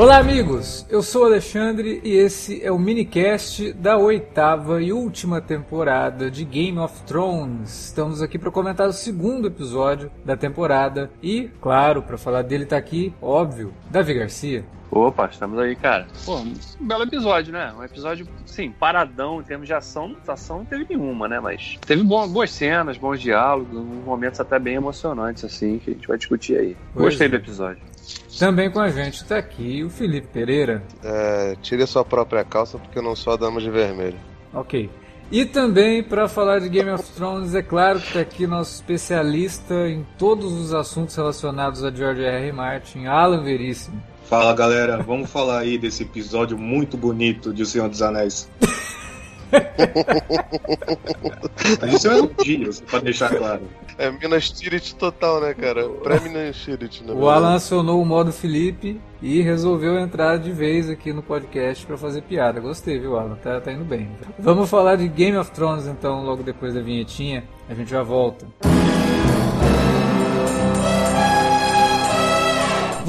Olá, 0.00 0.16
amigos! 0.16 0.86
Eu 0.88 1.02
sou 1.02 1.24
o 1.24 1.26
Alexandre 1.26 2.00
e 2.02 2.12
esse 2.12 2.64
é 2.64 2.72
o 2.72 2.78
minicast 2.78 3.70
da 3.74 3.98
oitava 3.98 4.82
e 4.82 4.94
última 4.94 5.42
temporada 5.42 6.30
de 6.30 6.42
Game 6.42 6.78
of 6.78 7.02
Thrones. 7.02 7.88
Estamos 7.88 8.22
aqui 8.22 8.38
para 8.38 8.50
comentar 8.50 8.88
o 8.88 8.94
segundo 8.94 9.48
episódio 9.48 10.10
da 10.24 10.38
temporada 10.38 11.10
e, 11.22 11.50
claro, 11.60 12.02
para 12.02 12.16
falar 12.16 12.40
dele 12.40 12.64
tá 12.64 12.78
aqui, 12.78 13.12
óbvio, 13.20 13.74
Davi 13.90 14.14
Garcia. 14.14 14.64
Opa, 14.90 15.28
estamos 15.30 15.58
aí, 15.58 15.76
cara. 15.76 16.06
Pô, 16.24 16.38
um 16.38 16.54
belo 16.80 17.04
episódio, 17.04 17.52
né? 17.52 17.70
Um 17.78 17.84
episódio, 17.84 18.26
sim, 18.46 18.70
paradão 18.72 19.40
em 19.40 19.44
termos 19.44 19.66
de 19.66 19.74
ação. 19.74 20.16
Ação 20.26 20.58
não 20.58 20.64
teve 20.64 20.86
nenhuma, 20.88 21.28
né? 21.28 21.38
Mas 21.38 21.78
teve 21.86 22.02
boas 22.02 22.50
cenas, 22.50 22.96
bons 22.96 23.20
diálogos, 23.20 23.78
momentos 24.04 24.40
até 24.40 24.58
bem 24.58 24.76
emocionantes, 24.76 25.44
assim, 25.44 25.78
que 25.78 25.90
a 25.90 25.94
gente 25.94 26.08
vai 26.08 26.16
discutir 26.16 26.56
aí. 26.56 26.76
Pois 26.94 27.04
Gostei 27.04 27.26
é. 27.26 27.30
do 27.30 27.36
episódio. 27.36 27.89
Também 28.38 28.70
com 28.70 28.80
a 28.80 28.90
gente 28.90 29.22
está 29.22 29.38
aqui 29.38 29.84
o 29.84 29.90
Felipe 29.90 30.28
Pereira. 30.28 30.82
É, 31.02 31.56
tire 31.60 31.82
a 31.82 31.86
sua 31.86 32.04
própria 32.04 32.44
calça 32.44 32.78
porque 32.78 32.98
eu 32.98 33.02
não 33.02 33.14
sou 33.14 33.32
a 33.32 33.36
dama 33.36 33.60
de 33.60 33.70
vermelho. 33.70 34.18
Ok. 34.52 34.90
E 35.30 35.44
também 35.44 36.02
para 36.02 36.26
falar 36.26 36.58
de 36.58 36.68
Game 36.68 36.90
of 36.90 37.04
Thrones, 37.12 37.54
é 37.54 37.62
claro 37.62 38.00
que 38.00 38.08
está 38.08 38.20
aqui 38.20 38.46
nosso 38.48 38.74
especialista 38.74 39.88
em 39.88 40.04
todos 40.18 40.52
os 40.52 40.74
assuntos 40.74 41.14
relacionados 41.14 41.84
a 41.84 41.90
George 41.90 42.22
R. 42.22 42.46
R. 42.46 42.52
Martin, 42.52 43.06
Alan 43.06 43.42
Veríssimo. 43.42 44.02
Fala 44.24 44.52
galera, 44.54 45.02
vamos 45.02 45.30
falar 45.30 45.60
aí 45.60 45.78
desse 45.78 46.02
episódio 46.02 46.58
muito 46.58 46.96
bonito 46.96 47.52
de 47.52 47.62
O 47.62 47.66
Senhor 47.66 47.88
dos 47.88 48.02
Anéis. 48.02 48.48
Isso 51.94 52.08
é 52.08 52.14
um 52.14 52.18
elogio, 52.18 52.70
pra 52.88 53.00
deixar 53.00 53.34
claro. 53.34 53.62
É 53.98 54.10
Minas 54.10 54.50
Tirith 54.50 54.94
total, 54.94 55.40
né, 55.40 55.54
cara? 55.54 55.88
Pré-Minas 55.88 56.56
Tirith, 56.56 57.02
né? 57.02 57.12
O 57.12 57.28
Alan 57.28 57.56
acionou 57.56 58.00
o 58.00 58.06
modo 58.06 58.32
Felipe 58.32 59.00
e 59.20 59.42
resolveu 59.42 59.98
entrar 59.98 60.38
de 60.38 60.50
vez 60.50 60.88
aqui 60.88 61.12
no 61.12 61.22
podcast 61.22 61.84
para 61.84 61.98
fazer 61.98 62.22
piada. 62.22 62.60
Gostei, 62.60 62.98
viu, 62.98 63.18
Alan? 63.18 63.36
Tá, 63.36 63.60
tá 63.60 63.72
indo 63.72 63.84
bem. 63.84 64.08
Vamos 64.38 64.70
falar 64.70 64.96
de 64.96 65.06
Game 65.08 65.36
of 65.36 65.50
Thrones, 65.50 65.86
então, 65.86 66.24
logo 66.24 66.42
depois 66.42 66.74
da 66.74 66.80
vinhetinha. 66.80 67.44
A 67.68 67.74
gente 67.74 67.90
já 67.90 68.02
volta. 68.02 68.46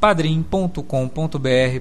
padrim.com.br 0.00 0.80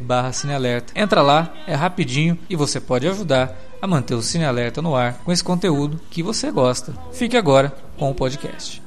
barra 0.01 0.33
cinealerta. 0.33 0.93
Entra 0.95 1.21
lá, 1.21 1.53
é 1.65 1.73
rapidinho 1.73 2.37
e 2.49 2.55
você 2.55 2.79
pode 2.79 3.07
ajudar 3.07 3.55
a 3.81 3.87
manter 3.87 4.13
o 4.13 4.21
Cine 4.21 4.45
Alerta 4.45 4.81
no 4.81 4.95
ar 4.95 5.19
com 5.23 5.31
esse 5.31 5.43
conteúdo 5.43 5.99
que 6.09 6.21
você 6.21 6.51
gosta. 6.51 6.93
Fique 7.13 7.37
agora 7.37 7.73
com 7.97 8.09
o 8.11 8.15
podcast. 8.15 8.81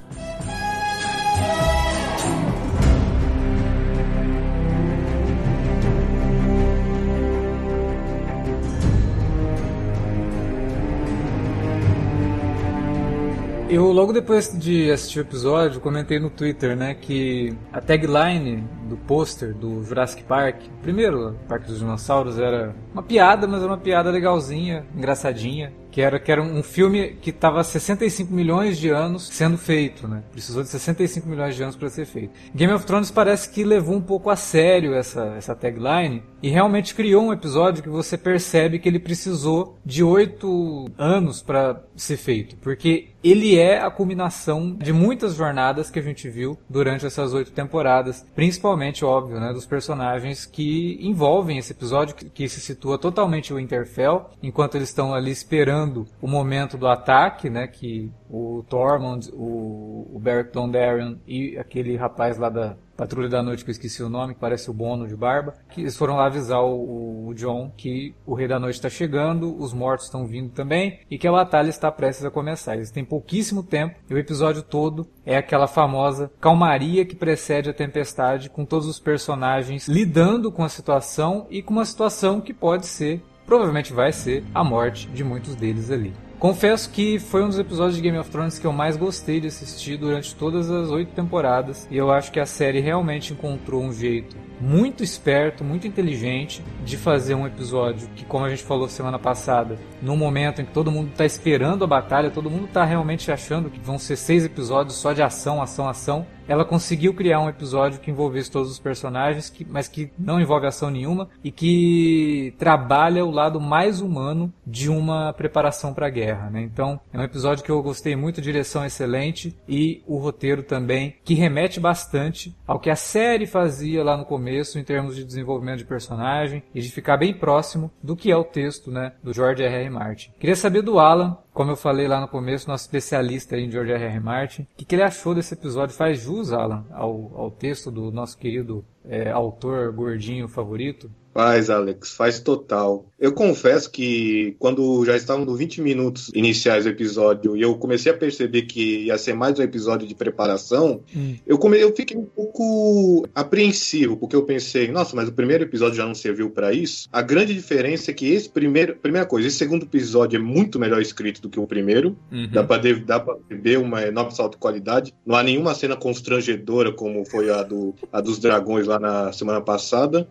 Eu, 13.73 13.91
logo 13.91 14.13
depois 14.13 14.53
de 14.53 14.91
assistir 14.91 15.21
o 15.21 15.23
episódio, 15.23 15.81
comentei 15.81 16.19
no 16.19 16.29
Twitter, 16.29 16.77
né, 16.77 16.93
que 16.93 17.57
a 17.73 17.81
tagline 17.81 18.63
do 18.93 18.97
pôster 18.99 19.55
do 19.55 19.83
Jurassic 19.83 20.23
Park, 20.25 20.61
primeiro 20.83 21.35
Parque 21.49 21.67
dos 21.67 21.79
Dinossauros, 21.79 22.39
era 22.39 22.75
uma 22.93 23.03
piada, 23.03 23.47
mas 23.47 23.63
era 23.63 23.73
uma 23.73 23.79
piada 23.79 24.11
legalzinha, 24.11 24.85
engraçadinha 24.95 25.73
que 25.93 26.01
era, 26.01 26.19
que 26.19 26.33
era 26.33 26.43
um 26.43 26.63
filme 26.63 27.19
que 27.21 27.31
estava 27.31 27.63
65 27.63 28.33
milhões 28.33 28.79
de 28.79 28.89
anos 28.89 29.29
sendo 29.29 29.59
feito, 29.59 30.09
né? 30.09 30.23
Precisou 30.33 30.63
de 30.63 30.71
65 30.71 31.29
milhões 31.29 31.55
de 31.55 31.63
anos 31.63 31.77
para 31.77 31.91
ser 31.91 32.07
feito. 32.07 32.33
Game 32.55 32.73
of 32.73 32.87
Thrones 32.87 33.11
parece 33.11 33.51
que 33.51 33.63
levou 33.63 33.95
um 33.95 34.01
pouco 34.01 34.31
a 34.31 34.35
sério 34.35 34.95
essa, 34.95 35.35
essa 35.37 35.55
tagline 35.55 36.23
e 36.43 36.49
realmente 36.49 36.95
criou 36.95 37.25
um 37.25 37.33
episódio 37.33 37.83
que 37.83 37.91
você 37.91 38.17
percebe 38.17 38.79
que 38.79 38.89
ele 38.89 38.99
precisou 38.99 39.79
de 39.85 40.03
oito 40.03 40.91
anos 40.97 41.43
para 41.43 41.83
ser 41.95 42.17
feito, 42.17 42.57
porque 42.57 43.11
ele 43.23 43.57
é 43.57 43.81
a 43.81 43.91
culminação 43.91 44.75
de 44.75 44.93
muitas 44.93 45.35
jornadas 45.37 45.91
que 45.91 45.99
a 45.99 46.03
gente 46.03 46.29
viu 46.29 46.59
durante 46.69 47.07
essas 47.07 47.35
oito 47.35 47.53
temporadas, 47.53 48.27
principalmente, 48.35 48.82
óbvio, 49.05 49.39
né, 49.39 49.53
dos 49.53 49.67
personagens 49.67 50.47
que 50.47 50.99
envolvem 51.01 51.59
esse 51.59 51.73
episódio, 51.73 52.15
que, 52.15 52.27
que 52.27 52.49
se 52.49 52.61
situa 52.61 52.99
totalmente 52.99 53.53
o 53.53 53.57
Winterfell, 53.57 54.27
enquanto 54.43 54.75
eles 54.77 54.89
estão 54.89 55.15
ali 55.15 55.31
esperando 55.31 55.63
esperando 55.63 56.07
o 56.21 56.27
momento 56.27 56.77
do 56.77 56.87
ataque, 56.87 57.49
né? 57.49 57.67
Que 57.67 58.11
o 58.29 58.65
Tormund, 58.69 59.31
o, 59.33 60.11
o 60.15 60.19
Beric 60.19 60.53
Dondarrion 60.53 61.17
e 61.27 61.59
aquele 61.59 61.97
rapaz 61.97 62.39
lá 62.39 62.49
da 62.49 62.77
Patrulha 63.03 63.29
da 63.29 63.43
Noite, 63.43 63.65
que 63.65 63.71
eu 63.71 63.73
esqueci 63.73 64.01
o 64.01 64.09
nome, 64.09 64.33
que 64.33 64.39
parece 64.39 64.71
o 64.71 64.73
Bono 64.73 65.09
de 65.09 65.17
barba, 65.17 65.55
que 65.71 65.81
eles 65.81 65.97
foram 65.97 66.15
lá 66.15 66.27
avisar 66.27 66.63
o, 66.63 67.27
o 67.27 67.35
John 67.35 67.73
que 67.77 68.15
o 68.25 68.33
Rei 68.33 68.47
da 68.47 68.61
Noite 68.61 68.77
está 68.77 68.89
chegando, 68.89 69.61
os 69.61 69.73
mortos 69.75 70.07
estão 70.07 70.25
vindo 70.25 70.51
também 70.51 71.01
e 71.11 71.19
que 71.19 71.27
a 71.27 71.33
batalha 71.33 71.69
está 71.69 71.91
prestes 71.91 72.25
a 72.25 72.31
começar. 72.31 72.77
Eles 72.77 72.93
têm 72.93 73.05
pouquíssimo 73.05 73.65
tempo 73.65 73.99
e 74.09 74.15
o 74.15 74.19
episódio 74.19 74.63
todo 74.63 75.05
é 75.27 75.37
aquela 75.37 75.67
famosa 75.67 76.31
calmaria 76.41 77.05
que 77.05 77.17
precede 77.17 77.69
a 77.69 77.75
tempestade, 77.75 78.49
com 78.49 78.65
todos 78.65 78.87
os 78.87 79.01
personagens 79.01 79.89
lidando 79.89 80.53
com 80.53 80.63
a 80.63 80.69
situação 80.69 81.49
e 81.51 81.61
com 81.61 81.73
uma 81.73 81.85
situação 81.85 82.41
que 82.41 82.55
pode 82.55 82.87
ser 82.87 83.21
provavelmente 83.45 83.93
vai 83.93 84.13
ser 84.13 84.45
a 84.55 84.63
morte 84.63 85.09
de 85.09 85.25
muitos 85.25 85.57
deles 85.57 85.91
ali. 85.91 86.15
Confesso 86.43 86.91
que 86.91 87.21
foi 87.21 87.45
um 87.45 87.47
dos 87.47 87.59
episódios 87.61 87.95
de 87.95 88.03
Game 88.03 88.19
of 88.19 88.29
Thrones 88.29 88.59
que 88.59 88.67
eu 88.67 88.73
mais 88.73 88.97
gostei 88.97 89.39
de 89.39 89.47
assistir 89.47 89.97
durante 89.97 90.35
todas 90.35 90.69
as 90.73 90.91
oito 90.91 91.13
temporadas, 91.13 91.87
e 91.89 91.97
eu 91.97 92.11
acho 92.11 92.33
que 92.33 92.41
a 92.41 92.47
série 92.47 92.81
realmente 92.81 93.33
encontrou 93.33 93.81
um 93.81 93.93
jeito 93.93 94.37
muito 94.61 95.05
esperto, 95.05 95.63
muito 95.63 95.87
inteligente 95.87 96.61
de 96.85 96.97
fazer 96.97 97.37
um 97.37 97.47
episódio 97.47 98.09
que, 98.17 98.25
como 98.25 98.45
a 98.45 98.51
gente 98.51 98.65
falou 98.65 98.89
semana 98.89 99.21
passada, 99.21 99.79
no 100.03 100.17
momento 100.17 100.61
em 100.61 100.65
que 100.65 100.73
todo 100.73 100.91
mundo 100.91 101.11
está 101.11 101.25
esperando 101.25 101.85
a 101.85 101.87
batalha, 101.87 102.29
todo 102.29 102.51
mundo 102.51 102.65
está 102.65 102.85
realmente 102.85 103.31
achando 103.31 103.71
que 103.71 103.79
vão 103.79 103.97
ser 103.97 104.17
seis 104.17 104.45
episódios 104.45 104.97
só 104.97 105.13
de 105.13 105.23
ação, 105.23 105.63
ação, 105.63 105.89
ação, 105.89 106.27
ela 106.47 106.65
conseguiu 106.65 107.15
criar 107.15 107.41
um 107.41 107.49
episódio 107.49 108.01
que 108.01 108.11
envolvesse 108.11 108.51
todos 108.51 108.71
os 108.71 108.79
personagens, 108.79 109.49
que, 109.49 109.65
mas 109.65 109.89
que 109.89 110.11
não 110.19 110.41
envolve 110.41 110.67
ação 110.67 110.91
nenhuma 110.91 111.29
e 111.43 111.51
que 111.51 112.55
trabalha 112.59 113.25
o 113.25 113.31
lado 113.31 113.61
mais 113.61 114.01
humano 114.01 114.53
de 114.67 114.89
uma 114.89 115.33
preparação 115.33 115.95
para 115.95 116.07
a 116.07 116.11
guerra. 116.11 116.51
Né? 116.51 116.63
Então, 116.63 117.01
é 117.13 117.19
um 117.19 117.23
episódio 117.23 117.65
que 117.65 117.71
eu 117.71 117.83
gostei 117.83 118.17
muito, 118.17 118.41
direção 118.41 118.85
excelente 118.85 119.57
e 119.69 120.03
o 120.07 120.19
roteiro 120.19 120.63
também, 120.63 121.17
que 121.25 121.35
remete 121.35 121.81
bastante 121.81 122.55
ao 122.67 122.81
que 122.81 122.91
a 122.91 122.97
série 122.97 123.47
fazia 123.47 124.03
lá 124.05 124.17
no 124.17 124.25
começo 124.25 124.79
em 124.79 124.85
termos 124.85 125.17
de 125.17 125.25
desenvolvimento 125.25 125.79
de 125.79 125.85
personagem 125.85 126.63
e 126.75 126.81
de 126.81 126.91
ficar 126.91 127.17
bem 127.17 127.33
próximo 127.35 127.91
do 128.03 128.17
que 128.17 128.31
é 128.31 128.37
o 128.37 128.45
texto 128.45 128.91
né, 128.91 129.13
do 129.23 129.33
George 129.33 129.63
R. 129.63 129.75
R. 129.75 129.91
Martin. 129.91 130.31
Queria 130.39 130.57
saber 130.57 130.83
do 130.83 130.99
Alan 130.99 131.37
como 131.53 131.71
eu 131.71 131.77
falei 131.77 132.09
lá 132.09 132.21
no 132.21 132.29
começo, 132.29 132.69
nosso 132.69 132.85
especialista 132.85 133.59
em 133.59 133.71
George 133.71 133.93
R. 133.93 134.05
R. 134.05 134.21
Martin, 134.21 134.63
o 134.63 134.67
que, 134.77 134.85
que 134.85 134.95
ele 134.95 135.03
achou 135.03 135.35
desse 135.35 135.55
episódio? 135.55 135.95
Faz 135.95 136.21
jus, 136.21 136.53
Alan, 136.53 136.85
ao, 136.91 137.31
ao 137.37 137.51
texto 137.51 137.91
do 137.91 138.11
nosso 138.11 138.39
querido 138.39 138.85
é, 139.05 139.31
autor 139.31 139.93
gordinho 139.93 140.49
favorito? 140.49 141.11
Faz, 141.33 141.71
Alex, 141.71 142.13
faz 142.13 142.41
total. 142.41 143.07
Eu 143.19 143.33
confesso 143.33 143.91
que 143.91 144.55
quando 144.59 145.05
já 145.05 145.17
estavam 145.17 145.45
nos 145.45 145.59
20 145.59 145.81
minutos 145.81 146.31
iniciais 146.35 146.85
do 146.85 146.91
episódio 146.91 147.57
e 147.57 147.63
eu 147.63 147.75
comecei 147.77 148.13
a 148.13 148.17
perceber 148.17 148.63
que 148.63 149.07
ia 149.07 149.17
ser 149.17 149.33
mais 149.33 149.59
um 149.59 149.63
episódio 149.63 150.07
de 150.07 150.15
preparação, 150.15 151.01
hum. 151.17 151.37
eu, 151.47 151.57
come... 151.57 151.81
eu 151.81 151.95
fiquei 151.95 152.17
um 152.17 152.25
pouco 152.25 153.27
apreensivo, 153.35 154.17
porque 154.17 154.37
eu 154.37 154.43
pensei, 154.43 154.91
nossa, 154.91 155.17
mas 155.17 155.29
o 155.29 155.33
primeiro 155.33 155.65
episódio 155.65 155.97
já 155.97 156.05
não 156.05 156.15
serviu 156.15 156.51
para 156.51 156.73
isso. 156.73 157.09
A 157.13 157.23
grande 157.23 157.55
diferença 157.55 158.11
é 158.11 158.15
que 158.15 158.27
esse 158.27 158.49
primeiro, 158.49 158.97
primeira 158.97 159.27
coisa, 159.27 159.49
esse 159.49 159.57
segundo 159.57 159.85
episódio 159.85 160.37
é 160.37 160.43
muito 160.43 160.79
melhor 160.79 161.01
escrito 161.01 161.41
do 161.41 161.49
que 161.49 161.61
o 161.61 161.67
primeiro. 161.67 162.17
Uhum. 162.31 162.51
Dá 162.51 162.63
pra 162.63 163.37
ver 163.49 163.79
uma 163.79 164.03
enorme 164.03 164.35
salto 164.35 164.53
de 164.53 164.59
qualidade. 164.59 165.15
Não 165.25 165.37
há 165.37 165.43
nenhuma 165.43 165.75
cena 165.75 165.97
constrangedora 165.97 166.93
como 166.93 167.25
foi 167.25 167.51
a, 167.51 167.63
do, 167.63 167.95
a 168.13 168.21
dos 168.21 168.39
dragões 168.39 168.87
lá 168.87 168.99
na 168.99 169.33
semana 169.33 169.61
passada. 169.61 170.29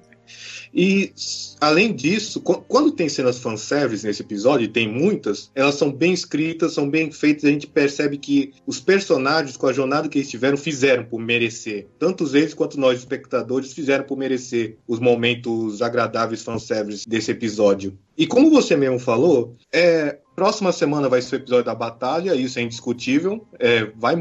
E, 0.73 1.11
além 1.59 1.93
disso, 1.93 2.39
quando 2.41 2.91
tem 2.91 3.09
cenas 3.09 3.39
fanservice 3.39 4.05
nesse 4.05 4.21
episódio, 4.21 4.65
e 4.65 4.69
tem 4.69 4.87
muitas, 4.87 5.51
elas 5.53 5.75
são 5.75 5.91
bem 5.91 6.13
escritas, 6.13 6.73
são 6.73 6.89
bem 6.89 7.11
feitas, 7.11 7.45
a 7.45 7.49
gente 7.49 7.67
percebe 7.67 8.17
que 8.17 8.53
os 8.65 8.79
personagens, 8.79 9.57
com 9.57 9.67
a 9.67 9.73
jornada 9.73 10.07
que 10.07 10.19
eles 10.19 10.29
tiveram, 10.29 10.57
fizeram 10.57 11.03
por 11.03 11.19
merecer. 11.19 11.87
Tanto 11.99 12.25
eles 12.35 12.53
quanto 12.53 12.79
nós, 12.79 12.99
espectadores, 12.99 13.73
fizeram 13.73 14.05
por 14.05 14.17
merecer 14.17 14.77
os 14.87 14.99
momentos 14.99 15.81
agradáveis 15.81 16.41
fanservice 16.41 17.07
desse 17.07 17.31
episódio. 17.31 17.97
E 18.17 18.25
como 18.25 18.49
você 18.49 18.77
mesmo 18.77 18.99
falou, 18.99 19.55
é, 19.73 20.19
Próxima 20.35 20.71
semana 20.71 21.09
vai 21.09 21.21
ser 21.21 21.35
o 21.35 21.39
episódio 21.39 21.65
da 21.65 21.75
batalha, 21.75 22.35
isso 22.35 22.57
é 22.57 22.61
indiscutível. 22.61 23.45
É, 23.59 23.85
vai 23.97 24.15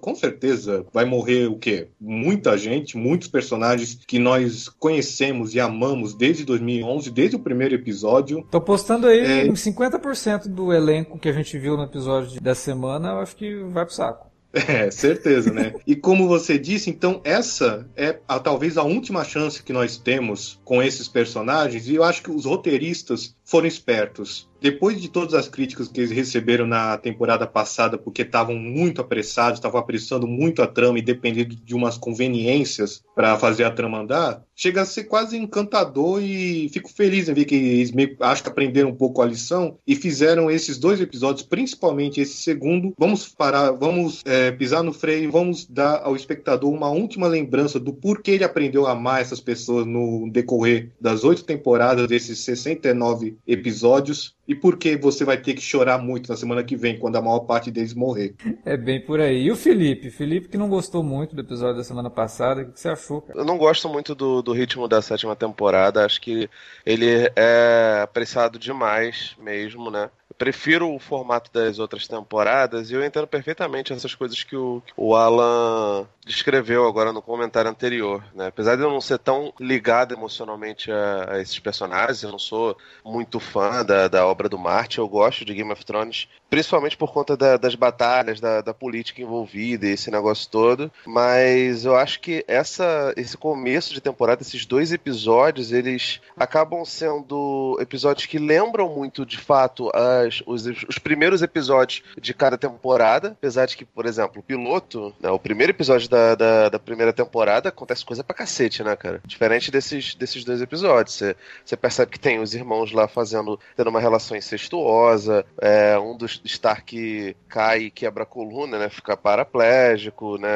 com 0.00 0.14
certeza 0.14 0.86
vai 0.92 1.04
morrer 1.04 1.46
o 1.48 1.56
quê? 1.56 1.88
Muita 2.00 2.56
gente, 2.56 2.96
muitos 2.96 3.28
personagens 3.28 3.98
que 4.06 4.18
nós 4.18 4.68
conhecemos 4.68 5.54
e 5.54 5.60
amamos 5.60 6.14
desde 6.14 6.44
2011, 6.44 7.10
desde 7.10 7.36
o 7.36 7.40
primeiro 7.40 7.74
episódio. 7.74 8.46
Tô 8.50 8.60
postando 8.60 9.06
aí 9.06 9.20
é... 9.20 9.46
50% 9.46 10.48
do 10.48 10.72
elenco 10.72 11.18
que 11.18 11.28
a 11.28 11.32
gente 11.32 11.58
viu 11.58 11.76
no 11.76 11.84
episódio 11.84 12.40
da 12.40 12.54
semana, 12.54 13.10
eu 13.10 13.18
acho 13.18 13.36
que 13.36 13.62
vai 13.64 13.84
pro 13.84 13.94
saco. 13.94 14.30
É, 14.52 14.90
certeza, 14.90 15.52
né? 15.52 15.74
e 15.86 15.94
como 15.94 16.26
você 16.26 16.58
disse, 16.58 16.90
então 16.90 17.20
essa 17.22 17.88
é 17.96 18.18
a, 18.26 18.38
talvez 18.40 18.76
a 18.76 18.82
última 18.82 19.22
chance 19.22 19.62
que 19.62 19.72
nós 19.72 19.96
temos 19.96 20.60
com 20.64 20.82
esses 20.82 21.06
personagens, 21.06 21.88
e 21.88 21.94
eu 21.94 22.02
acho 22.02 22.22
que 22.22 22.32
os 22.32 22.46
roteiristas 22.46 23.36
foram 23.50 23.66
espertos 23.66 24.48
depois 24.60 25.00
de 25.00 25.08
todas 25.08 25.34
as 25.34 25.48
críticas 25.48 25.88
que 25.88 26.00
eles 26.00 26.10
receberam 26.10 26.66
na 26.66 26.98
temporada 26.98 27.46
passada, 27.46 27.96
porque 27.96 28.22
estavam 28.22 28.54
muito 28.54 29.00
apressados, 29.00 29.58
estavam 29.58 29.80
apressando 29.80 30.26
muito 30.26 30.62
a 30.62 30.66
trama 30.66 30.98
e 30.98 31.02
dependendo 31.02 31.56
de 31.56 31.74
umas 31.74 31.96
conveniências 31.96 33.02
para 33.14 33.38
fazer 33.38 33.64
a 33.64 33.70
trama 33.70 34.00
andar, 34.00 34.42
chega 34.54 34.82
a 34.82 34.84
ser 34.84 35.04
quase 35.04 35.36
encantador 35.36 36.22
e 36.22 36.68
fico 36.68 36.92
feliz 36.92 37.28
em 37.28 37.34
ver 37.34 37.46
que 37.46 37.54
eles 37.54 37.92
meio, 37.92 38.16
acho 38.20 38.42
que 38.42 38.48
aprenderam 38.48 38.90
um 38.90 38.94
pouco 38.94 39.22
a 39.22 39.26
lição 39.26 39.78
e 39.86 39.96
fizeram 39.96 40.50
esses 40.50 40.78
dois 40.78 41.00
episódios, 41.00 41.46
principalmente 41.46 42.20
esse 42.20 42.36
segundo. 42.36 42.92
Vamos 42.98 43.28
parar, 43.28 43.72
vamos 43.72 44.22
é, 44.26 44.50
pisar 44.50 44.82
no 44.82 44.92
freio, 44.92 45.30
vamos 45.30 45.66
dar 45.66 46.02
ao 46.04 46.14
espectador 46.14 46.70
uma 46.70 46.90
última 46.90 47.26
lembrança 47.26 47.80
do 47.80 47.92
porquê 47.92 48.32
ele 48.32 48.44
aprendeu 48.44 48.86
a 48.86 48.92
amar 48.92 49.22
essas 49.22 49.40
pessoas 49.40 49.86
no 49.86 50.28
decorrer 50.30 50.90
das 51.00 51.24
oito 51.24 51.44
temporadas 51.44 52.06
desses 52.06 52.40
69 52.40 53.38
episódios 53.46 54.34
e 54.46 54.54
por 54.54 54.76
que 54.76 54.96
você 54.96 55.24
vai 55.24 55.36
ter 55.36 55.54
que 55.54 55.60
chorar 55.60 55.98
muito 55.98 56.28
na 56.28 56.36
semana 56.36 56.64
que 56.64 56.76
vem, 56.76 56.98
quando 56.98 57.16
a 57.16 57.22
maior 57.22 57.40
parte 57.40 57.70
deles 57.70 57.94
morrer. 57.94 58.34
É 58.64 58.76
bem 58.76 59.00
por 59.00 59.20
aí. 59.20 59.44
E 59.44 59.50
o 59.50 59.56
Felipe? 59.56 60.10
Felipe 60.10 60.48
que 60.48 60.58
não 60.58 60.68
gostou 60.68 61.02
muito 61.02 61.34
do 61.34 61.40
episódio 61.40 61.76
da 61.76 61.84
semana 61.84 62.10
passada, 62.10 62.62
o 62.62 62.72
que 62.72 62.80
você 62.80 62.88
achou, 62.88 63.22
cara? 63.22 63.38
Eu 63.38 63.44
não 63.44 63.56
gosto 63.56 63.88
muito 63.88 64.14
do, 64.14 64.42
do 64.42 64.52
ritmo 64.52 64.88
da 64.88 65.00
sétima 65.00 65.36
temporada, 65.36 66.04
acho 66.04 66.20
que 66.20 66.48
ele 66.84 67.30
é 67.36 68.00
apreciado 68.02 68.58
demais 68.58 69.36
mesmo, 69.40 69.90
né? 69.90 70.10
Prefiro 70.40 70.90
o 70.90 70.98
formato 70.98 71.52
das 71.52 71.78
outras 71.78 72.08
temporadas 72.08 72.90
e 72.90 72.94
eu 72.94 73.04
entendo 73.04 73.26
perfeitamente 73.26 73.92
essas 73.92 74.14
coisas 74.14 74.42
que 74.42 74.56
o, 74.56 74.82
o 74.96 75.14
Alan 75.14 76.08
descreveu 76.24 76.86
agora 76.88 77.12
no 77.12 77.20
comentário 77.20 77.70
anterior, 77.70 78.24
né? 78.34 78.46
Apesar 78.46 78.76
de 78.76 78.82
eu 78.82 78.90
não 78.90 79.02
ser 79.02 79.18
tão 79.18 79.52
ligado 79.60 80.14
emocionalmente 80.14 80.90
a, 80.90 81.32
a 81.32 81.40
esses 81.42 81.58
personagens, 81.58 82.22
eu 82.22 82.30
não 82.30 82.38
sou 82.38 82.74
muito 83.04 83.38
fã 83.38 83.84
da, 83.84 84.08
da 84.08 84.26
obra 84.26 84.48
do 84.48 84.58
Martin, 84.58 85.00
eu 85.00 85.08
gosto 85.08 85.44
de 85.44 85.52
Game 85.52 85.70
of 85.70 85.84
Thrones, 85.84 86.26
principalmente 86.48 86.96
por 86.96 87.12
conta 87.12 87.36
da, 87.36 87.58
das 87.58 87.74
batalhas, 87.74 88.40
da, 88.40 88.62
da 88.62 88.72
política 88.72 89.20
envolvida 89.20 89.86
e 89.86 89.90
esse 89.90 90.10
negócio 90.10 90.48
todo, 90.50 90.90
mas 91.04 91.84
eu 91.84 91.96
acho 91.96 92.18
que 92.20 92.44
essa, 92.48 93.12
esse 93.16 93.36
começo 93.36 93.92
de 93.92 94.00
temporada, 94.00 94.40
esses 94.40 94.64
dois 94.64 94.90
episódios, 94.90 95.70
eles 95.70 96.20
acabam 96.36 96.82
sendo 96.84 97.76
episódios 97.80 98.26
que 98.26 98.38
lembram 98.38 98.88
muito, 98.88 99.26
de 99.26 99.36
fato, 99.36 99.90
as 99.94 100.29
as, 100.30 100.42
os, 100.46 100.64
os 100.88 100.98
primeiros 100.98 101.42
episódios 101.42 102.02
de 102.18 102.32
cada 102.32 102.56
temporada, 102.56 103.32
apesar 103.32 103.66
de 103.66 103.76
que, 103.76 103.84
por 103.84 104.06
exemplo, 104.06 104.40
o 104.40 104.42
piloto, 104.42 105.12
né, 105.20 105.28
o 105.30 105.38
primeiro 105.38 105.72
episódio 105.72 106.08
da, 106.08 106.34
da, 106.34 106.68
da, 106.68 106.78
primeira 106.78 107.12
temporada 107.12 107.68
acontece 107.68 108.04
coisa 108.04 108.24
pra 108.24 108.34
cacete, 108.34 108.82
né, 108.82 108.96
cara? 108.96 109.20
Diferente 109.26 109.70
desses, 109.70 110.14
desses 110.14 110.44
dois 110.44 110.62
episódios. 110.62 111.20
Você 111.64 111.76
percebe 111.76 112.12
que 112.12 112.18
tem 112.18 112.38
os 112.40 112.54
irmãos 112.54 112.92
lá 112.92 113.08
fazendo, 113.08 113.58
tendo 113.76 113.90
uma 113.90 114.00
relação 114.00 114.36
incestuosa, 114.36 115.44
é, 115.60 115.98
um 115.98 116.16
dos 116.16 116.40
Stark 116.44 117.36
cai 117.48 117.82
e 117.82 117.90
quebra 117.90 118.22
a 118.22 118.26
coluna, 118.26 118.78
né? 118.78 118.88
Fica 118.88 119.16
paraplégico, 119.16 120.38
né? 120.38 120.50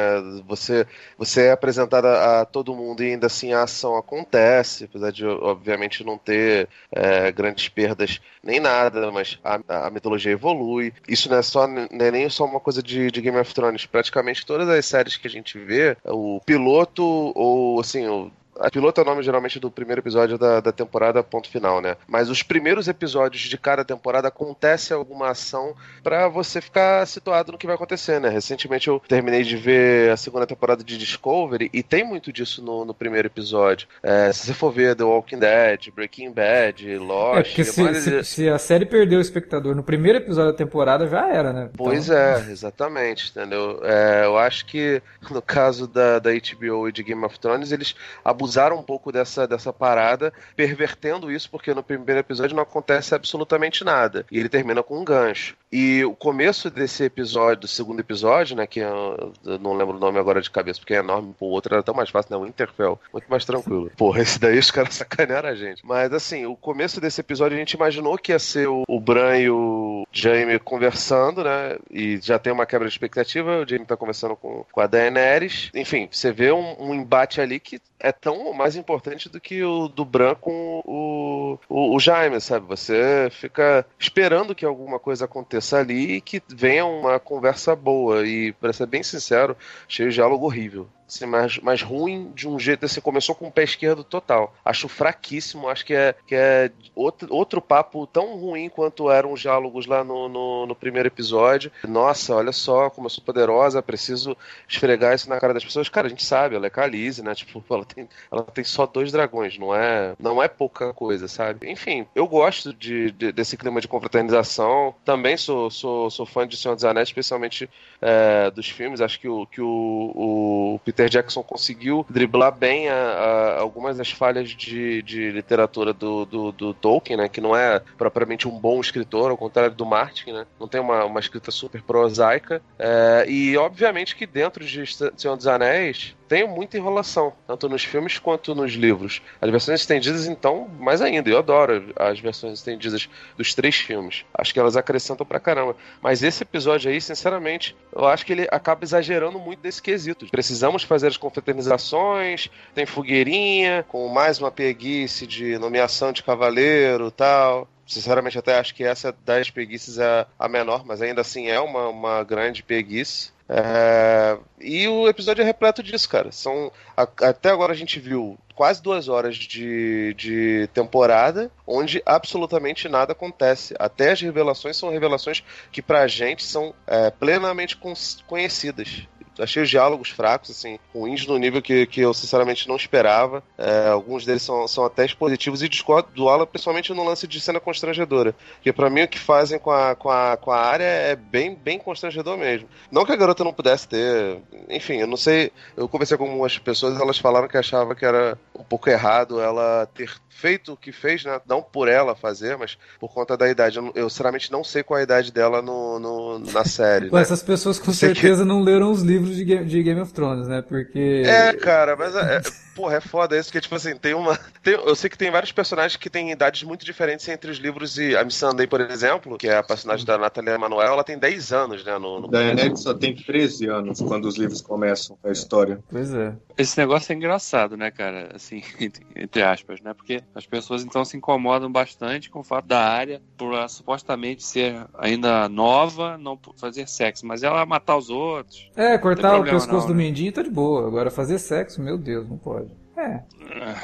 Você, 0.47 0.87
você 1.17 1.47
é 1.47 1.51
apresentado 1.51 2.05
a, 2.05 2.41
a 2.41 2.45
todo 2.45 2.75
mundo 2.75 3.03
e 3.03 3.11
ainda 3.11 3.27
assim 3.27 3.53
a 3.53 3.63
ação 3.63 3.97
acontece, 3.97 4.85
apesar 4.85 5.11
de, 5.11 5.25
obviamente, 5.25 6.03
não 6.03 6.17
ter 6.17 6.67
é, 6.91 7.31
grandes 7.31 7.67
perdas 7.67 8.21
nem 8.45 8.59
nada, 8.59 9.11
mas 9.11 9.39
a, 9.43 9.54
a 9.67 9.89
mitologia 9.89 10.31
evolui. 10.31 10.93
Isso 11.07 11.29
não 11.29 11.37
é 11.37 11.41
só 11.41 11.67
não 11.67 11.87
é 11.91 12.11
nem 12.11 12.29
só 12.29 12.45
uma 12.45 12.59
coisa 12.59 12.81
de, 12.81 13.11
de 13.11 13.21
Game 13.21 13.37
of 13.37 13.53
Thrones. 13.53 13.85
Praticamente 13.85 14.45
todas 14.45 14.67
as 14.67 14.85
séries 14.85 15.17
que 15.17 15.27
a 15.27 15.31
gente 15.31 15.57
vê, 15.57 15.97
o 16.05 16.41
piloto 16.45 17.03
ou 17.35 17.79
assim, 17.79 18.07
o 18.07 18.31
a 18.59 18.69
piloto 18.69 19.01
é 19.01 19.03
o 19.03 19.05
nome 19.05 19.23
geralmente 19.23 19.59
do 19.59 19.69
primeiro 19.69 20.01
episódio 20.01 20.37
da, 20.37 20.59
da 20.59 20.71
temporada, 20.71 21.21
ponto 21.23 21.49
final, 21.49 21.81
né? 21.81 21.97
Mas 22.07 22.29
os 22.29 22.41
primeiros 22.41 22.87
episódios 22.87 23.43
de 23.43 23.57
cada 23.57 23.83
temporada 23.83 24.27
acontece 24.27 24.93
alguma 24.93 25.29
ação 25.29 25.75
para 26.03 26.27
você 26.27 26.61
ficar 26.61 27.05
situado 27.05 27.51
no 27.51 27.57
que 27.57 27.65
vai 27.65 27.75
acontecer, 27.75 28.19
né? 28.19 28.29
Recentemente 28.29 28.87
eu 28.87 29.01
terminei 29.07 29.43
de 29.43 29.57
ver 29.57 30.11
a 30.11 30.17
segunda 30.17 30.47
temporada 30.47 30.83
de 30.83 30.97
Discovery 30.97 31.69
e 31.73 31.83
tem 31.83 32.03
muito 32.03 32.31
disso 32.31 32.63
no, 32.63 32.85
no 32.85 32.93
primeiro 32.93 33.27
episódio. 33.27 33.87
É, 34.01 34.31
se 34.31 34.45
você 34.45 34.53
for 34.53 34.71
ver 34.71 34.95
The 34.95 35.03
Walking 35.03 35.39
Dead, 35.39 35.91
Breaking 35.93 36.31
Bad, 36.31 36.97
Lost... 36.97 37.39
É, 37.39 37.43
porque 37.43 37.63
se, 37.63 38.01
se, 38.01 38.23
se, 38.23 38.49
a 38.49 38.57
série 38.57 38.85
perdeu 38.85 39.19
o 39.19 39.21
espectador 39.21 39.75
no 39.75 39.83
primeiro 39.83 40.19
episódio 40.19 40.51
da 40.51 40.57
temporada, 40.57 41.07
já 41.07 41.27
era, 41.27 41.51
né? 41.51 41.69
Então... 41.73 41.85
Pois 41.85 42.09
é, 42.09 42.45
exatamente, 42.49 43.31
entendeu? 43.31 43.81
É, 43.83 44.25
eu 44.25 44.37
acho 44.37 44.65
que 44.65 45.01
no 45.29 45.41
caso 45.41 45.87
da, 45.87 46.19
da 46.19 46.29
HBO 46.31 46.87
e 46.87 46.91
de 46.91 47.03
Game 47.03 47.23
of 47.25 47.39
Thrones, 47.39 47.71
eles 47.71 47.95
abusaram 48.23 48.44
abusaram 48.45 48.77
um 48.77 48.83
pouco 48.83 49.11
dessa, 49.11 49.47
dessa 49.47 49.73
parada, 49.73 50.31
pervertendo 50.55 51.31
isso, 51.31 51.49
porque 51.49 51.73
no 51.73 51.81
primeiro 51.81 52.19
episódio 52.19 52.55
não 52.55 52.63
acontece 52.63 53.15
absolutamente 53.15 53.83
nada. 53.83 54.25
E 54.31 54.39
ele 54.39 54.47
termina 54.47 54.83
com 54.83 54.99
um 54.99 55.03
gancho. 55.03 55.55
E 55.71 56.05
o 56.05 56.15
começo 56.15 56.69
desse 56.69 57.03
episódio, 57.03 57.61
do 57.61 57.67
segundo 57.67 57.99
episódio, 57.99 58.55
né, 58.55 58.67
que 58.67 58.79
eu, 58.79 59.33
eu 59.43 59.59
não 59.59 59.73
lembro 59.73 59.97
o 59.97 59.99
nome 59.99 60.19
agora 60.19 60.41
de 60.41 60.49
cabeça, 60.49 60.79
porque 60.79 60.93
é 60.93 60.99
enorme, 60.99 61.35
o 61.39 61.45
outro 61.47 61.73
era 61.73 61.83
tão 61.83 61.93
mais 61.93 62.09
fácil, 62.09 62.31
né, 62.31 62.37
o 62.37 62.47
Interfell, 62.47 62.99
muito 63.11 63.27
mais 63.27 63.43
tranquilo. 63.43 63.91
Porra, 63.97 64.21
esse 64.21 64.39
daí 64.39 64.57
os 64.57 64.71
caras 64.71 64.93
sacanearam 64.95 65.49
a 65.49 65.55
gente. 65.55 65.85
Mas 65.85 66.13
assim, 66.13 66.45
o 66.45 66.55
começo 66.55 67.01
desse 67.01 67.19
episódio 67.19 67.57
a 67.57 67.59
gente 67.59 67.73
imaginou 67.73 68.17
que 68.17 68.31
ia 68.31 68.39
ser 68.39 68.69
o, 68.69 68.83
o 68.87 68.99
Bran 68.99 69.37
e 69.37 69.49
o 69.49 70.07
Jaime 70.11 70.59
conversando, 70.59 71.43
né, 71.43 71.77
e 71.89 72.19
já 72.21 72.37
tem 72.37 72.53
uma 72.53 72.65
quebra 72.65 72.87
de 72.87 72.93
expectativa, 72.93 73.63
o 73.63 73.67
Jaime 73.67 73.85
tá 73.85 73.97
conversando 73.97 74.35
com, 74.35 74.65
com 74.71 74.79
a 74.79 74.87
Daenerys. 74.87 75.71
Enfim, 75.73 76.07
você 76.09 76.31
vê 76.31 76.51
um, 76.51 76.75
um 76.79 76.93
embate 76.93 77.41
ali 77.41 77.59
que 77.59 77.79
é 78.05 78.11
tão 78.11 78.53
mais 78.53 78.75
importante 78.75 79.27
do 79.27 79.41
que 79.41 79.63
o 79.63 79.87
do 79.87 80.05
Bran 80.05 80.35
com 80.35 80.79
o, 80.85 81.57
o, 81.67 81.95
o 81.95 81.99
Jaime, 81.99 82.39
sabe? 82.39 82.67
Você 82.67 83.29
fica 83.31 83.83
esperando 83.97 84.53
que 84.53 84.63
alguma 84.63 84.99
coisa 84.99 85.25
aconteça 85.25 85.79
ali 85.79 86.17
e 86.17 86.21
que 86.21 86.39
venha 86.47 86.85
uma 86.85 87.19
conversa 87.19 87.75
boa. 87.75 88.23
E, 88.23 88.53
para 88.53 88.71
ser 88.71 88.85
bem 88.85 89.01
sincero, 89.01 89.57
achei 89.87 90.05
o 90.05 90.11
diálogo 90.11 90.45
horrível 90.45 90.87
assim, 91.07 91.25
mais, 91.25 91.59
mais 91.59 91.81
ruim 91.81 92.31
de 92.33 92.47
um 92.47 92.59
jeito 92.59 92.85
assim, 92.85 93.01
começou 93.01 93.35
com 93.35 93.47
o 93.47 93.51
pé 93.51 93.63
esquerdo 93.63 94.03
total. 94.03 94.53
Acho 94.63 94.87
fraquíssimo, 94.87 95.69
acho 95.69 95.85
que 95.85 95.93
é, 95.93 96.15
que 96.25 96.35
é 96.35 96.71
outro, 96.95 97.33
outro 97.33 97.61
papo 97.61 98.07
tão 98.07 98.35
ruim 98.37 98.69
quanto 98.69 99.09
eram 99.09 99.31
os 99.31 99.41
diálogos 99.41 99.85
lá 99.85 100.03
no, 100.03 100.27
no, 100.27 100.65
no, 100.65 100.75
primeiro 100.75 101.07
episódio. 101.07 101.71
Nossa, 101.87 102.35
olha 102.35 102.51
só 102.51 102.89
como 102.89 103.05
eu 103.05 103.09
sou 103.09 103.23
poderosa, 103.23 103.81
preciso 103.81 104.35
esfregar 104.67 105.13
isso 105.13 105.29
na 105.29 105.39
cara 105.39 105.53
das 105.53 105.63
pessoas. 105.63 105.89
Cara, 105.89 106.07
a 106.07 106.09
gente 106.09 106.25
sabe, 106.25 106.55
ela 106.55 106.67
é 106.67 106.69
Khaleesi, 106.69 107.23
né? 107.23 107.35
Tipo, 107.35 107.63
ela 107.69 107.85
tem, 107.85 108.09
ela 108.31 108.43
tem 108.43 108.63
só 108.63 108.85
dois 108.85 109.11
dragões, 109.11 109.57
não 109.57 109.75
é, 109.75 110.15
não 110.19 110.41
é 110.41 110.47
pouca 110.47 110.93
coisa, 110.93 111.27
sabe? 111.27 111.69
Enfim, 111.69 112.07
eu 112.15 112.27
gosto 112.27 112.73
de, 112.73 113.11
de 113.11 113.31
desse 113.31 113.57
clima 113.57 113.79
de 113.79 113.87
confraternização. 113.87 114.95
Também 115.03 115.37
sou, 115.37 115.69
sou, 115.69 116.09
sou 116.09 116.25
fã 116.25 116.47
de 116.47 116.57
Senhor 116.57 116.75
dos 116.75 116.85
Anéis, 116.85 117.09
especialmente 117.09 117.69
é, 118.01 118.49
dos 118.51 118.69
filmes. 118.69 119.01
Acho 119.01 119.19
que 119.19 119.27
o, 119.27 119.45
que 119.45 119.61
o, 119.61 120.11
o 120.15 120.79
Peter 120.95 121.09
Jackson 121.09 121.43
conseguiu 121.43 122.05
driblar 122.09 122.53
bem 122.53 122.87
a, 122.87 122.95
a, 122.95 123.59
algumas 123.59 123.97
das 123.97 124.09
falhas 124.09 124.49
de, 124.49 125.01
de 125.01 125.29
literatura 125.29 125.93
do, 125.93 126.25
do, 126.25 126.51
do, 126.53 126.73
Tolkien, 126.73 127.17
né? 127.17 127.27
Que 127.27 127.41
não 127.41 127.55
é 127.55 127.81
propriamente 127.97 128.47
um 128.47 128.57
bom 128.57 128.79
escritor, 128.79 129.29
ao 129.29 129.37
contrário 129.37 129.75
do 129.75 129.85
Martin, 129.85 130.31
né? 130.31 130.45
Não 130.57 130.67
tem 130.67 130.79
uma, 130.79 131.03
uma 131.03 131.19
escrita 131.19 131.51
super 131.51 131.81
prosaica. 131.81 132.61
É, 132.79 133.25
e 133.27 133.57
obviamente 133.57 134.15
que 134.15 134.25
dentro 134.25 134.63
de 134.63 134.85
Senhor 135.17 135.35
dos 135.35 135.47
Anéis 135.47 136.15
tem 136.27 136.47
muita 136.47 136.77
enrolação, 136.77 137.33
tanto 137.47 137.69
nos 137.69 137.83
filmes 137.83 138.17
quanto 138.17 138.55
nos 138.55 138.73
livros. 138.73 139.21
As 139.41 139.49
versões 139.49 139.81
estendidas, 139.81 140.27
então, 140.27 140.67
mais 140.79 141.01
ainda. 141.01 141.29
Eu 141.29 141.37
adoro 141.37 141.93
as 141.95 142.19
versões 142.19 142.53
estendidas 142.53 143.09
dos 143.37 143.53
três 143.53 143.75
filmes. 143.75 144.25
Acho 144.33 144.53
que 144.53 144.59
elas 144.59 144.75
acrescentam 144.75 145.25
pra 145.25 145.39
caramba. 145.39 145.75
Mas 146.01 146.23
esse 146.23 146.43
episódio 146.43 146.89
aí, 146.89 146.99
sinceramente, 146.99 147.75
eu 147.93 148.05
acho 148.05 148.25
que 148.25 148.33
ele 148.33 148.47
acaba 148.51 148.83
exagerando 148.83 149.39
muito 149.39 149.59
desse 149.59 149.81
quesito. 149.81 150.27
Precisamos 150.29 150.83
fazer 150.83 151.07
as 151.07 151.17
confraternizações, 151.17 152.49
tem 152.73 152.85
fogueirinha, 152.85 153.85
com 153.87 154.07
mais 154.07 154.39
uma 154.39 154.51
preguiça 154.51 155.25
de 155.25 155.57
nomeação 155.57 156.11
de 156.11 156.23
cavaleiro 156.23 157.11
tal 157.11 157.67
sinceramente 157.85 158.37
até 158.37 158.57
acho 158.57 158.73
que 158.73 158.83
essa 158.83 159.15
das 159.23 159.49
preguiças 159.49 159.99
é 159.99 160.25
a 160.39 160.49
menor, 160.49 160.83
mas 160.85 161.01
ainda 161.01 161.21
assim 161.21 161.47
é 161.47 161.59
uma, 161.59 161.89
uma 161.89 162.23
grande 162.23 162.63
preguiça. 162.63 163.34
É... 163.47 164.37
E 164.59 164.87
o 164.87 165.07
episódio 165.07 165.41
é 165.41 165.45
repleto 165.45 165.83
disso, 165.83 166.09
cara. 166.09 166.31
São 166.31 166.71
até 166.97 167.49
agora 167.49 167.73
a 167.73 167.75
gente 167.75 167.99
viu 167.99 168.37
quase 168.55 168.81
duas 168.81 169.07
horas 169.07 169.35
de, 169.35 170.13
de 170.15 170.69
temporada 170.73 171.51
onde 171.67 172.01
absolutamente 172.05 172.87
nada 172.87 173.11
acontece. 173.11 173.75
Até 173.77 174.11
as 174.11 174.21
revelações 174.21 174.77
são 174.77 174.89
revelações 174.89 175.43
que 175.71 175.81
pra 175.81 176.07
gente 176.07 176.43
são 176.43 176.73
é, 176.87 177.11
plenamente 177.11 177.77
conhecidas 178.25 179.07
achei 179.39 179.63
os 179.63 179.69
diálogos 179.69 180.09
fracos, 180.09 180.51
assim, 180.51 180.79
ruins 180.93 181.25
no 181.25 181.37
nível 181.37 181.61
que, 181.61 181.85
que 181.85 182.01
eu 182.01 182.13
sinceramente 182.13 182.67
não 182.67 182.75
esperava. 182.75 183.43
É, 183.57 183.89
alguns 183.89 184.25
deles 184.25 184.41
são, 184.41 184.67
são 184.67 184.85
até 184.85 185.05
expositivos 185.05 185.61
e 185.61 185.69
discordo 185.69 186.09
do 186.13 186.29
Alan, 186.29 186.45
principalmente 186.45 186.93
no 186.93 187.03
lance 187.03 187.27
de 187.27 187.39
cena 187.39 187.59
constrangedora. 187.59 188.35
Porque 188.55 188.73
para 188.73 188.89
mim 188.89 189.03
o 189.03 189.07
que 189.07 189.19
fazem 189.19 189.59
com 189.59 189.71
a, 189.71 189.95
com 189.95 190.09
a, 190.09 190.37
com 190.37 190.51
a 190.51 190.59
área 190.59 190.83
é 190.83 191.15
bem, 191.15 191.55
bem 191.55 191.79
constrangedor 191.79 192.37
mesmo. 192.37 192.67
Não 192.91 193.05
que 193.05 193.11
a 193.11 193.15
garota 193.15 193.43
não 193.43 193.53
pudesse 193.53 193.87
ter. 193.87 194.39
Enfim, 194.69 194.97
eu 194.97 195.07
não 195.07 195.17
sei. 195.17 195.51
Eu 195.75 195.87
conversei 195.87 196.17
com 196.17 196.25
algumas 196.25 196.57
pessoas 196.57 196.99
elas 196.99 197.17
falaram 197.17 197.47
que 197.47 197.57
achavam 197.57 197.95
que 197.95 198.05
era 198.05 198.37
um 198.59 198.63
pouco 198.63 198.89
errado 198.89 199.39
ela 199.39 199.87
ter 199.93 200.09
feito 200.29 200.73
o 200.73 200.77
que 200.77 200.91
fez, 200.91 201.23
né? 201.23 201.39
Não 201.47 201.61
por 201.61 201.87
ela 201.87 202.13
fazer, 202.13 202.57
mas 202.57 202.77
por 202.99 203.13
conta 203.13 203.37
da 203.37 203.49
idade. 203.49 203.77
Eu, 203.77 203.91
eu 203.95 204.09
sinceramente 204.09 204.51
não 204.51 204.63
sei 204.63 204.83
qual 204.83 204.99
a 204.99 205.03
idade 205.03 205.31
dela 205.31 205.61
no, 205.61 205.99
no 205.99 206.39
na 206.51 206.63
série. 206.65 207.09
Pô, 207.09 207.15
né? 207.15 207.21
Essas 207.21 207.41
pessoas 207.41 207.79
com 207.79 207.93
certeza 207.93 208.43
que... 208.43 208.47
não 208.47 208.61
leram 208.61 208.91
os 208.91 209.01
livros 209.01 209.35
de 209.35 209.45
Game, 209.45 209.65
de 209.65 209.81
Game 209.81 209.99
of 210.01 210.13
Thrones, 210.13 210.47
né? 210.47 210.61
Porque. 210.61 211.23
É, 211.25 211.53
cara, 211.53 211.95
mas 211.95 212.15
é, 212.15 212.37
é, 212.37 212.41
porra, 212.75 212.97
é 212.97 213.01
foda 213.01 213.37
isso, 213.37 213.51
que 213.51 213.61
tipo 213.61 213.75
assim, 213.75 213.95
tem 213.95 214.13
uma. 214.13 214.37
Tem, 214.61 214.73
eu 214.73 214.95
sei 214.95 215.09
que 215.09 215.17
tem 215.17 215.31
vários 215.31 215.51
personagens 215.51 215.95
que 215.95 216.09
têm 216.09 216.31
idades 216.31 216.63
muito 216.63 216.83
diferentes 216.83 217.27
entre 217.29 217.49
os 217.49 217.57
livros 217.57 217.97
e 217.97 218.15
a 218.15 218.23
Miss 218.23 218.35
Sunday, 218.35 218.67
por 218.67 218.81
exemplo, 218.81 219.37
que 219.37 219.47
é 219.47 219.57
a 219.57 219.63
personagem 219.63 220.05
da 220.05 220.17
Natalia 220.17 220.55
Emanuel, 220.55 220.93
ela 220.93 221.03
tem 221.03 221.17
10 221.17 221.53
anos, 221.53 221.85
né? 221.85 221.97
No, 221.97 222.21
no... 222.21 222.27
Daenerys 222.27 222.81
só 222.81 222.93
tem 222.93 223.15
13 223.15 223.67
anos 223.67 224.01
quando 224.01 224.25
os 224.25 224.37
livros 224.37 224.61
começam 224.61 225.17
a 225.23 225.31
história. 225.31 225.79
Pois 225.89 226.13
é. 226.13 226.35
Esse 226.57 226.77
negócio 226.77 227.11
é 227.13 227.15
engraçado, 227.15 227.77
né, 227.77 227.89
cara? 227.91 228.29
Assim, 228.45 228.61
entre 229.15 229.41
aspas, 229.41 229.81
né? 229.81 229.93
Porque 229.93 230.21
as 230.33 230.45
pessoas 230.45 230.83
então 230.83 231.03
se 231.03 231.17
incomodam 231.17 231.71
bastante 231.71 232.29
com 232.29 232.39
o 232.39 232.43
fato 232.43 232.67
da 232.67 232.79
área 232.79 233.21
por 233.35 233.53
ela 233.53 233.67
supostamente 233.67 234.43
ser 234.43 234.85
ainda 234.97 235.49
nova, 235.49 236.17
não 236.17 236.39
fazer 236.55 236.87
sexo, 236.87 237.25
mas 237.25 237.41
ela 237.41 237.65
matar 237.65 237.97
os 237.97 238.09
outros. 238.09 238.69
É, 238.75 238.97
cortar 238.97 239.39
o 239.39 239.43
pescoço 239.43 239.87
não, 239.87 239.87
do 239.87 239.93
né? 239.93 240.03
mendinho 240.03 240.31
tá 240.31 240.43
de 240.43 240.49
boa. 240.49 240.87
Agora 240.87 241.09
fazer 241.09 241.39
sexo, 241.39 241.81
meu 241.81 241.97
Deus, 241.97 242.29
não 242.29 242.37
pode. 242.37 242.69
É. 242.97 243.19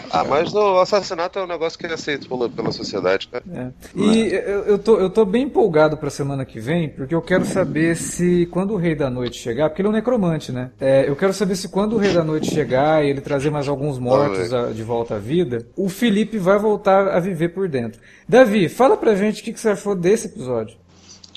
Ah, 0.10 0.24
mas 0.24 0.54
o 0.54 0.80
assassinato 0.80 1.38
é 1.38 1.44
um 1.44 1.48
negócio 1.48 1.78
que 1.78 1.86
é 1.86 1.94
aceito 1.94 2.28
pela, 2.28 2.50
pela 2.50 2.72
sociedade, 2.72 3.28
cara. 3.28 3.44
É. 3.54 3.68
E 3.96 4.34
eu, 4.34 4.64
eu, 4.64 4.80
tô, 4.80 4.98
eu 4.98 5.10
tô 5.10 5.26
bem 5.26 5.44
empolgado 5.44 5.98
pra 5.98 6.10
semana 6.10 6.46
que 6.46 6.60
vem, 6.60 6.90
porque 6.90 7.14
eu 7.14 7.22
quero 7.22 7.46
saber 7.46 7.96
se 7.96 8.46
quando 8.48 8.74
o 8.74 8.78
Rei 8.78 8.96
da 8.96 9.10
Noite 9.10 9.38
chegar, 9.38 9.70
porque 9.70 9.82
ele 9.82 9.88
é 9.88 9.92
um 9.92 9.94
necromante, 9.94 10.52
né? 10.52 10.72
É, 10.80 11.08
eu 11.08 11.16
quero 11.16 11.34
saber 11.34 11.56
se 11.56 11.68
quando 11.68 11.94
o 11.94 11.98
Rei 11.98 12.14
da 12.14 12.24
Noite 12.24 12.52
chegar 12.52 13.04
e 13.04 13.10
ele 13.10 13.22
trazer 13.22 13.50
mais 13.50 13.68
alguns 13.68 14.00
mortos 14.00 14.54
a, 14.54 14.72
de 14.72 14.84
volta 14.84 15.16
à 15.16 15.20
vida, 15.20 15.68
o 15.76 15.90
Felipe 15.90 16.38
vai 16.38 16.58
voltar 16.58 17.10
a 17.10 17.20
viver 17.20 17.50
por 17.50 17.68
dentro. 17.68 18.00
Davi, 18.28 18.70
fala 18.70 18.96
pra 18.96 19.16
gente 19.16 19.42
o 19.42 19.44
que, 19.44 19.54
que 19.54 19.60
você 19.60 19.70
achou 19.70 19.96
desse 19.96 20.28
episódio. 20.28 20.81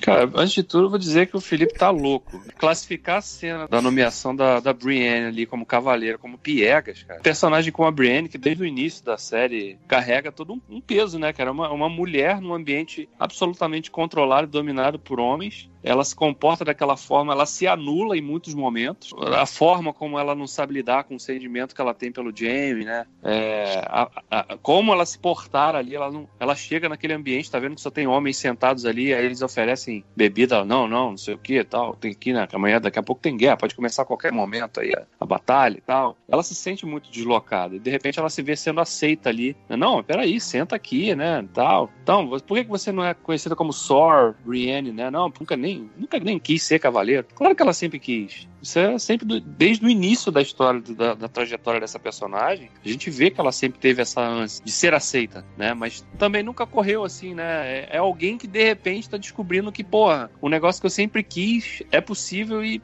Cara, 0.00 0.30
antes 0.34 0.52
de 0.52 0.62
tudo, 0.62 0.84
eu 0.84 0.90
vou 0.90 0.98
dizer 0.98 1.26
que 1.26 1.36
o 1.36 1.40
Felipe 1.40 1.74
tá 1.74 1.90
louco. 1.90 2.42
Classificar 2.58 3.18
a 3.18 3.22
cena 3.22 3.68
da 3.68 3.80
nomeação 3.80 4.34
da, 4.34 4.60
da 4.60 4.72
Brienne 4.72 5.28
ali 5.28 5.46
como 5.46 5.64
cavaleira, 5.64 6.18
como 6.18 6.38
piegas, 6.38 7.02
cara. 7.02 7.20
Personagem 7.20 7.72
como 7.72 7.88
a 7.88 7.92
Brienne, 7.92 8.28
que 8.28 8.38
desde 8.38 8.62
o 8.62 8.66
início 8.66 9.04
da 9.04 9.16
série 9.16 9.78
carrega 9.88 10.30
todo 10.30 10.52
um, 10.52 10.60
um 10.68 10.80
peso, 10.80 11.18
né, 11.18 11.32
cara? 11.32 11.52
Uma, 11.52 11.70
uma 11.70 11.88
mulher 11.88 12.40
num 12.40 12.54
ambiente 12.54 13.08
absolutamente 13.18 13.90
controlado 13.90 14.46
e 14.46 14.50
dominado 14.50 14.98
por 14.98 15.20
homens 15.20 15.70
ela 15.84 16.04
se 16.04 16.16
comporta 16.16 16.64
daquela 16.64 16.96
forma, 16.96 17.32
ela 17.32 17.46
se 17.46 17.66
anula 17.66 18.16
em 18.16 18.22
muitos 18.22 18.54
momentos. 18.54 19.12
A 19.36 19.46
forma 19.46 19.92
como 19.92 20.18
ela 20.18 20.34
não 20.34 20.46
sabe 20.46 20.74
lidar 20.74 21.04
com 21.04 21.14
o 21.14 21.20
sentimento 21.20 21.74
que 21.74 21.80
ela 21.80 21.94
tem 21.94 22.10
pelo 22.10 22.34
Jamie, 22.34 22.84
né? 22.84 23.06
É, 23.22 23.82
a, 23.86 24.10
a, 24.30 24.56
como 24.62 24.92
ela 24.92 25.04
se 25.04 25.18
portar 25.18 25.76
ali, 25.76 25.94
ela, 25.94 26.10
não, 26.10 26.28
ela 26.40 26.54
chega 26.54 26.88
naquele 26.88 27.12
ambiente, 27.12 27.50
tá 27.50 27.58
vendo 27.58 27.74
que 27.74 27.80
só 27.80 27.90
tem 27.90 28.06
homens 28.06 28.38
sentados 28.38 28.86
ali, 28.86 29.12
aí 29.12 29.24
eles 29.24 29.42
oferecem 29.42 30.04
bebida, 30.16 30.56
ela, 30.56 30.64
não, 30.64 30.88
não, 30.88 31.10
não 31.10 31.16
sei 31.16 31.34
o 31.34 31.38
que 31.38 31.62
tal, 31.64 31.94
tem 31.94 32.14
que 32.14 32.32
né? 32.32 32.48
Amanhã, 32.52 32.80
daqui 32.80 32.98
a 32.98 33.02
pouco 33.02 33.20
tem 33.20 33.36
guerra, 33.36 33.56
pode 33.56 33.74
começar 33.74 34.02
a 34.02 34.06
qualquer 34.06 34.32
momento 34.32 34.80
aí 34.80 34.92
a, 34.94 35.04
a 35.20 35.26
batalha 35.26 35.76
e 35.76 35.80
tal. 35.80 36.16
Ela 36.28 36.42
se 36.42 36.54
sente 36.54 36.86
muito 36.86 37.10
deslocada 37.10 37.76
e 37.76 37.78
de 37.78 37.90
repente 37.90 38.18
ela 38.18 38.30
se 38.30 38.40
vê 38.40 38.56
sendo 38.56 38.80
aceita 38.80 39.28
ali. 39.28 39.54
Não, 39.68 40.02
peraí, 40.02 40.40
senta 40.40 40.76
aqui, 40.76 41.14
né? 41.14 41.46
Tal. 41.52 41.90
Então, 42.02 42.28
por 42.40 42.56
que 42.56 42.64
você 42.64 42.90
não 42.90 43.04
é 43.04 43.12
conhecida 43.12 43.54
como 43.54 43.72
Sor 43.72 44.34
Brienne, 44.44 44.92
né? 44.92 45.10
Não, 45.10 45.32
nunca 45.38 45.56
nem 45.56 45.73
nunca 45.96 46.18
nem 46.18 46.38
quis 46.38 46.62
ser 46.62 46.78
cavaleiro. 46.78 47.26
Claro 47.34 47.54
que 47.54 47.62
ela 47.62 47.72
sempre 47.72 47.98
quis. 47.98 48.48
Isso 48.62 48.78
é 48.78 48.98
sempre 48.98 49.26
do, 49.26 49.40
desde 49.40 49.84
o 49.84 49.90
início 49.90 50.32
da 50.32 50.40
história, 50.40 50.80
da, 50.80 51.14
da, 51.14 51.28
trajetória 51.28 51.80
dessa 51.80 51.98
personagem, 51.98 52.70
a 52.82 52.88
gente 52.88 53.10
vê 53.10 53.30
que 53.30 53.38
ela 53.38 53.52
sempre 53.52 53.78
teve 53.78 54.00
essa 54.00 54.22
ânsia 54.22 54.64
de 54.64 54.72
ser 54.72 54.94
aceita, 54.94 55.44
né? 55.56 55.74
Mas 55.74 56.04
também 56.18 56.42
nunca 56.42 56.66
correu 56.66 57.04
assim, 57.04 57.34
né? 57.34 57.44
É, 57.66 57.88
é 57.92 57.98
alguém 57.98 58.38
que 58.38 58.46
de 58.46 58.64
repente 58.64 59.08
tá 59.10 59.18
descobrindo 59.18 59.70
que, 59.70 59.84
porra, 59.84 60.30
o 60.40 60.48
negócio 60.48 60.80
que 60.80 60.86
eu 60.86 60.90
sempre 60.90 61.22
quis 61.22 61.82
é 61.92 62.00
possível 62.00 62.64
e 62.64 62.80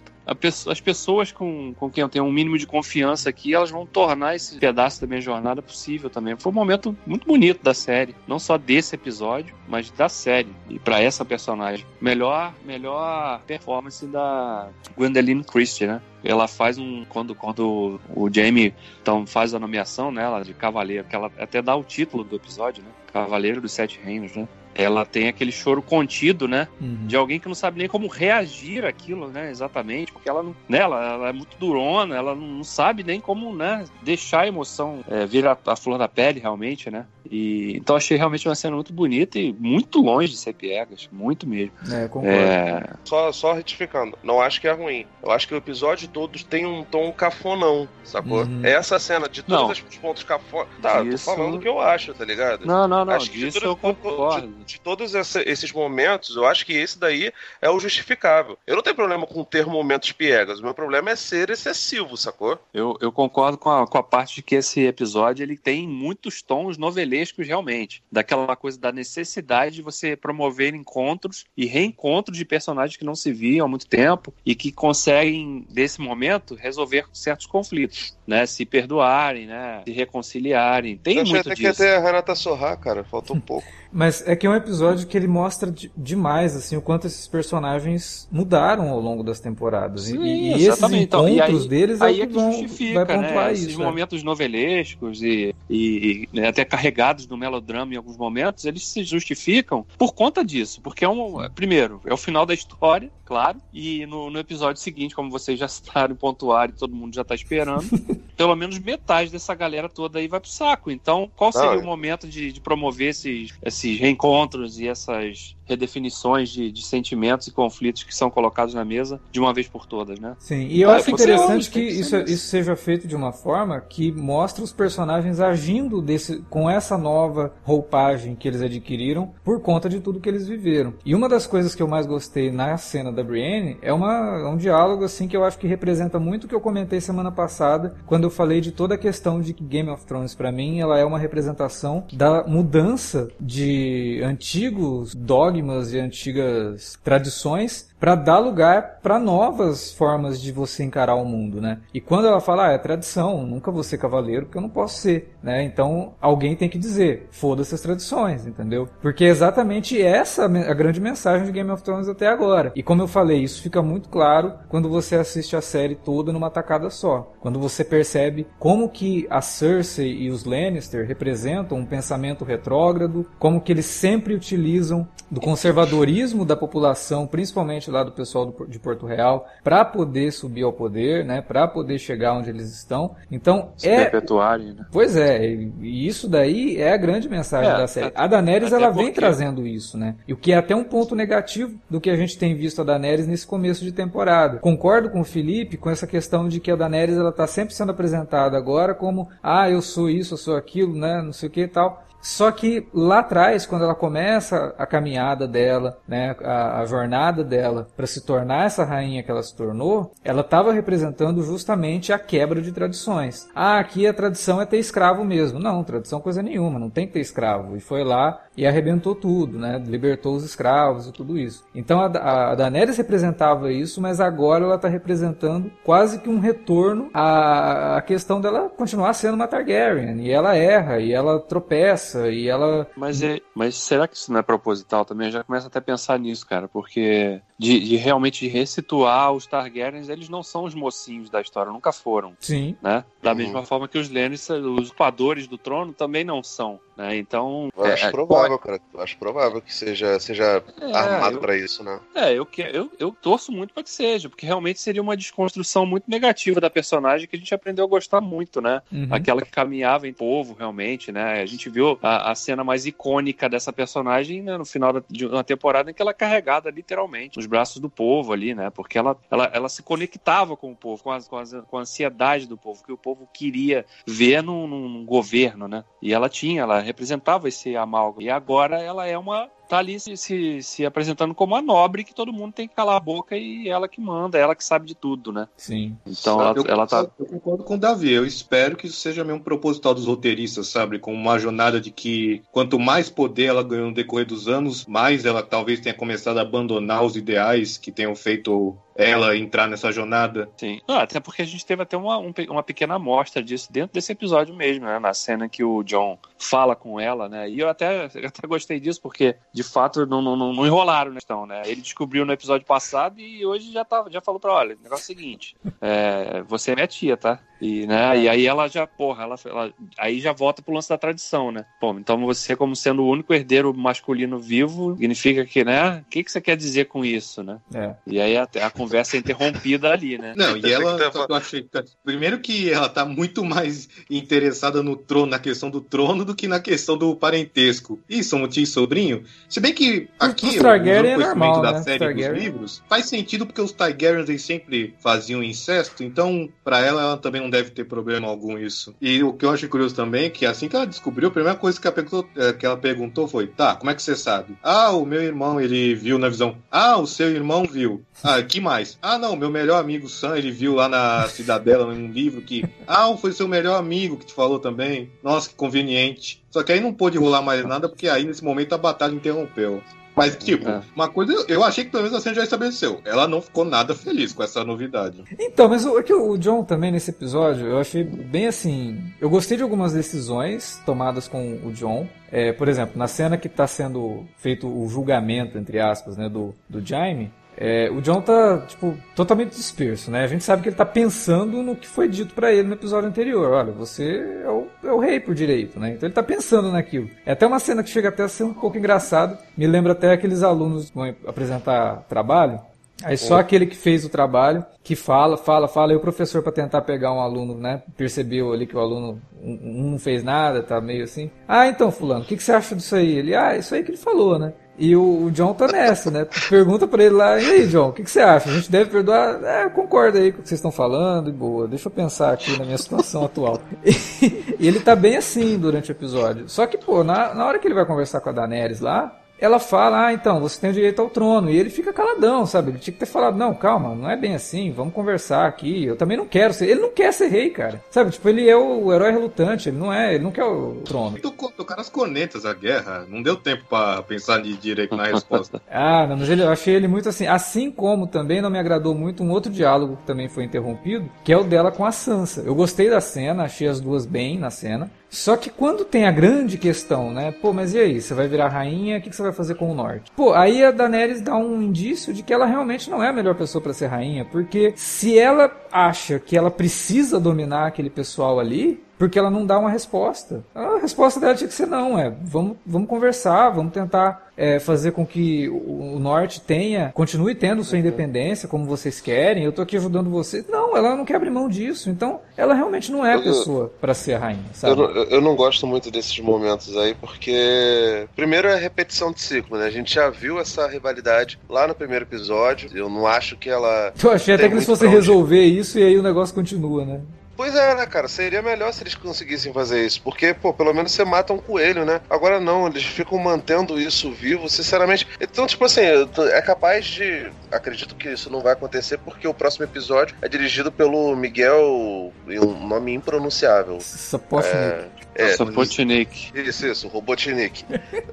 as 0.68 0.80
pessoas 0.80 1.32
com, 1.32 1.74
com 1.74 1.90
quem 1.90 2.02
eu 2.02 2.08
tenho 2.08 2.24
um 2.24 2.32
mínimo 2.32 2.56
de 2.56 2.66
confiança 2.66 3.28
aqui, 3.28 3.52
elas 3.52 3.70
vão 3.70 3.84
tornar 3.84 4.36
esse 4.36 4.58
pedaço 4.58 5.00
da 5.00 5.06
minha 5.06 5.20
jornada 5.20 5.60
possível 5.60 6.08
também. 6.08 6.36
Foi 6.36 6.52
um 6.52 6.54
momento 6.54 6.96
muito 7.04 7.26
bonito 7.26 7.62
da 7.62 7.74
série, 7.74 8.14
não 8.28 8.38
só 8.38 8.56
desse 8.56 8.94
episódio, 8.94 9.54
mas 9.68 9.90
da 9.90 10.08
série 10.08 10.48
e 10.68 10.78
para 10.78 11.00
essa 11.00 11.24
personagem. 11.24 11.84
Melhor, 12.00 12.54
melhor 12.64 13.40
performance 13.46 14.06
da 14.06 14.68
Gwendoline 14.96 15.42
Christie, 15.42 15.86
né? 15.86 16.00
Ela 16.22 16.46
faz 16.46 16.78
um 16.78 17.04
quando 17.08 17.34
quando 17.34 17.98
o 18.14 18.28
Jamie 18.32 18.74
então 19.00 19.26
faz 19.26 19.54
a 19.54 19.58
nomeação 19.58 20.12
nela 20.12 20.42
de 20.42 20.52
cavaleiro, 20.52 21.04
que 21.04 21.16
ela 21.16 21.30
até 21.38 21.62
dá 21.62 21.74
o 21.74 21.82
título 21.82 22.22
do 22.22 22.36
episódio, 22.36 22.82
né? 22.82 22.90
Cavaleiro 23.12 23.60
dos 23.60 23.72
Sete 23.72 23.98
Reinos, 24.02 24.36
né? 24.36 24.46
Ela 24.74 25.04
tem 25.04 25.28
aquele 25.28 25.52
choro 25.52 25.82
contido, 25.82 26.46
né? 26.46 26.68
Uhum. 26.80 27.06
De 27.06 27.16
alguém 27.16 27.40
que 27.40 27.48
não 27.48 27.54
sabe 27.54 27.78
nem 27.78 27.88
como 27.88 28.06
reagir 28.06 28.84
aquilo, 28.84 29.28
né? 29.28 29.50
Exatamente, 29.50 30.12
porque 30.12 30.28
ela 30.28 30.42
não, 30.42 30.54
né? 30.68 30.78
ela, 30.78 31.04
ela 31.04 31.28
é 31.28 31.32
muito 31.32 31.56
durona, 31.58 32.16
ela 32.16 32.34
não 32.34 32.64
sabe 32.64 33.02
nem 33.02 33.20
como, 33.20 33.54
né? 33.54 33.84
Deixar 34.02 34.42
a 34.42 34.46
emoção 34.46 35.04
é, 35.08 35.26
vir 35.26 35.46
a, 35.46 35.56
a, 35.66 35.76
flor 35.76 35.98
da 35.98 36.08
pele, 36.08 36.40
realmente, 36.40 36.90
né? 36.90 37.06
E 37.28 37.76
então 37.76 37.96
achei 37.96 38.16
realmente 38.16 38.48
uma 38.48 38.54
cena 38.54 38.74
muito 38.74 38.92
bonita 38.92 39.38
e 39.38 39.52
muito 39.52 40.00
longe 40.00 40.28
de 40.28 40.36
ser 40.36 40.54
piegas, 40.54 41.08
muito 41.10 41.46
mesmo. 41.46 41.72
É, 41.90 42.08
concordo. 42.08 42.28
É... 42.28 42.84
Só, 43.04 43.32
só 43.32 43.52
retificando, 43.52 44.16
não 44.22 44.40
acho 44.40 44.60
que 44.60 44.68
é 44.68 44.72
ruim. 44.72 45.06
Eu 45.22 45.30
acho 45.30 45.46
que 45.46 45.54
o 45.54 45.56
episódio 45.56 46.08
todo 46.08 46.42
tem 46.44 46.66
um 46.66 46.84
tom 46.84 47.12
cafonão, 47.12 47.88
sacou? 48.04 48.42
Uhum. 48.42 48.64
Essa 48.64 48.98
cena 48.98 49.28
de 49.28 49.42
todos 49.42 49.82
os 49.88 49.96
pontos 49.96 50.22
cafona. 50.22 50.68
Tá, 50.80 51.02
Isso... 51.02 51.24
tô 51.24 51.36
falando 51.36 51.56
o 51.56 51.60
que 51.60 51.68
eu 51.68 51.80
acho, 51.80 52.14
tá 52.14 52.24
ligado? 52.24 52.66
Não, 52.66 52.86
não, 52.86 53.04
não. 53.04 53.14
Acho 53.14 53.30
que 53.30 53.38
disso 53.38 53.58
eu 53.64 53.76
concordo. 53.76 54.48
De, 54.48 54.64
de 54.64 54.80
todos 54.80 55.14
essa, 55.14 55.42
esses 55.48 55.72
momentos, 55.72 56.36
eu 56.36 56.46
acho 56.46 56.64
que 56.64 56.72
esse 56.72 56.98
daí 56.98 57.32
é 57.60 57.70
o 57.70 57.78
justificável. 57.78 58.58
Eu 58.66 58.76
não 58.76 58.82
tenho 58.82 58.96
problema 58.96 59.26
com 59.26 59.44
ter 59.44 59.66
momentos 59.66 60.12
piegas, 60.12 60.60
o 60.60 60.62
meu 60.62 60.74
problema 60.74 61.10
é 61.10 61.16
ser 61.16 61.50
excessivo, 61.50 62.16
sacou? 62.16 62.58
Eu, 62.72 62.96
eu 63.00 63.12
concordo 63.12 63.58
com 63.58 63.70
a, 63.70 63.86
com 63.86 63.98
a 63.98 64.02
parte 64.02 64.36
de 64.36 64.42
que 64.42 64.54
esse 64.54 64.80
episódio 64.84 65.42
ele 65.42 65.56
tem 65.56 65.86
muitos 65.86 66.42
tons 66.42 66.78
novelescos 67.10 67.46
realmente. 67.46 68.02
Daquela 68.10 68.54
coisa 68.54 68.78
da 68.78 68.92
necessidade 68.92 69.76
de 69.76 69.82
você 69.82 70.16
promover 70.16 70.74
encontros 70.74 71.44
e 71.56 71.66
reencontros 71.66 72.36
de 72.36 72.44
personagens 72.44 72.96
que 72.96 73.04
não 73.04 73.14
se 73.14 73.32
viam 73.32 73.66
há 73.66 73.68
muito 73.68 73.86
tempo 73.86 74.32
e 74.46 74.54
que 74.54 74.70
conseguem, 74.70 75.66
desse 75.68 76.00
momento, 76.00 76.54
resolver 76.54 77.06
certos 77.12 77.46
conflitos, 77.46 78.16
né? 78.30 78.46
Se 78.46 78.64
perdoarem, 78.64 79.46
né? 79.46 79.82
Se 79.84 79.92
reconciliarem. 79.92 80.96
Tem 80.96 81.18
eu 81.18 81.24
muito 81.24 81.40
até 81.40 81.50
disso. 81.50 81.60
que 81.60 81.66
até 81.66 81.96
a 81.96 82.00
Renata 82.00 82.34
Sorrar, 82.36 82.78
cara, 82.78 83.02
faltou 83.02 83.36
um 83.36 83.40
pouco. 83.42 83.66
Mas 83.92 84.26
é 84.26 84.36
que 84.36 84.46
é 84.46 84.50
um 84.50 84.54
episódio 84.54 85.06
que 85.06 85.16
ele 85.16 85.26
mostra 85.26 85.68
de, 85.70 85.90
demais 85.96 86.54
assim 86.54 86.76
o 86.76 86.82
quanto 86.82 87.08
esses 87.08 87.26
personagens 87.26 88.28
mudaram 88.30 88.88
ao 88.88 89.00
longo 89.00 89.24
das 89.24 89.40
temporadas. 89.40 90.04
Sim, 90.04 90.22
e, 90.22 90.52
e 90.52 90.68
esses 90.68 90.78
encontros 90.78 91.00
então, 91.00 91.24
aí, 91.24 91.68
deles 91.68 92.00
aí 92.00 92.20
é, 92.20 92.22
é 92.22 92.26
que 92.26 92.32
vão, 92.32 92.52
justifica, 92.52 93.04
vai 93.04 93.16
pontuar 93.16 93.46
né? 93.46 93.52
isso. 93.52 93.64
Esses 93.64 93.80
é. 93.80 93.82
momentos 93.82 94.22
novelescos 94.22 95.22
e, 95.22 95.54
e, 95.68 96.28
e, 96.32 96.40
né, 96.40 96.46
até 96.46 96.64
carregados 96.64 97.26
no 97.26 97.36
melodrama 97.36 97.92
em 97.92 97.96
alguns 97.96 98.16
momentos, 98.16 98.64
eles 98.64 98.86
se 98.86 99.02
justificam 99.02 99.84
por 99.98 100.14
conta 100.14 100.44
disso. 100.44 100.80
Porque 100.80 101.04
é 101.04 101.08
um. 101.08 101.50
Primeiro, 101.50 102.00
é 102.06 102.14
o 102.14 102.16
final 102.16 102.46
da 102.46 102.54
história, 102.54 103.10
claro. 103.24 103.58
E 103.72 104.06
no, 104.06 104.30
no 104.30 104.38
episódio 104.38 104.80
seguinte, 104.80 105.16
como 105.16 105.30
vocês 105.30 105.58
já 105.58 105.66
citaram, 105.68 106.14
pontuaram 106.14 106.72
e 106.72 106.78
todo 106.78 106.94
mundo 106.94 107.14
já 107.14 107.22
está 107.22 107.34
esperando, 107.34 107.88
pelo 108.36 108.56
menos 108.56 108.78
metade 108.78 109.30
dessa 109.30 109.54
galera 109.54 109.88
toda 109.88 110.18
aí 110.18 110.28
vai 110.28 110.40
pro 110.40 110.50
saco. 110.50 110.90
Então, 110.90 111.30
qual 111.36 111.52
seria 111.52 111.76
Não, 111.76 111.82
o 111.82 111.84
momento 111.84 112.28
de, 112.28 112.52
de 112.52 112.60
promover 112.60 113.08
esses, 113.08 113.52
esses 113.62 113.98
reencontros 113.98 114.78
e 114.78 114.88
essas 114.88 115.56
redefinições 115.70 116.50
de, 116.50 116.70
de, 116.72 116.84
sentimentos 116.84 117.46
e 117.46 117.52
conflitos 117.52 118.02
que 118.02 118.14
são 118.14 118.28
colocados 118.28 118.74
na 118.74 118.84
mesa 118.84 119.20
de 119.30 119.38
uma 119.38 119.54
vez 119.54 119.68
por 119.68 119.86
todas, 119.86 120.18
né? 120.18 120.34
Sim, 120.38 120.66
e 120.66 120.82
eu 120.82 120.90
ah, 120.90 120.96
acho 120.96 121.10
interessante 121.10 121.70
que 121.70 121.80
isso, 121.80 122.16
isso 122.16 122.48
seja 122.48 122.74
feito 122.74 123.06
de 123.06 123.14
uma 123.14 123.32
forma 123.32 123.80
que 123.80 124.10
mostra 124.10 124.64
os 124.64 124.72
personagens 124.72 125.40
agindo 125.40 126.02
desse, 126.02 126.38
com 126.50 126.68
essa 126.68 126.98
nova 126.98 127.52
roupagem 127.62 128.34
que 128.34 128.48
eles 128.48 128.60
adquiriram 128.60 129.32
por 129.44 129.60
conta 129.60 129.88
de 129.88 130.00
tudo 130.00 130.20
que 130.20 130.28
eles 130.28 130.48
viveram. 130.48 130.94
E 131.04 131.14
uma 131.14 131.28
das 131.28 131.46
coisas 131.46 131.74
que 131.74 131.82
eu 131.82 131.88
mais 131.88 132.06
gostei 132.06 132.50
na 132.50 132.76
cena 132.76 133.12
da 133.12 133.22
Brienne 133.22 133.78
é, 133.80 133.92
uma, 133.92 134.40
é 134.40 134.48
um 134.48 134.56
diálogo 134.56 135.04
assim 135.04 135.28
que 135.28 135.36
eu 135.36 135.44
acho 135.44 135.58
que 135.58 135.68
representa 135.68 136.18
muito 136.18 136.44
o 136.44 136.48
que 136.48 136.54
eu 136.54 136.60
comentei 136.60 137.00
semana 137.00 137.30
passada 137.30 137.94
quando 138.06 138.24
eu 138.24 138.30
falei 138.30 138.60
de 138.60 138.72
toda 138.72 138.96
a 138.96 138.98
questão 138.98 139.40
de 139.40 139.54
que 139.54 139.62
Game 139.62 139.88
of 139.88 140.04
Thrones 140.04 140.34
para 140.34 140.50
mim 140.50 140.80
ela 140.80 140.98
é 140.98 141.04
uma 141.04 141.18
representação 141.18 142.04
da 142.12 142.42
mudança 142.44 143.28
de 143.40 144.20
antigos 144.24 145.14
dogmas 145.14 145.59
e 145.92 145.98
antigas 145.98 146.98
tradições 147.02 147.89
para 148.00 148.14
dar 148.14 148.38
lugar 148.38 148.98
para 149.02 149.18
novas 149.18 149.92
formas 149.92 150.40
de 150.40 150.50
você 150.50 150.82
encarar 150.82 151.14
o 151.14 151.24
mundo, 151.24 151.60
né? 151.60 151.80
E 151.92 152.00
quando 152.00 152.26
ela 152.26 152.40
fala, 152.40 152.68
ah, 152.68 152.72
é 152.72 152.78
tradição, 152.78 153.46
nunca 153.46 153.70
vou 153.70 153.82
ser 153.82 153.98
cavaleiro 153.98 154.46
porque 154.46 154.56
eu 154.56 154.62
não 154.62 154.70
posso 154.70 154.98
ser, 154.98 155.36
né? 155.42 155.62
Então 155.62 156.14
alguém 156.20 156.56
tem 156.56 156.68
que 156.68 156.78
dizer, 156.78 157.28
foda-se 157.30 157.74
as 157.74 157.80
tradições, 157.82 158.46
entendeu? 158.46 158.88
Porque 159.02 159.24
é 159.24 159.28
exatamente 159.28 160.00
essa 160.00 160.46
a 160.46 160.74
grande 160.74 161.00
mensagem 161.00 161.46
de 161.46 161.52
Game 161.52 161.70
of 161.70 161.82
Thrones 161.82 162.08
até 162.08 162.26
agora. 162.26 162.72
E 162.74 162.82
como 162.82 163.02
eu 163.02 163.08
falei, 163.08 163.42
isso 163.42 163.62
fica 163.62 163.82
muito 163.82 164.08
claro 164.08 164.54
quando 164.68 164.88
você 164.88 165.16
assiste 165.16 165.54
a 165.54 165.60
série 165.60 165.94
toda 165.94 166.32
numa 166.32 166.50
tacada 166.50 166.88
só. 166.88 167.32
Quando 167.40 167.58
você 167.58 167.84
percebe 167.84 168.46
como 168.58 168.88
que 168.88 169.26
a 169.28 169.42
Cersei 169.42 170.12
e 170.22 170.30
os 170.30 170.44
Lannister 170.44 171.06
representam 171.06 171.76
um 171.76 171.84
pensamento 171.84 172.44
retrógrado, 172.44 173.26
como 173.38 173.60
que 173.60 173.72
eles 173.72 173.86
sempre 173.86 174.34
utilizam 174.34 175.06
do 175.30 175.40
conservadorismo 175.40 176.44
da 176.44 176.56
população, 176.56 177.26
principalmente 177.26 177.89
lá 177.90 178.02
do 178.02 178.12
pessoal 178.12 178.54
de 178.68 178.78
Porto 178.78 179.06
Real, 179.06 179.46
para 179.62 179.84
poder 179.84 180.32
subir 180.32 180.62
ao 180.62 180.72
poder, 180.72 181.24
né, 181.24 181.42
para 181.42 181.66
poder 181.68 181.98
chegar 181.98 182.34
onde 182.34 182.50
eles 182.50 182.72
estão. 182.72 183.14
Então 183.30 183.70
Se 183.76 183.88
é 183.88 184.04
perpetuarem, 184.04 184.72
né? 184.72 184.86
Pois 184.92 185.16
é, 185.16 185.44
e 185.44 186.06
isso 186.06 186.28
daí 186.28 186.80
é 186.80 186.92
a 186.92 186.96
grande 186.96 187.28
mensagem 187.28 187.70
é, 187.70 187.76
da 187.76 187.86
série. 187.86 188.12
A 188.14 188.26
Daenerys 188.26 188.72
ela 188.72 188.90
vem 188.90 189.12
trazendo 189.12 189.66
isso, 189.66 189.98
né? 189.98 190.14
E 190.26 190.32
o 190.32 190.36
que 190.36 190.52
é 190.52 190.56
até 190.56 190.74
um 190.74 190.84
ponto 190.84 191.14
negativo 191.14 191.78
do 191.88 192.00
que 192.00 192.10
a 192.10 192.16
gente 192.16 192.38
tem 192.38 192.54
visto 192.54 192.80
a 192.80 192.84
Daenerys 192.84 193.26
nesse 193.26 193.46
começo 193.46 193.84
de 193.84 193.92
temporada. 193.92 194.58
Concordo 194.58 195.10
com 195.10 195.20
o 195.20 195.24
Felipe 195.24 195.76
com 195.76 195.90
essa 195.90 196.06
questão 196.06 196.48
de 196.48 196.60
que 196.60 196.70
a 196.70 196.76
Daenerys 196.76 197.16
ela 197.16 197.32
tá 197.32 197.46
sempre 197.46 197.74
sendo 197.74 197.90
apresentada 197.90 198.56
agora 198.56 198.94
como 198.94 199.28
ah, 199.42 199.68
eu 199.68 199.82
sou 199.82 200.08
isso, 200.08 200.34
eu 200.34 200.38
sou 200.38 200.56
aquilo, 200.56 200.94
né, 200.94 201.22
não 201.22 201.32
sei 201.32 201.48
o 201.48 201.52
que 201.52 201.62
e 201.62 201.68
tal. 201.68 202.04
Só 202.20 202.50
que 202.52 202.86
lá 202.92 203.20
atrás, 203.20 203.64
quando 203.64 203.84
ela 203.84 203.94
começa 203.94 204.74
a 204.76 204.86
caminhada 204.86 205.48
dela, 205.48 205.98
né, 206.06 206.36
a, 206.44 206.80
a 206.80 206.86
jornada 206.86 207.42
dela 207.42 207.79
para 207.96 208.06
se 208.06 208.20
tornar 208.22 208.66
essa 208.66 208.84
rainha 208.84 209.22
que 209.22 209.30
ela 209.30 209.42
se 209.42 209.54
tornou, 209.54 210.12
ela 210.24 210.40
estava 210.40 210.72
representando 210.72 211.42
justamente 211.42 212.12
a 212.12 212.18
quebra 212.18 212.60
de 212.60 212.72
tradições. 212.72 213.48
Ah, 213.54 213.78
aqui 213.78 214.06
a 214.06 214.14
tradição 214.14 214.60
é 214.60 214.66
ter 214.66 214.78
escravo 214.78 215.24
mesmo. 215.24 215.58
Não, 215.58 215.84
tradição 215.84 216.20
coisa 216.20 216.42
nenhuma, 216.42 216.78
não 216.78 216.90
tem 216.90 217.06
que 217.06 217.12
ter 217.12 217.20
escravo. 217.20 217.76
E 217.76 217.80
foi 217.80 218.04
lá 218.04 218.40
e 218.60 218.66
arrebentou 218.66 219.14
tudo, 219.14 219.58
né, 219.58 219.82
libertou 219.82 220.36
os 220.36 220.44
escravos 220.44 221.06
e 221.06 221.12
tudo 221.12 221.38
isso. 221.38 221.64
Então 221.74 221.98
a, 221.98 222.50
a 222.50 222.54
Daenerys 222.54 222.98
representava 222.98 223.72
isso, 223.72 224.02
mas 224.02 224.20
agora 224.20 224.64
ela 224.64 224.74
está 224.74 224.86
representando 224.86 225.72
quase 225.82 226.20
que 226.20 226.28
um 226.28 226.38
retorno 226.38 227.08
à, 227.14 227.96
à 227.96 228.02
questão 228.02 228.38
dela 228.38 228.68
continuar 228.68 229.14
sendo 229.14 229.32
uma 229.32 229.48
Targaryen. 229.48 230.20
E 230.20 230.30
ela 230.30 230.54
erra, 230.54 231.00
e 231.00 231.10
ela 231.10 231.40
tropeça 231.40 232.28
e 232.28 232.48
ela. 232.48 232.86
Mas, 232.94 233.22
é, 233.22 233.40
mas 233.54 233.76
será 233.76 234.06
que 234.06 234.14
isso 234.14 234.30
não 234.30 234.40
é 234.40 234.42
proposital 234.42 235.06
também? 235.06 235.28
Eu 235.28 235.32
já 235.32 235.42
começo 235.42 235.66
até 235.66 235.78
a 235.78 235.82
pensar 235.82 236.18
nisso, 236.18 236.46
cara, 236.46 236.68
porque 236.68 237.40
de, 237.58 237.80
de 237.80 237.96
realmente 237.96 238.46
resituar 238.46 239.32
os 239.32 239.46
Targaryens, 239.46 240.08
eles 240.10 240.28
não 240.28 240.42
são 240.42 240.64
os 240.64 240.74
mocinhos 240.74 241.30
da 241.30 241.40
história, 241.40 241.72
nunca 241.72 241.92
foram. 241.92 242.34
Sim. 242.40 242.76
Né? 242.82 243.04
Da 243.22 243.30
uhum. 243.30 243.36
mesma 243.36 243.62
forma 243.64 243.88
que 243.88 243.98
os 243.98 244.10
Lannister, 244.10 244.56
os 244.56 244.88
ocupadores 244.88 245.46
do 245.46 245.56
trono, 245.56 245.92
também 245.92 246.24
não 246.24 246.42
são. 246.42 246.78
Né? 247.00 247.16
Então. 247.16 247.70
Eu 247.74 247.84
acho 247.84 248.06
é, 248.06 248.10
provável, 248.10 248.58
pode... 248.58 248.62
cara. 248.62 248.80
Eu 248.92 249.00
acho 249.00 249.16
provável 249.16 249.62
que 249.62 249.74
seja, 249.74 250.20
seja 250.20 250.62
é, 250.82 250.92
armado 250.92 251.38
para 251.38 251.56
isso, 251.56 251.82
né? 251.82 251.98
É, 252.14 252.34
eu, 252.34 252.46
eu, 252.72 252.92
eu 252.98 253.12
torço 253.12 253.50
muito 253.50 253.72
para 253.72 253.82
que 253.82 253.90
seja, 253.90 254.28
porque 254.28 254.44
realmente 254.44 254.80
seria 254.80 255.00
uma 255.00 255.16
desconstrução 255.16 255.86
muito 255.86 256.04
negativa 256.06 256.60
da 256.60 256.68
personagem 256.68 257.26
que 257.26 257.34
a 257.34 257.38
gente 257.38 257.54
aprendeu 257.54 257.86
a 257.86 257.88
gostar 257.88 258.20
muito, 258.20 258.60
né? 258.60 258.82
Uhum. 258.92 259.08
Aquela 259.10 259.40
que 259.40 259.50
caminhava 259.50 260.06
em 260.06 260.12
povo, 260.12 260.52
realmente, 260.52 261.10
né? 261.10 261.40
A 261.40 261.46
gente 261.46 261.70
viu 261.70 261.98
a, 262.02 262.32
a 262.32 262.34
cena 262.34 262.62
mais 262.62 262.84
icônica 262.84 263.48
dessa 263.48 263.72
personagem 263.72 264.42
né, 264.42 264.58
no 264.58 264.66
final 264.66 264.92
da, 264.92 265.02
de 265.08 265.24
uma 265.24 265.42
temporada 265.42 265.90
em 265.90 265.94
que 265.94 266.02
ela 266.02 266.10
é 266.10 266.14
carregada 266.14 266.70
literalmente 266.70 267.38
nos 267.38 267.46
braços 267.46 267.80
do 267.80 267.88
povo 267.88 268.34
ali, 268.34 268.54
né? 268.54 268.68
Porque 268.68 268.98
ela, 268.98 269.16
ela, 269.30 269.50
ela 269.54 269.68
se 269.70 269.82
conectava 269.82 270.54
com 270.54 270.70
o 270.70 270.76
povo, 270.76 271.02
com, 271.02 271.10
as, 271.10 271.26
com, 271.26 271.38
as, 271.38 271.54
com 271.66 271.78
a 271.78 271.80
ansiedade 271.80 272.46
do 272.46 272.58
povo, 272.58 272.84
que 272.84 272.92
o 272.92 272.98
povo 272.98 273.26
queria 273.32 273.86
ver 274.06 274.42
num, 274.42 274.68
num 274.68 275.04
governo, 275.06 275.66
né? 275.66 275.82
E 276.02 276.12
ela 276.12 276.28
tinha, 276.28 276.62
ela 276.62 276.89
representava 276.90 277.48
esse 277.48 277.76
amálgama. 277.76 278.22
E 278.22 278.30
agora 278.30 278.80
ela 278.80 279.06
é 279.06 279.16
uma 279.16 279.48
tá 279.70 279.78
ali 279.78 280.00
se, 280.00 280.16
se, 280.16 280.60
se, 280.62 280.84
apresentando 280.84 281.32
como 281.32 281.54
a 281.54 281.62
nobre 281.62 282.02
que 282.02 282.12
todo 282.12 282.32
mundo 282.32 282.52
tem 282.52 282.66
que 282.66 282.74
calar 282.74 282.96
a 282.96 283.00
boca 283.00 283.36
e 283.36 283.68
ela 283.68 283.86
que 283.86 284.00
manda, 284.00 284.36
ela 284.36 284.56
que 284.56 284.64
sabe 284.64 284.84
de 284.84 284.96
tudo, 284.96 285.32
né? 285.32 285.46
Sim. 285.56 285.96
Então 286.04 286.40
ela, 286.40 286.54
eu, 286.56 286.64
ela 286.66 286.86
tá. 286.88 287.08
Eu 287.16 287.26
concordo 287.26 287.62
com 287.62 287.74
o 287.74 287.78
Davi. 287.78 288.10
Eu 288.10 288.26
espero 288.26 288.76
que 288.76 288.88
isso 288.88 288.96
seja 288.96 289.22
mesmo 289.22 289.44
proposital 289.44 289.94
dos 289.94 290.06
roteiristas, 290.06 290.66
sabe? 290.66 290.98
Com 290.98 291.14
uma 291.14 291.38
jornada 291.38 291.80
de 291.80 291.92
que 291.92 292.42
quanto 292.50 292.80
mais 292.80 293.08
poder 293.08 293.44
ela 293.44 293.62
ganhou 293.62 293.86
no 293.86 293.94
decorrer 293.94 294.26
dos 294.26 294.48
anos, 294.48 294.84
mais 294.86 295.24
ela 295.24 295.40
talvez 295.40 295.78
tenha 295.78 295.94
começado 295.94 296.38
a 296.38 296.42
abandonar 296.42 297.04
os 297.04 297.14
ideais 297.14 297.78
que 297.78 297.92
tenham 297.92 298.16
feito 298.16 298.76
ela 299.00 299.36
entrar 299.36 299.66
nessa 299.66 299.90
jornada. 299.90 300.48
Sim. 300.56 300.80
Ah, 300.86 301.02
até 301.02 301.20
porque 301.20 301.42
a 301.42 301.46
gente 301.46 301.64
teve 301.64 301.82
até 301.82 301.96
uma, 301.96 302.18
um, 302.18 302.32
uma 302.50 302.62
pequena 302.62 302.96
amostra 302.96 303.42
disso 303.42 303.72
dentro 303.72 303.94
desse 303.94 304.12
episódio 304.12 304.54
mesmo, 304.54 304.84
né? 304.84 304.98
Na 304.98 305.14
cena 305.14 305.48
que 305.48 305.64
o 305.64 305.82
John 305.82 306.18
fala 306.38 306.76
com 306.76 307.00
ela, 307.00 307.28
né? 307.28 307.48
E 307.48 307.60
eu 307.60 307.68
até, 307.68 308.10
eu 308.14 308.28
até 308.28 308.46
gostei 308.46 308.78
disso, 308.78 309.00
porque 309.00 309.36
de 309.60 309.68
fato 309.68 310.06
não, 310.06 310.22
não, 310.22 310.36
não 310.36 310.66
enrolaram 310.66 311.10
na 311.10 311.16
questão, 311.16 311.44
né? 311.44 311.60
Ele 311.66 311.82
descobriu 311.82 312.24
no 312.24 312.32
episódio 312.32 312.66
passado 312.66 313.20
e 313.20 313.44
hoje 313.44 313.70
já, 313.70 313.84
tá, 313.84 314.04
já 314.08 314.20
falou 314.20 314.40
pra 314.40 314.52
olha, 314.52 314.74
o 314.74 314.82
negócio 314.82 315.02
é 315.02 315.04
o 315.04 315.06
seguinte: 315.06 315.54
é, 315.80 316.42
você 316.42 316.72
é 316.72 316.74
minha 316.74 316.86
tia, 316.86 317.16
tá? 317.16 317.38
E, 317.60 317.86
né, 317.86 318.18
e 318.18 318.28
aí 318.28 318.46
ela 318.46 318.68
já, 318.68 318.86
porra, 318.86 319.24
ela, 319.24 319.36
ela, 319.44 319.72
aí 319.98 320.20
já 320.20 320.32
volta 320.32 320.62
pro 320.62 320.72
lance 320.72 320.88
da 320.88 320.96
tradição, 320.96 321.52
né? 321.52 321.64
Bom, 321.80 321.98
então 321.98 322.18
você, 322.24 322.56
como 322.56 322.74
sendo 322.74 323.02
o 323.02 323.08
único 323.08 323.34
herdeiro 323.34 323.74
masculino 323.74 324.38
vivo, 324.38 324.94
significa 324.96 325.44
que, 325.44 325.62
né? 325.62 325.98
O 325.98 326.10
que, 326.10 326.24
que 326.24 326.32
você 326.32 326.40
quer 326.40 326.56
dizer 326.56 326.86
com 326.86 327.04
isso, 327.04 327.42
né? 327.42 327.58
É. 327.74 327.94
E 328.06 328.20
aí 328.20 328.36
a, 328.36 328.48
a 328.62 328.70
conversa 328.70 329.16
é 329.16 329.20
interrompida 329.20 329.90
ali, 329.90 330.16
né? 330.16 330.32
Não, 330.36 330.56
e 330.56 330.72
ela, 330.72 330.98
eu 331.28 331.36
achei, 331.36 331.68
primeiro 332.02 332.40
que 332.40 332.70
ela 332.70 332.88
tá 332.88 333.04
muito 333.04 333.44
mais 333.44 333.88
interessada 334.08 334.82
no 334.82 334.96
trono, 334.96 335.26
na 335.26 335.38
questão 335.38 335.68
do 335.68 335.80
trono, 335.80 336.24
do 336.24 336.34
que 336.34 336.48
na 336.48 336.60
questão 336.60 336.96
do 336.96 337.14
parentesco. 337.14 338.00
Ih, 338.08 338.24
somos 338.24 338.54
tio 338.54 338.62
e 338.62 338.66
sobrinho. 338.66 339.24
Se 339.48 339.60
bem 339.60 339.74
que 339.74 340.08
aqui, 340.18 340.58
o 340.58 340.62
Targaryen 340.62 341.12
é 341.12 341.16
normal, 341.16 341.60
da 341.60 341.72
né? 341.72 341.82
série 341.82 341.98
Targaryen. 341.98 342.32
dos 342.32 342.42
livros, 342.42 342.82
faz 342.88 343.06
sentido 343.06 343.44
porque 343.44 343.60
os 343.60 343.72
Targaryens 343.72 344.28
eles 344.28 344.42
sempre 344.42 344.94
faziam 345.00 345.42
incesto, 345.42 346.02
então, 346.02 346.48
para 346.64 346.80
ela, 346.80 347.02
ela 347.02 347.16
também 347.16 347.42
não 347.42 347.49
deve 347.50 347.70
ter 347.70 347.84
problema 347.84 348.28
algum 348.28 348.56
isso. 348.58 348.94
E 349.00 349.22
o 349.22 349.32
que 349.32 349.44
eu 349.44 349.50
achei 349.50 349.68
curioso 349.68 349.94
também 349.94 350.26
é 350.26 350.30
que 350.30 350.46
assim 350.46 350.68
que 350.68 350.76
ela 350.76 350.86
descobriu, 350.86 351.28
a 351.28 351.32
primeira 351.32 351.58
coisa 351.58 351.80
que 351.80 351.86
ela 351.86 351.94
perguntou, 351.94 352.26
é, 352.36 352.52
que 352.52 352.64
ela 352.64 352.76
perguntou 352.76 353.28
foi: 353.28 353.46
tá, 353.46 353.74
como 353.74 353.90
é 353.90 353.94
que 353.94 354.02
você 354.02 354.16
sabe? 354.16 354.56
Ah, 354.62 354.90
o 354.92 355.04
meu 355.04 355.22
irmão 355.22 355.60
ele 355.60 355.94
viu 355.94 356.18
na 356.18 356.28
visão. 356.28 356.56
Ah, 356.70 356.96
o 356.98 357.06
seu 357.06 357.30
irmão 357.30 357.64
viu. 357.64 358.02
Ah, 358.22 358.42
que 358.42 358.60
mais? 358.60 358.98
Ah, 359.00 359.16
não, 359.16 359.34
meu 359.34 359.48
melhor 359.48 359.80
amigo 359.80 360.06
Sam, 360.06 360.36
ele 360.36 360.50
viu 360.50 360.74
lá 360.74 360.90
na 360.90 361.26
Cidadela, 361.26 361.86
num 361.86 362.12
livro 362.12 362.42
que. 362.42 362.68
Ah, 362.86 363.16
foi 363.16 363.32
seu 363.32 363.48
melhor 363.48 363.78
amigo 363.78 364.18
que 364.18 364.26
te 364.26 364.34
falou 364.34 364.58
também. 364.58 365.10
Nossa, 365.22 365.48
que 365.48 365.54
conveniente. 365.54 366.42
Só 366.50 366.62
que 366.62 366.72
aí 366.72 366.80
não 366.80 366.92
pôde 366.92 367.16
rolar 367.16 367.40
mais 367.40 367.64
nada, 367.64 367.88
porque 367.88 368.08
aí 368.08 368.24
nesse 368.24 368.44
momento 368.44 368.74
a 368.74 368.78
batalha 368.78 369.14
interrompeu. 369.14 369.82
Mas, 370.16 370.36
tipo, 370.36 370.68
é. 370.68 370.82
uma 370.94 371.08
coisa 371.08 371.32
eu 371.48 371.62
achei 371.62 371.84
que 371.84 371.90
pelo 371.90 372.02
menos 372.02 372.18
a 372.18 372.20
Sandy 372.20 372.36
já 372.36 372.44
estabeleceu. 372.44 373.00
Ela 373.04 373.28
não 373.28 373.40
ficou 373.40 373.64
nada 373.64 373.94
feliz 373.94 374.32
com 374.32 374.42
essa 374.42 374.64
novidade. 374.64 375.24
Então, 375.38 375.68
mas 375.68 375.84
o, 375.84 375.98
é 375.98 376.02
que 376.02 376.12
o 376.12 376.36
John 376.36 376.64
também 376.64 376.90
nesse 376.90 377.10
episódio, 377.10 377.66
eu 377.66 377.78
achei 377.78 378.02
bem 378.04 378.46
assim. 378.46 379.02
Eu 379.20 379.30
gostei 379.30 379.56
de 379.56 379.62
algumas 379.62 379.92
decisões 379.92 380.80
tomadas 380.84 381.28
com 381.28 381.60
o 381.64 381.72
John. 381.72 382.08
É, 382.30 382.52
por 382.52 382.68
exemplo, 382.68 382.98
na 382.98 383.08
cena 383.08 383.36
que 383.36 383.46
está 383.46 383.66
sendo 383.66 384.26
feito 384.36 384.68
o 384.68 384.88
julgamento, 384.88 385.58
entre 385.58 385.80
aspas, 385.80 386.16
né, 386.16 386.28
do, 386.28 386.54
do 386.68 386.84
Jaime, 386.84 387.32
é, 387.62 387.90
o 387.90 388.00
John 388.00 388.22
tá, 388.22 388.56
tipo, 388.66 388.96
totalmente 389.14 389.50
disperso, 389.50 390.10
né? 390.10 390.24
A 390.24 390.26
gente 390.26 390.42
sabe 390.42 390.62
que 390.62 390.70
ele 390.70 390.76
tá 390.76 390.86
pensando 390.86 391.62
no 391.62 391.76
que 391.76 391.86
foi 391.86 392.08
dito 392.08 392.34
para 392.34 392.50
ele 392.50 392.66
no 392.66 392.72
episódio 392.72 393.06
anterior. 393.06 393.52
Olha, 393.52 393.70
você 393.70 394.40
é 394.42 394.48
o, 394.48 394.66
é 394.82 394.90
o, 394.90 394.98
rei 394.98 395.20
por 395.20 395.34
direito, 395.34 395.78
né? 395.78 395.90
Então 395.90 396.06
ele 396.06 396.14
tá 396.14 396.22
pensando 396.22 396.72
naquilo. 396.72 397.10
É 397.26 397.32
até 397.32 397.46
uma 397.46 397.58
cena 397.58 397.82
que 397.82 397.90
chega 397.90 398.08
até 398.08 398.22
a 398.22 398.28
ser 398.28 398.44
um 398.44 398.54
pouco 398.54 398.78
engraçado. 398.78 399.36
Me 399.54 399.66
lembra 399.66 399.92
até 399.92 400.10
aqueles 400.10 400.42
alunos 400.42 400.88
que 400.88 400.96
vão 400.96 401.14
apresentar 401.26 402.06
trabalho. 402.08 402.58
Aí 403.02 403.16
só 403.16 403.38
aquele 403.38 403.66
que 403.66 403.76
fez 403.76 404.04
o 404.04 404.08
trabalho, 404.08 404.64
que 404.82 404.94
fala, 404.94 405.36
fala, 405.36 405.68
fala, 405.68 405.92
e 405.92 405.96
o 405.96 406.00
professor 406.00 406.42
para 406.42 406.52
tentar 406.52 406.82
pegar 406.82 407.12
um 407.12 407.20
aluno, 407.20 407.54
né, 407.54 407.82
percebeu 407.96 408.52
ali 408.52 408.66
que 408.66 408.76
o 408.76 408.80
aluno 408.80 409.20
um, 409.42 409.90
não 409.92 409.98
fez 409.98 410.22
nada, 410.22 410.62
tá 410.62 410.80
meio 410.82 411.04
assim. 411.04 411.30
Ah, 411.48 411.66
então 411.66 411.90
fulano, 411.90 412.22
o 412.22 412.26
que, 412.26 412.36
que 412.36 412.42
você 412.42 412.52
acha 412.52 412.76
disso 412.76 412.94
aí? 412.94 413.10
Ele, 413.10 413.34
ah, 413.34 413.56
isso 413.56 413.74
aí 413.74 413.82
que 413.82 413.90
ele 413.90 413.96
falou, 413.96 414.38
né? 414.38 414.52
E 414.78 414.96
o, 414.96 415.24
o 415.24 415.30
John 415.30 415.52
tá 415.52 415.66
nessa, 415.66 416.10
né? 416.10 416.26
Pergunta 416.48 416.88
pra 416.88 417.04
ele 417.04 417.14
lá, 417.14 417.38
e 417.38 417.50
aí, 417.50 417.66
John, 417.66 417.88
o 417.88 417.92
que, 417.92 418.02
que, 418.02 418.10
você 418.10 418.20
acha? 418.20 418.48
A 418.48 418.52
gente 418.54 418.70
deve 418.70 418.90
perdoar? 418.90 419.42
É, 419.44 419.68
concordo 419.68 420.18
aí 420.18 420.32
com 420.32 420.38
o 420.38 420.42
que 420.42 420.48
vocês 420.48 420.58
estão 420.58 420.72
falando, 420.72 421.28
e 421.28 421.32
boa, 421.32 421.68
deixa 421.68 421.88
eu 421.88 421.92
pensar 421.92 422.32
aqui 422.32 422.58
na 422.58 422.64
minha 422.64 422.78
situação 422.78 423.24
atual. 423.24 423.60
E, 423.84 423.90
e, 424.58 424.66
ele 424.66 424.80
tá 424.80 424.96
bem 424.96 425.16
assim 425.16 425.58
durante 425.58 425.90
o 425.90 425.92
episódio. 425.92 426.48
Só 426.48 426.66
que, 426.66 426.78
pô, 426.78 427.04
na, 427.04 427.34
na 427.34 427.46
hora 427.46 427.58
que 427.58 427.68
ele 427.68 427.74
vai 427.74 427.84
conversar 427.84 428.20
com 428.20 428.30
a 428.30 428.32
Daenerys 428.32 428.80
lá, 428.80 429.19
ela 429.40 429.58
fala, 429.58 430.06
ah, 430.06 430.12
então, 430.12 430.38
você 430.38 430.60
tem 430.60 430.70
o 430.70 430.74
direito 430.74 431.00
ao 431.00 431.08
trono. 431.08 431.50
E 431.50 431.56
ele 431.56 431.70
fica 431.70 431.92
caladão, 431.92 432.44
sabe? 432.44 432.70
Ele 432.70 432.78
tinha 432.78 432.92
que 432.92 433.00
ter 433.00 433.06
falado, 433.06 433.36
não, 433.36 433.54
calma, 433.54 433.94
não 433.94 434.10
é 434.10 434.16
bem 434.16 434.34
assim, 434.34 434.70
vamos 434.70 434.92
conversar 434.92 435.46
aqui. 435.46 435.84
Eu 435.84 435.96
também 435.96 436.16
não 436.16 436.26
quero 436.26 436.52
ser. 436.52 436.68
Ele 436.68 436.80
não 436.80 436.90
quer 436.90 437.12
ser 437.12 437.28
rei, 437.28 437.50
cara. 437.50 437.82
Sabe? 437.90 438.10
Tipo, 438.10 438.28
ele 438.28 438.48
é 438.48 438.56
o 438.56 438.92
herói 438.92 439.10
relutante, 439.12 439.68
ele 439.68 439.78
não 439.78 439.92
é, 439.92 440.14
ele 440.14 440.24
não 440.24 440.30
quer 440.30 440.44
o 440.44 440.82
trono. 440.84 441.18
Tocaram 441.56 441.80
as 441.80 441.88
cornetas 441.88 442.44
a 442.44 442.52
guerra, 442.52 443.06
não 443.08 443.22
deu 443.22 443.36
tempo 443.36 443.64
para 443.68 444.02
pensar 444.02 444.42
de 444.42 444.54
direito 444.56 444.96
na 444.96 445.04
resposta. 445.04 445.60
ah, 445.70 446.06
não, 446.06 446.16
mas 446.16 446.28
ele, 446.28 446.42
eu 446.42 446.50
achei 446.50 446.74
ele 446.74 446.88
muito 446.88 447.08
assim. 447.08 447.26
Assim 447.26 447.70
como 447.70 448.06
também 448.06 448.42
não 448.42 448.50
me 448.50 448.58
agradou 448.58 448.94
muito 448.94 449.22
um 449.22 449.30
outro 449.30 449.50
diálogo 449.50 449.96
que 449.96 450.04
também 450.04 450.28
foi 450.28 450.44
interrompido, 450.44 451.10
que 451.24 451.32
é 451.32 451.36
o 451.36 451.44
dela 451.44 451.72
com 451.72 451.84
a 451.84 451.92
Sansa. 451.92 452.42
Eu 452.42 452.54
gostei 452.54 452.90
da 452.90 453.00
cena, 453.00 453.44
achei 453.44 453.68
as 453.68 453.80
duas 453.80 454.04
bem 454.04 454.38
na 454.38 454.50
cena. 454.50 454.90
Só 455.10 455.36
que 455.36 455.50
quando 455.50 455.84
tem 455.84 456.06
a 456.06 456.12
grande 456.12 456.56
questão, 456.56 457.12
né? 457.12 457.32
Pô, 457.32 457.52
mas 457.52 457.74
e 457.74 457.78
aí? 457.78 458.00
Você 458.00 458.14
vai 458.14 458.28
virar 458.28 458.48
rainha? 458.48 458.98
O 458.98 459.02
que 459.02 459.14
você 459.14 459.22
vai 459.22 459.32
fazer 459.32 459.56
com 459.56 459.70
o 459.70 459.74
norte? 459.74 460.10
Pô, 460.14 460.32
aí 460.32 460.64
a 460.64 460.70
Daenerys 460.70 461.20
dá 461.20 461.36
um 461.36 461.60
indício 461.60 462.14
de 462.14 462.22
que 462.22 462.32
ela 462.32 462.46
realmente 462.46 462.88
não 462.88 463.02
é 463.02 463.08
a 463.08 463.12
melhor 463.12 463.34
pessoa 463.34 463.60
para 463.60 463.72
ser 463.72 463.88
rainha, 463.88 464.24
porque 464.24 464.72
se 464.76 465.18
ela 465.18 465.50
acha 465.72 466.20
que 466.20 466.36
ela 466.36 466.50
precisa 466.50 467.18
dominar 467.18 467.66
aquele 467.66 467.90
pessoal 467.90 468.38
ali, 468.38 468.80
porque 469.00 469.18
ela 469.18 469.30
não 469.30 469.46
dá 469.46 469.58
uma 469.58 469.70
resposta. 469.70 470.44
A 470.54 470.76
resposta 470.76 471.18
dela 471.18 471.34
tinha 471.34 471.48
que 471.48 471.54
ser 471.54 471.66
não, 471.66 471.98
é 471.98 472.12
vamos, 472.22 472.58
vamos 472.66 472.86
conversar, 472.86 473.48
vamos 473.48 473.72
tentar 473.72 474.30
é, 474.36 474.60
fazer 474.60 474.92
com 474.92 475.06
que 475.06 475.48
o, 475.48 475.94
o, 475.94 475.98
norte 475.98 476.38
tenha, 476.38 476.92
continue 476.92 477.34
tendo 477.34 477.64
sua 477.64 477.78
independência 477.78 478.46
como 478.46 478.66
vocês 478.66 479.00
querem, 479.00 479.42
eu 479.42 479.52
tô 479.52 479.62
aqui 479.62 479.74
ajudando 479.74 480.10
vocês. 480.10 480.46
Não, 480.48 480.76
ela 480.76 480.94
não 480.94 481.06
quer 481.06 481.16
abrir 481.16 481.30
mão 481.30 481.48
disso, 481.48 481.88
então 481.88 482.20
ela 482.36 482.52
realmente 482.52 482.92
não 482.92 483.04
é 483.04 483.14
a 483.14 483.22
pessoa 483.22 483.72
para 483.80 483.94
ser 483.94 484.14
a 484.14 484.18
rainha, 484.18 484.44
sabe? 484.52 484.78
Eu, 484.78 485.04
eu, 485.04 485.20
não 485.22 485.34
gosto 485.34 485.66
muito 485.66 485.90
desses 485.90 486.20
momentos 486.20 486.76
aí, 486.76 486.94
porque 486.94 488.06
primeiro 488.14 488.48
é 488.48 488.56
repetição 488.56 489.12
de 489.12 489.22
ciclo, 489.22 489.56
né? 489.56 489.64
A 489.64 489.70
gente 489.70 489.94
já 489.94 490.10
viu 490.10 490.38
essa 490.38 490.66
rivalidade 490.66 491.38
lá 491.48 491.66
no 491.66 491.74
primeiro 491.74 492.04
episódio, 492.04 492.68
eu 492.74 492.90
não 492.90 493.06
acho 493.06 493.34
que 493.34 493.48
ela... 493.48 493.94
Eu 494.04 494.10
achei 494.10 494.34
até 494.34 494.46
que 494.46 494.54
eles 494.54 494.66
fossem 494.66 494.90
resolver 494.90 495.42
isso 495.42 495.78
e 495.78 495.82
aí 495.82 495.96
o 495.96 496.02
negócio 496.02 496.34
continua, 496.34 496.84
né? 496.84 497.00
Pois 497.40 497.54
é, 497.54 497.74
né, 497.74 497.86
cara? 497.86 498.06
Seria 498.06 498.42
melhor 498.42 498.70
se 498.70 498.82
eles 498.82 498.94
conseguissem 498.94 499.50
fazer 499.50 499.86
isso. 499.86 500.02
Porque, 500.02 500.34
pô, 500.34 500.52
pelo 500.52 500.74
menos 500.74 500.92
você 500.92 501.06
mata 501.06 501.32
um 501.32 501.38
coelho, 501.38 501.86
né? 501.86 502.02
Agora 502.10 502.38
não, 502.38 502.66
eles 502.66 502.84
ficam 502.84 503.16
mantendo 503.16 503.80
isso 503.80 504.12
vivo, 504.12 504.46
sinceramente. 504.46 505.08
Então, 505.18 505.46
tipo 505.46 505.64
assim, 505.64 505.80
é 505.80 506.42
capaz 506.42 506.84
de. 506.84 507.32
Acredito 507.50 507.94
que 507.94 508.10
isso 508.10 508.28
não 508.28 508.42
vai 508.42 508.52
acontecer 508.52 508.98
porque 508.98 509.26
o 509.26 509.32
próximo 509.32 509.64
episódio 509.64 510.14
é 510.20 510.28
dirigido 510.28 510.70
pelo 510.70 511.16
Miguel. 511.16 512.12
um 512.28 512.68
nome 512.68 512.92
impronunciável. 512.92 513.80
Sapotnik. 513.80 514.54
É, 514.54 514.84
é, 515.20 515.36
Sapotnik. 515.36 516.32
Isso, 516.34 516.66
isso, 516.66 516.88
Robotnik. 516.88 517.64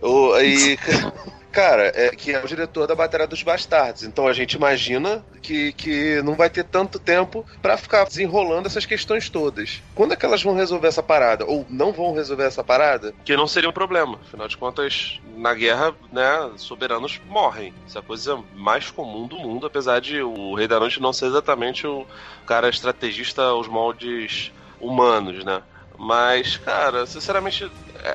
o, 0.01 0.33
aí. 0.33 0.77
Cara, 1.57 1.91
é 1.95 2.11
que 2.11 2.31
é 2.31 2.43
o 2.43 2.47
diretor 2.47 2.85
da 2.85 2.93
Batalha 2.93 3.25
dos 3.25 3.41
Bastardos. 3.41 4.03
Então 4.03 4.27
a 4.27 4.33
gente 4.33 4.53
imagina 4.53 5.25
que, 5.41 5.73
que 5.73 6.21
não 6.21 6.35
vai 6.35 6.51
ter 6.51 6.63
tanto 6.63 6.99
tempo 6.99 7.43
para 7.63 7.75
ficar 7.77 8.05
desenrolando 8.05 8.67
essas 8.67 8.85
questões 8.85 9.27
todas. 9.27 9.81
Quando 9.95 10.13
é 10.13 10.15
que 10.15 10.23
elas 10.23 10.43
vão 10.43 10.53
resolver 10.53 10.87
essa 10.87 11.01
parada? 11.01 11.45
Ou 11.45 11.65
não 11.67 11.91
vão 11.91 12.13
resolver 12.13 12.43
essa 12.43 12.63
parada? 12.63 13.11
Que 13.25 13.35
não 13.35 13.47
seria 13.47 13.67
um 13.67 13.73
problema. 13.73 14.19
Afinal 14.21 14.47
de 14.47 14.55
contas, 14.55 15.19
na 15.35 15.51
guerra, 15.55 15.95
né, 16.11 16.51
soberanos 16.57 17.19
morrem. 17.27 17.73
Isso 17.87 17.97
é 17.97 18.01
a 18.01 18.03
coisa 18.03 18.39
mais 18.53 18.91
comum 18.91 19.25
do 19.25 19.39
mundo, 19.39 19.65
apesar 19.65 19.99
de 19.99 20.21
o 20.21 20.53
Rei 20.53 20.67
da 20.67 20.79
Noite 20.79 21.01
não 21.01 21.11
ser 21.11 21.25
exatamente 21.25 21.87
o 21.87 22.05
cara 22.45 22.69
estrategista 22.69 23.41
aos 23.41 23.67
moldes 23.67 24.51
humanos, 24.79 25.43
né? 25.43 25.63
Mas, 25.97 26.57
cara, 26.57 27.05
sinceramente, 27.05 27.69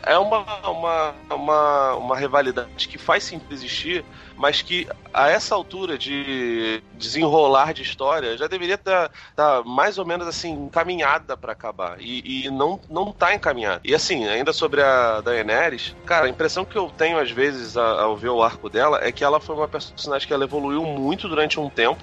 é 0.05 0.17
uma, 0.17 0.45
uma, 0.69 1.15
uma, 1.31 1.95
uma 1.95 2.17
rivalidade 2.17 2.89
que 2.89 2.97
faz 2.97 3.25
sentido 3.25 3.53
existir, 3.53 4.05
mas 4.37 4.63
que 4.63 4.87
a 5.13 5.29
essa 5.29 5.55
altura 5.55 5.99
de 5.99 6.83
desenrolar 6.95 7.75
de 7.75 7.83
história 7.83 8.37
já 8.37 8.47
deveria 8.47 8.77
estar 8.77 9.09
tá, 9.35 9.59
tá 9.59 9.63
mais 9.65 9.99
ou 9.99 10.07
menos 10.07 10.27
assim 10.27 10.53
encaminhada 10.53 11.37
para 11.37 11.53
acabar 11.53 11.97
e, 12.01 12.47
e, 12.47 12.51
não 12.51 12.81
não 12.89 13.13
tá 13.13 13.35
encaminhada. 13.35 13.81
E 13.85 13.95
assim, 13.95 14.27
ainda 14.29 14.53
sobre 14.53 14.81
a 14.81 15.21
Daenerys, 15.21 15.95
cara, 16.07 16.27
a 16.27 16.29
impressão 16.29 16.65
que 16.65 16.77
eu 16.77 16.89
tenho 16.89 17.19
às 17.19 17.31
vezes 17.31 17.77
ao 17.77 18.17
ver 18.17 18.31
o 18.31 18.43
arco 18.43 18.71
dela 18.71 19.01
é 19.03 19.11
que 19.11 19.25
ela 19.25 19.41
foi 19.41 19.57
uma 19.57 19.69
personagem 19.69 20.27
que 20.27 20.33
ela 20.33 20.45
evoluiu 20.45 20.85
muito 20.85 21.29
durante 21.29 21.59
um 21.59 21.69
tempo 21.69 22.03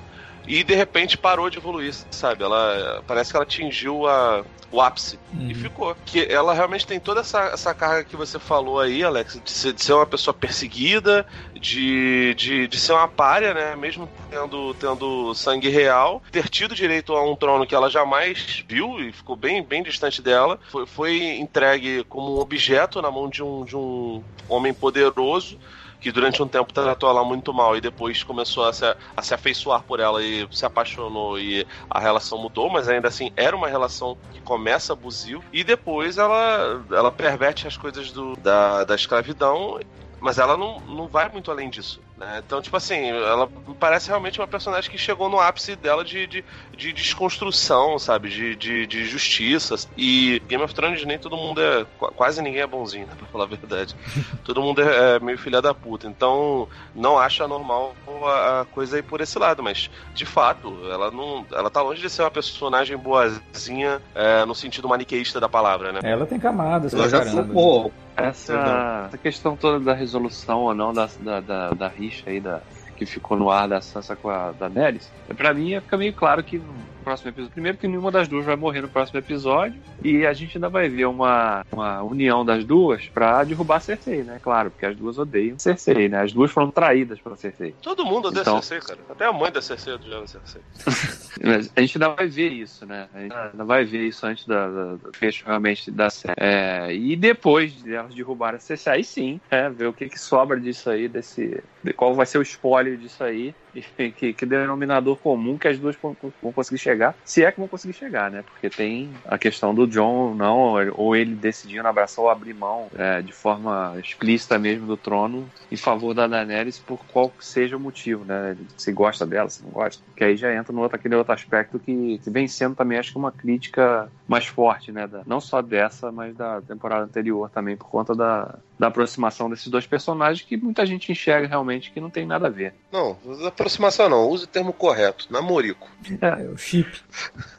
e 0.50 0.64
de 0.64 0.74
repente 0.74 1.16
parou 1.16 1.48
de 1.48 1.60
evoluir, 1.60 1.94
sabe? 2.10 2.44
Ela 2.44 3.04
parece 3.06 3.30
que 3.30 3.38
ela 3.38 3.44
atingiu 3.44 4.08
a, 4.08 4.44
o 4.72 4.82
ápice. 4.82 5.20
Uhum. 5.32 5.52
E 5.52 5.54
ficou. 5.54 5.96
Que 6.04 6.26
ela 6.26 6.56
realmente 6.56 6.88
tem 6.88 7.00
toda 7.00 7.22
essa, 7.22 7.42
essa 7.50 7.72
carga 7.72 8.04
que 8.04 8.16
você 8.16 8.40
falou 8.40 8.80
aí, 8.80 9.04
Alex, 9.04 9.40
de 9.44 9.52
ser, 9.52 9.74
de 9.74 9.84
ser 9.84 9.94
uma 9.94 10.08
pessoa 10.08 10.34
perseguida, 10.34 11.24
de, 11.54 12.34
de, 12.34 12.68
de 12.68 12.80
ser 12.80 12.94
uma 12.94 13.08
párea, 13.08 13.54
né? 13.54 13.76
Mesmo 13.76 14.10
tendo, 14.32 14.74
tendo 14.74 15.36
sangue 15.36 15.70
real, 15.70 16.24
ter 16.32 16.50
tido 16.50 16.74
direito 16.74 17.14
a 17.14 17.24
um 17.24 17.36
trono 17.36 17.68
que 17.68 17.76
ela 17.76 17.88
jamais 17.88 18.64
viu 18.68 19.00
e 19.00 19.12
ficou 19.12 19.36
bem, 19.36 19.64
bem 19.64 19.84
distante 19.84 20.20
dela. 20.20 20.60
Foi, 20.72 20.88
foi 20.88 21.38
entregue 21.38 22.04
como 22.06 22.38
um 22.38 22.40
objeto 22.40 23.04
na 23.04 23.12
mão 23.12 23.30
de 23.30 23.44
um, 23.44 23.64
de 23.64 23.76
um 23.76 24.24
homem 24.48 24.74
poderoso 24.74 25.60
que 26.00 26.12
durante 26.12 26.42
um 26.42 26.48
tempo 26.48 26.74
tratou 26.74 27.10
ela 27.10 27.24
muito 27.24 27.54
mal 27.54 27.76
e 27.76 27.82
depois 27.82 28.24
começou 28.24 28.66
a 28.66 28.74
se, 28.74 28.86
a 28.86 29.22
se 29.22 29.34
afeiçoar 29.34 29.84
por 29.84 30.00
ela 30.00 30.24
e 30.24 30.48
se 30.52 30.66
apaixonou 30.66 31.38
e 31.38 31.66
a 31.90 32.00
relação 32.00 32.38
mudou, 32.38 32.70
mas 32.70 32.88
ainda 32.88 33.08
assim 33.08 33.32
era 33.36 33.56
uma 33.56 33.68
relação 33.68 34.18
que 34.32 34.40
começa 34.42 34.94
abusiva 34.94 35.44
e 35.52 35.64
depois 35.64 36.18
ela, 36.18 36.84
ela 36.92 37.12
perverte 37.12 37.68
as 37.68 37.78
coisas 37.78 38.12
do, 38.12 38.36
da, 38.38 38.84
da 38.84 38.96
escravidão 38.96 39.80
mas 40.20 40.38
ela 40.38 40.58
não, 40.58 40.82
não 40.82 41.08
vai 41.08 41.30
muito 41.30 41.50
além 41.50 41.70
disso. 41.70 42.02
Né? 42.20 42.42
Então, 42.46 42.62
tipo 42.62 42.76
assim, 42.76 43.10
ela 43.10 43.50
parece 43.80 44.10
realmente 44.10 44.42
uma 44.42 44.48
personagem 44.48 44.92
que 44.92 44.98
chegou 44.98 45.30
no 45.30 45.40
ápice 45.40 45.78
dela 45.78 46.04
de, 46.04 46.28
de, 46.28 46.44
de 46.76 46.92
desconstrução, 46.92 47.98
sabe? 47.98 48.28
De, 48.28 48.56
de, 48.58 48.86
de, 48.86 49.06
justiça. 49.06 49.76
E 49.96 50.42
Game 50.46 50.62
of 50.62 50.76
Thrones 50.76 51.06
nem 51.06 51.18
todo 51.18 51.38
mundo 51.38 51.62
é. 51.62 51.86
Quase 52.16 52.42
ninguém 52.42 52.62
é 52.62 52.68
bonzinho, 52.68 53.08
né? 53.08 53.14
Pra 53.18 53.28
falar 53.28 53.46
a 53.46 53.48
verdade. 53.48 53.96
todo 54.44 54.62
mundo 54.62 54.82
é, 54.82 55.16
é 55.16 55.20
meio 55.20 55.38
filha 55.38 55.62
da 55.62 55.74
puta. 55.74 56.08
Então, 56.08 56.68
não 56.94 57.18
acho 57.18 57.42
anormal 57.42 57.96
a, 58.26 58.62
a 58.62 58.66
coisa 58.66 58.98
aí 58.98 59.02
por 59.02 59.22
esse 59.22 59.40
lado. 59.40 59.64
Mas, 59.64 59.90
de 60.14 60.26
fato, 60.26 60.78
ela 60.92 61.10
não. 61.10 61.46
Ela 61.54 61.70
tá 61.70 61.82
longe 61.82 62.02
de 62.02 62.10
ser 62.10 62.24
uma 62.24 62.32
personagem 62.32 62.98
boazinha 62.98 64.02
é, 64.14 64.44
no 64.44 64.54
sentido 64.54 64.90
maniqueísta 64.90 65.40
da 65.40 65.48
palavra, 65.48 65.94
né? 65.94 66.00
Ela 66.04 66.26
tem 66.26 66.38
camadas, 66.38 66.94
ela 66.94 67.08
já 67.08 67.20
caramba. 67.20 67.92
Essa, 68.16 69.06
essa 69.08 69.18
questão 69.18 69.56
toda 69.56 69.80
da 69.80 69.94
resolução 69.94 70.60
ou 70.60 70.76
não 70.76 70.94
da, 70.94 71.10
da, 71.20 71.40
da, 71.40 71.70
da 71.70 71.88
rixa 71.88 72.30
aí 72.30 72.42
da, 72.42 72.62
que 73.00 73.06
ficou 73.06 73.38
no 73.38 73.50
ar 73.50 73.70
da 73.70 73.80
Sansa 73.80 74.16
com 74.16 74.30
a 74.30 74.52
Daenerys, 74.52 75.10
pra 75.38 75.54
mim 75.54 75.80
fica 75.80 75.98
meio 75.98 76.14
claro 76.14 76.44
que 76.44 76.62
próximo 77.00 77.30
episódio. 77.30 77.52
Primeiro 77.52 77.78
que 77.78 77.88
nenhuma 77.88 78.12
das 78.12 78.28
duas 78.28 78.46
vai 78.46 78.56
morrer 78.56 78.82
no 78.82 78.88
próximo 78.88 79.20
episódio. 79.20 79.80
E 80.04 80.26
a 80.26 80.34
gente 80.34 80.58
ainda 80.58 80.70
vai 80.70 80.88
ver 80.90 81.06
uma, 81.06 81.66
uma 81.72 82.02
união 82.04 82.46
das 82.46 82.64
duas 82.64 83.08
pra 83.08 83.44
derrubar 83.44 83.80
Cersei, 83.80 84.24
né? 84.24 84.40
Claro, 84.42 84.72
porque 84.72 84.86
as 84.86 84.96
duas 84.96 85.18
odeiam 85.18 85.58
Cersei, 85.58 86.10
né? 86.10 86.22
As 86.22 86.32
duas 86.32 86.52
foram 86.52 86.72
traídas 86.72 87.20
pela 87.20 87.36
Cersei. 87.36 87.76
Todo 87.82 88.06
mundo 88.06 88.28
odeia 88.28 88.42
então... 88.42 88.62
Cersei, 88.62 88.88
cara. 88.88 89.00
Até 89.10 89.26
a 89.26 89.34
mãe 89.34 89.52
da 89.52 89.62
Cersei 89.62 89.94
odeia 89.94 90.26
Cersei. 90.28 90.62
Mas 91.44 91.72
a 91.76 91.82
gente 91.82 91.98
ainda 91.98 92.10
vai 92.10 92.28
ver 92.28 92.50
isso, 92.52 92.86
né? 92.86 93.08
A 93.14 93.20
gente 93.20 93.34
ainda 93.34 93.64
vai 93.64 93.86
ver 93.86 94.08
isso 94.08 94.26
antes 94.26 94.46
da, 94.46 94.68
da, 94.68 94.96
do 94.96 95.12
fecho 95.14 95.46
realmente 95.46 95.90
da 95.92 96.10
série. 96.10 96.36
É, 96.38 96.94
e 96.94 97.16
depois 97.16 97.84
de 97.84 97.94
elas 97.94 98.14
derrubarem 98.14 98.58
a 98.58 98.60
Cersei, 98.60 98.94
aí 98.94 99.04
sim, 99.04 99.40
é, 99.50 99.70
ver 99.70 99.88
o 99.88 99.94
que, 99.94 100.10
que 100.10 100.20
sobra 100.20 100.60
disso 100.60 100.90
aí, 100.90 101.08
desse. 101.08 101.64
De 101.84 101.94
qual 101.94 102.14
vai 102.14 102.26
ser 102.26 102.38
o 102.38 102.42
spoiler 102.42 102.98
disso 102.98 103.24
aí 103.24 103.56
que, 103.74 104.34
que 104.34 104.46
denominador 104.46 105.18
comum 105.18 105.58
que 105.58 105.68
as 105.68 105.80
duas 105.80 105.96
vão, 105.96 106.16
conseguir 106.54 106.80
chegar, 106.80 107.16
se 107.24 107.44
é 107.44 107.52
que 107.52 107.60
vão 107.60 107.68
conseguir 107.68 107.94
chegar, 107.94 108.32
né? 108.32 108.44
Porque 108.44 108.70
tem 108.70 109.12
a 109.26 109.38
questão 109.38 109.74
do 109.74 109.88
John 109.88 110.34
não, 110.36 110.76
ou 110.96 111.16
ele 111.16 111.36
decidindo 111.36 111.88
abraçar 111.88 112.24
ou 112.24 112.30
abrir 112.30 112.54
mão 112.54 112.88
é, 112.98 113.22
de 113.22 113.34
forma 113.34 113.96
explícita 114.00 114.58
mesmo 114.58 114.88
do 114.88 114.98
trono 114.98 115.50
em 115.72 115.78
favor 115.78 116.14
da 116.14 116.28
Daenerys 116.28 116.80
por 116.80 117.00
qual 117.06 117.32
seja 117.40 117.78
o 117.78 117.80
motivo, 117.80 118.26
né? 118.26 118.56
Se 118.78 118.92
gosta 118.92 119.26
dela, 119.26 119.50
se 119.50 119.64
não 119.64 119.72
gosta. 119.72 120.04
Que 120.16 120.24
aí 120.24 120.36
já 120.36 120.54
entra 120.54 120.74
no 120.74 120.82
outro, 120.82 120.96
aquele 120.96 121.16
outro 121.16 121.34
aspecto 121.34 121.80
que, 121.80 122.20
que 122.20 122.30
vem 122.30 122.48
sendo 122.48 122.76
também, 122.76 122.98
acho 122.98 123.12
que 123.12 123.18
uma 123.18 123.32
crítica 123.32 124.10
mais 124.28 124.46
forte, 124.46 124.92
né? 124.92 125.08
Da, 125.08 125.22
não 125.26 125.40
só 125.40 125.62
dessa, 125.62 126.12
mas 126.12 126.36
da 126.36 126.62
temporada 126.62 127.04
anterior 127.04 127.50
também, 127.50 127.76
por 127.76 127.90
conta 127.90 128.16
da, 128.16 128.56
da 128.80 128.88
aproximação 128.88 129.50
desses 129.50 129.68
dois 129.68 129.86
personagens 129.86 130.48
que 130.48 130.56
muita 130.56 130.86
gente 130.86 131.12
enxerga 131.12 131.48
realmente 131.48 131.92
que 131.92 132.00
não 132.00 132.10
tem 132.10 132.26
nada 132.26 132.48
a 132.48 132.50
ver. 132.50 132.74
Não, 132.90 133.18
aproximação 133.46 134.08
não, 134.08 134.30
use 134.30 134.46
o 134.46 134.48
termo 134.48 134.72
correto, 134.72 135.28
namorico. 135.30 135.92
É, 136.22 136.44
o 136.46 136.58
chip. 136.58 136.90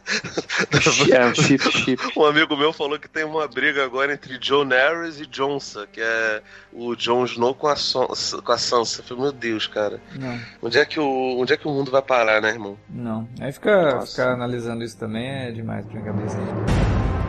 é, 1.12 1.26
o 1.26 1.34
chip, 1.34 1.70
chip. 1.72 2.02
Um 2.16 2.24
amigo 2.24 2.56
meu 2.56 2.72
falou 2.72 2.98
que 2.98 3.08
tem 3.08 3.22
uma 3.22 3.46
briga 3.46 3.84
agora 3.84 4.14
entre 4.14 4.38
John 4.38 4.68
Harris 4.68 5.20
e 5.20 5.26
Johnson, 5.26 5.86
que 5.92 6.00
é 6.00 6.42
o 6.72 6.96
Jon 6.96 7.26
Snow 7.26 7.54
com 7.54 7.66
a, 7.66 7.76
Son 7.76 8.08
com 8.42 8.52
a 8.52 8.58
Sansa. 8.58 9.02
Eu 9.02 9.04
falei, 9.04 9.24
meu 9.24 9.32
Deus, 9.32 9.66
cara. 9.66 10.00
Não. 10.18 10.40
Onde 10.62 10.78
é, 10.78 10.86
que 10.86 10.98
o, 10.98 11.38
onde 11.38 11.52
é 11.52 11.56
que 11.58 11.68
o 11.68 11.70
mundo 11.70 11.90
vai 11.90 12.00
parar, 12.00 12.40
né, 12.40 12.48
irmão? 12.48 12.78
Não. 12.88 13.28
Aí 13.38 13.52
ficar 13.52 14.06
fica 14.06 14.32
analisando 14.32 14.82
isso 14.82 14.96
também 14.96 15.28
é 15.28 15.50
demais 15.50 15.84
pra 15.84 16.00
minha 16.00 16.12
cabeça. 16.12 17.19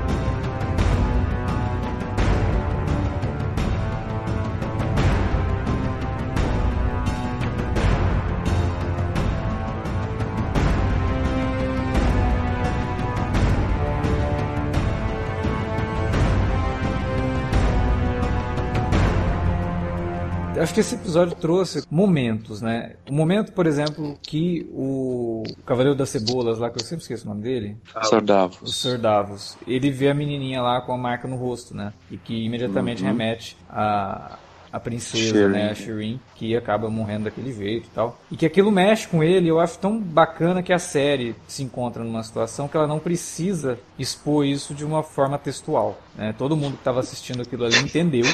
Acho 20.72 20.74
que 20.74 20.80
esse 20.80 20.96
episódio 20.96 21.36
trouxe 21.36 21.84
momentos, 21.92 22.62
né? 22.62 22.96
O 23.10 23.14
momento, 23.14 23.52
por 23.52 23.68
exemplo, 23.68 24.18
que 24.22 24.70
o 24.72 25.44
Cavaleiro 25.66 25.98
das 25.98 26.10
Cebolas 26.10 26.60
lá, 26.60 26.70
que 26.70 26.82
eu 26.82 26.86
sempre 26.86 27.02
esqueço 27.02 27.26
o 27.26 27.30
nome 27.30 27.44
dele. 27.44 27.78
Sir 28.04 28.22
Davos. 28.22 28.62
O 28.62 28.68
Sir 28.68 28.98
Davos. 28.98 29.58
Ele 29.68 29.92
vê 29.92 30.10
a 30.10 30.14
menininha 30.14 30.62
lá 30.62 30.80
com 30.82 30.94
a 30.94 30.98
marca 30.98 31.28
no 31.28 31.36
rosto, 31.36 31.76
né? 31.76 31.92
E 32.10 32.18
que 32.18 32.46
imediatamente 32.46 33.04
uhum. 33.04 33.10
remete 33.10 33.58
a 33.70 34.38
a 34.72 34.80
princesa, 34.80 35.34
Shirin. 35.34 35.52
né, 35.52 35.70
a 35.70 35.76
Shirin, 35.76 36.20
que 36.42 36.58
acaba 36.58 36.90
morrendo 36.90 37.26
daquele 37.26 37.54
jeito 37.54 37.86
e 37.86 37.92
tal. 37.92 38.20
E 38.32 38.36
que 38.36 38.48
aquilo 38.48 38.72
mexe 38.72 39.08
com 39.08 39.24
ele, 39.24 39.48
eu 39.48 39.60
acho 39.60 39.78
tão 39.78 40.00
bacana 40.00 40.64
que 40.64 40.74
a 40.74 40.80
série 40.80 41.36
se 41.48 41.62
encontra 41.62 42.04
numa 42.04 42.24
situação 42.24 42.68
que 42.68 42.76
ela 42.76 42.88
não 42.88 42.98
precisa 42.98 43.78
expor 44.00 44.44
isso 44.44 44.74
de 44.74 44.84
uma 44.84 45.04
forma 45.04 45.38
textual. 45.38 46.00
Né? 46.16 46.34
Todo 46.36 46.58
mundo 46.58 46.74
que 46.74 46.80
estava 46.80 47.00
assistindo 47.00 47.44
aquilo 47.44 47.64
ali 47.64 47.78
entendeu, 47.78 48.26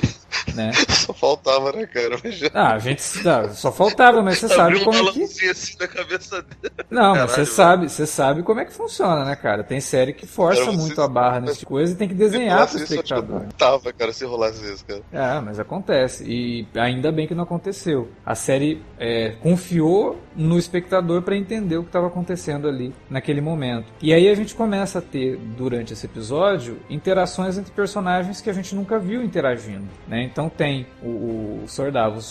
né? 0.56 0.72
Só 0.90 1.14
faltava, 1.14 1.72
né, 1.74 1.86
cara? 1.86 2.18
Mas 2.24 2.36
já... 2.36 2.50
Ah, 2.54 2.74
a 2.74 2.80
gente 2.80 3.02
ah, 3.28 3.50
só 3.50 3.72
faltava, 3.72 4.22
mas 4.22 4.40
você 4.40 4.48
sabe 4.48 4.84
como 4.84 5.10
é 5.10 5.12
que 5.12 5.50
assim 5.50 5.76
na 5.80 5.88
cabeça 5.88 6.42
dele. 6.42 6.74
Não, 6.90 7.14
Caralho, 7.14 7.22
mas 7.22 7.32
você 7.32 7.46
sabe, 7.46 7.90
você 7.90 8.06
sabe 8.06 8.44
como 8.44 8.60
é 8.60 8.66
que 8.66 8.74
funciona, 8.74 9.24
né, 9.24 9.36
cara? 9.36 9.64
Tem 9.64 9.80
série 9.80 10.14
que 10.14 10.26
força 10.26 10.66
cara, 10.66 10.76
muito 10.76 11.02
a 11.02 11.08
barra 11.08 11.40
nesse 11.40 11.60
tipo 11.60 11.72
coisa 11.72 11.94
e 11.94 11.96
tem 11.96 12.08
que 12.08 12.14
desenhar 12.14 12.68
pro 12.68 12.78
espectador. 12.78 13.44
Eu 13.44 13.54
tava, 13.58 13.94
cara, 13.94 14.12
se 14.12 14.26
rolasse 14.26 14.64
isso, 14.66 14.84
cara. 14.86 15.02
É, 15.12 15.40
mas 15.40 15.60
acontece. 15.60 16.24
E 16.26 16.68
ainda 16.76 17.12
bem 17.12 17.28
que 17.28 17.36
não 17.36 17.44
aconteceu. 17.44 17.97
A 18.26 18.36
série 18.36 18.82
é, 19.00 19.34
confiou 19.42 20.20
no 20.36 20.58
espectador 20.58 21.24
para 21.24 21.36
entender 21.36 21.78
o 21.78 21.82
que 21.82 21.90
estava 21.90 22.08
acontecendo 22.08 22.68
ali 22.68 22.94
naquele 23.10 23.42
momento. 23.42 23.92
E 24.02 24.14
aí 24.14 24.30
a 24.30 24.36
gente 24.36 24.54
começa 24.54 25.00
a 25.00 25.02
ter, 25.02 25.38
durante 25.58 25.94
esse 25.94 26.06
episódio, 26.06 26.78
interações 26.90 27.58
entre 27.58 27.72
personagens 27.72 28.40
que 28.40 28.50
a 28.50 28.54
gente 28.54 28.76
nunca 28.76 29.00
viu 29.00 29.24
interagindo. 29.24 29.88
Né? 30.08 30.24
Então 30.24 30.48
tem 30.48 30.86
o, 31.02 31.08
o 31.08 31.66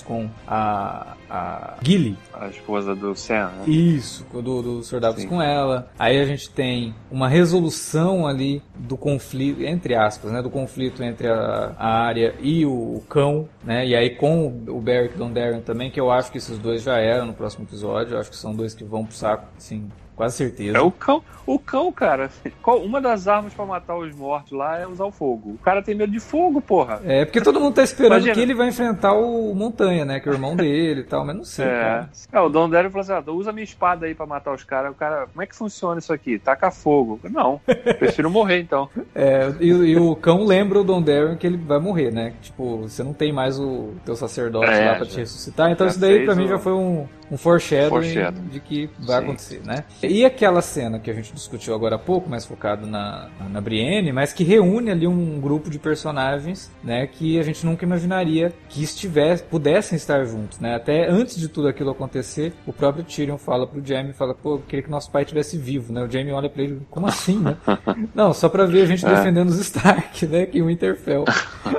com 0.04 0.28
a, 0.46 1.16
a 1.28 1.76
Gilly. 1.82 2.16
A 2.32 2.48
esposa 2.48 2.94
do 2.94 3.14
Sam, 3.16 3.50
né? 3.58 3.64
Isso, 3.66 4.24
do, 4.32 4.62
do 4.62 4.82
com 5.28 5.40
ela. 5.42 5.90
Aí 5.98 6.20
a 6.20 6.24
gente 6.24 6.50
tem 6.50 6.94
uma 7.10 7.28
resolução 7.28 8.26
ali 8.26 8.62
do 8.74 8.96
conflito, 8.96 9.62
entre 9.62 9.94
aspas, 9.94 10.30
né? 10.30 10.42
Do 10.42 10.50
conflito 10.50 11.02
entre 11.02 11.28
a, 11.28 11.72
a 11.78 11.88
área 12.04 12.34
e 12.40 12.64
o, 12.66 12.70
o 12.70 13.04
cão, 13.08 13.48
né? 13.64 13.86
E 13.86 13.94
aí 13.94 14.10
com 14.10 14.46
o 14.68 14.80
Beric 14.80 15.16
Dondarrion 15.16 15.55
também, 15.62 15.90
que 15.90 16.00
eu 16.00 16.10
acho 16.10 16.30
que 16.30 16.38
esses 16.38 16.58
dois 16.58 16.82
já 16.82 16.98
eram 16.98 17.26
no 17.26 17.34
próximo 17.34 17.64
episódio. 17.64 18.14
Eu 18.14 18.20
acho 18.20 18.30
que 18.30 18.36
são 18.36 18.54
dois 18.54 18.74
que 18.74 18.84
vão 18.84 19.04
pro 19.04 19.14
saco, 19.14 19.46
assim, 19.56 19.90
quase 20.16 20.36
certeza. 20.36 20.78
É 20.78 20.80
o 20.80 20.90
cão, 20.90 21.22
o 21.46 21.58
cão, 21.58 21.92
cara. 21.92 22.30
uma 22.66 23.00
das 23.00 23.28
armas 23.28 23.52
para 23.54 23.66
matar 23.66 23.96
os 23.96 24.14
mortos 24.16 24.52
lá 24.52 24.78
é 24.78 24.86
usar 24.86 25.04
o 25.04 25.12
fogo. 25.12 25.50
O 25.50 25.58
cara 25.58 25.82
tem 25.82 25.94
medo 25.94 26.10
de 26.10 26.18
fogo, 26.18 26.60
porra. 26.60 27.00
É, 27.04 27.24
porque 27.24 27.40
todo 27.40 27.60
mundo 27.60 27.74
tá 27.74 27.82
esperando 27.82 28.14
Imagina. 28.14 28.34
que 28.34 28.40
ele 28.40 28.54
vai 28.54 28.68
enfrentar 28.68 29.12
o 29.12 29.54
Montanha, 29.54 30.04
né? 30.04 30.18
Que 30.18 30.28
é 30.28 30.32
o 30.32 30.34
irmão 30.34 30.56
dele 30.56 31.02
e 31.02 31.04
tal, 31.04 31.24
mas 31.24 31.36
não 31.36 31.44
sei. 31.44 31.66
É, 31.66 32.06
é 32.32 32.40
o 32.40 32.48
Don 32.48 32.68
Dario 32.68 32.90
falou 32.90 33.02
assim: 33.02 33.12
ah, 33.12 33.32
usa 33.32 33.52
minha 33.52 33.64
espada 33.64 34.06
aí 34.06 34.14
para 34.14 34.26
matar 34.26 34.52
os 34.54 34.64
caras. 34.64 34.90
O 34.90 34.94
cara, 34.94 35.26
como 35.26 35.42
é 35.42 35.46
que 35.46 35.54
funciona 35.54 35.98
isso 35.98 36.12
aqui? 36.12 36.38
Taca 36.38 36.70
fogo. 36.70 37.20
Não, 37.24 37.60
prefiro 37.98 38.30
morrer 38.30 38.60
então. 38.60 38.88
É, 39.14 39.52
e, 39.60 39.68
e, 39.68 39.96
o 39.96 40.16
cão 40.16 40.44
lembra 40.44 40.80
o 40.80 40.84
Don 40.84 41.02
Darren 41.02 41.36
que 41.36 41.46
ele 41.46 41.58
vai 41.58 41.78
morrer, 41.78 42.10
né? 42.10 42.32
Tipo, 42.40 42.78
você 42.78 43.02
não 43.04 43.12
tem 43.12 43.32
mais 43.32 43.58
o 43.60 43.94
teu 44.04 44.16
sacerdote 44.16 44.70
é, 44.70 44.86
lá 44.86 44.94
pra 44.96 45.04
já, 45.04 45.10
te 45.10 45.16
ressuscitar. 45.18 45.70
Então 45.70 45.86
isso 45.86 46.00
daí 46.00 46.24
pra 46.24 46.34
mim 46.34 46.48
já 46.48 46.58
foi 46.58 46.72
um, 46.72 47.06
um 47.30 47.36
foreshadowing, 47.36 47.88
foreshadowing. 47.88 48.48
de 48.48 48.60
que 48.60 48.90
vai 48.98 49.18
Sim. 49.18 49.24
acontecer, 49.24 49.62
né? 49.64 49.84
E 50.02 50.24
aquela 50.24 50.62
cena 50.62 50.98
que 50.98 51.10
a 51.10 51.14
gente 51.14 51.32
discutiu 51.32 51.74
agora 51.74 51.96
há 51.96 51.98
pouco, 51.98 52.28
mais 52.28 52.44
focado 52.44 52.86
na, 52.86 53.28
na 53.50 53.60
Brienne, 53.60 54.12
mas 54.12 54.32
que 54.32 54.44
reúne 54.44 54.90
ali 54.90 55.06
um 55.06 55.40
grupo 55.40 55.70
de 55.70 55.78
personagens, 55.78 56.70
né, 56.82 57.06
que 57.06 57.38
a 57.38 57.42
gente 57.42 57.64
nunca 57.64 57.84
imaginaria 57.84 58.52
que 58.68 58.82
estivesse, 58.82 59.42
pudessem 59.42 59.96
estar 59.96 60.24
juntos, 60.24 60.58
né? 60.60 60.74
Até 60.74 61.08
antes 61.08 61.36
de 61.36 61.48
tudo 61.48 61.68
aquilo 61.68 61.90
acontecer, 61.90 62.52
o 62.66 62.72
próprio 62.72 63.04
Tyrion 63.04 63.38
fala 63.38 63.66
pro 63.66 63.84
Jaime, 63.84 64.12
fala, 64.12 64.34
pô, 64.34 64.54
eu 64.54 64.62
queria 64.66 64.82
que 64.82 64.90
nosso 64.90 65.10
pai 65.10 65.22
estivesse 65.22 65.56
vivo, 65.56 65.92
né? 65.92 66.02
O 66.02 66.10
Jaime 66.10 66.32
olha 66.32 66.48
para 66.48 66.62
ele, 66.62 66.80
como 66.90 67.06
assim, 67.06 67.38
né? 67.38 67.56
Não, 68.14 68.32
só 68.32 68.48
para 68.48 68.64
ver 68.66 68.82
a 68.82 68.86
gente 68.86 69.04
é. 69.04 69.08
defendendo 69.08 69.48
os 69.48 69.58
Stark, 69.58 70.26
né, 70.26 70.46
que 70.46 70.62
o 70.62 70.66
Winterfell. 70.66 71.24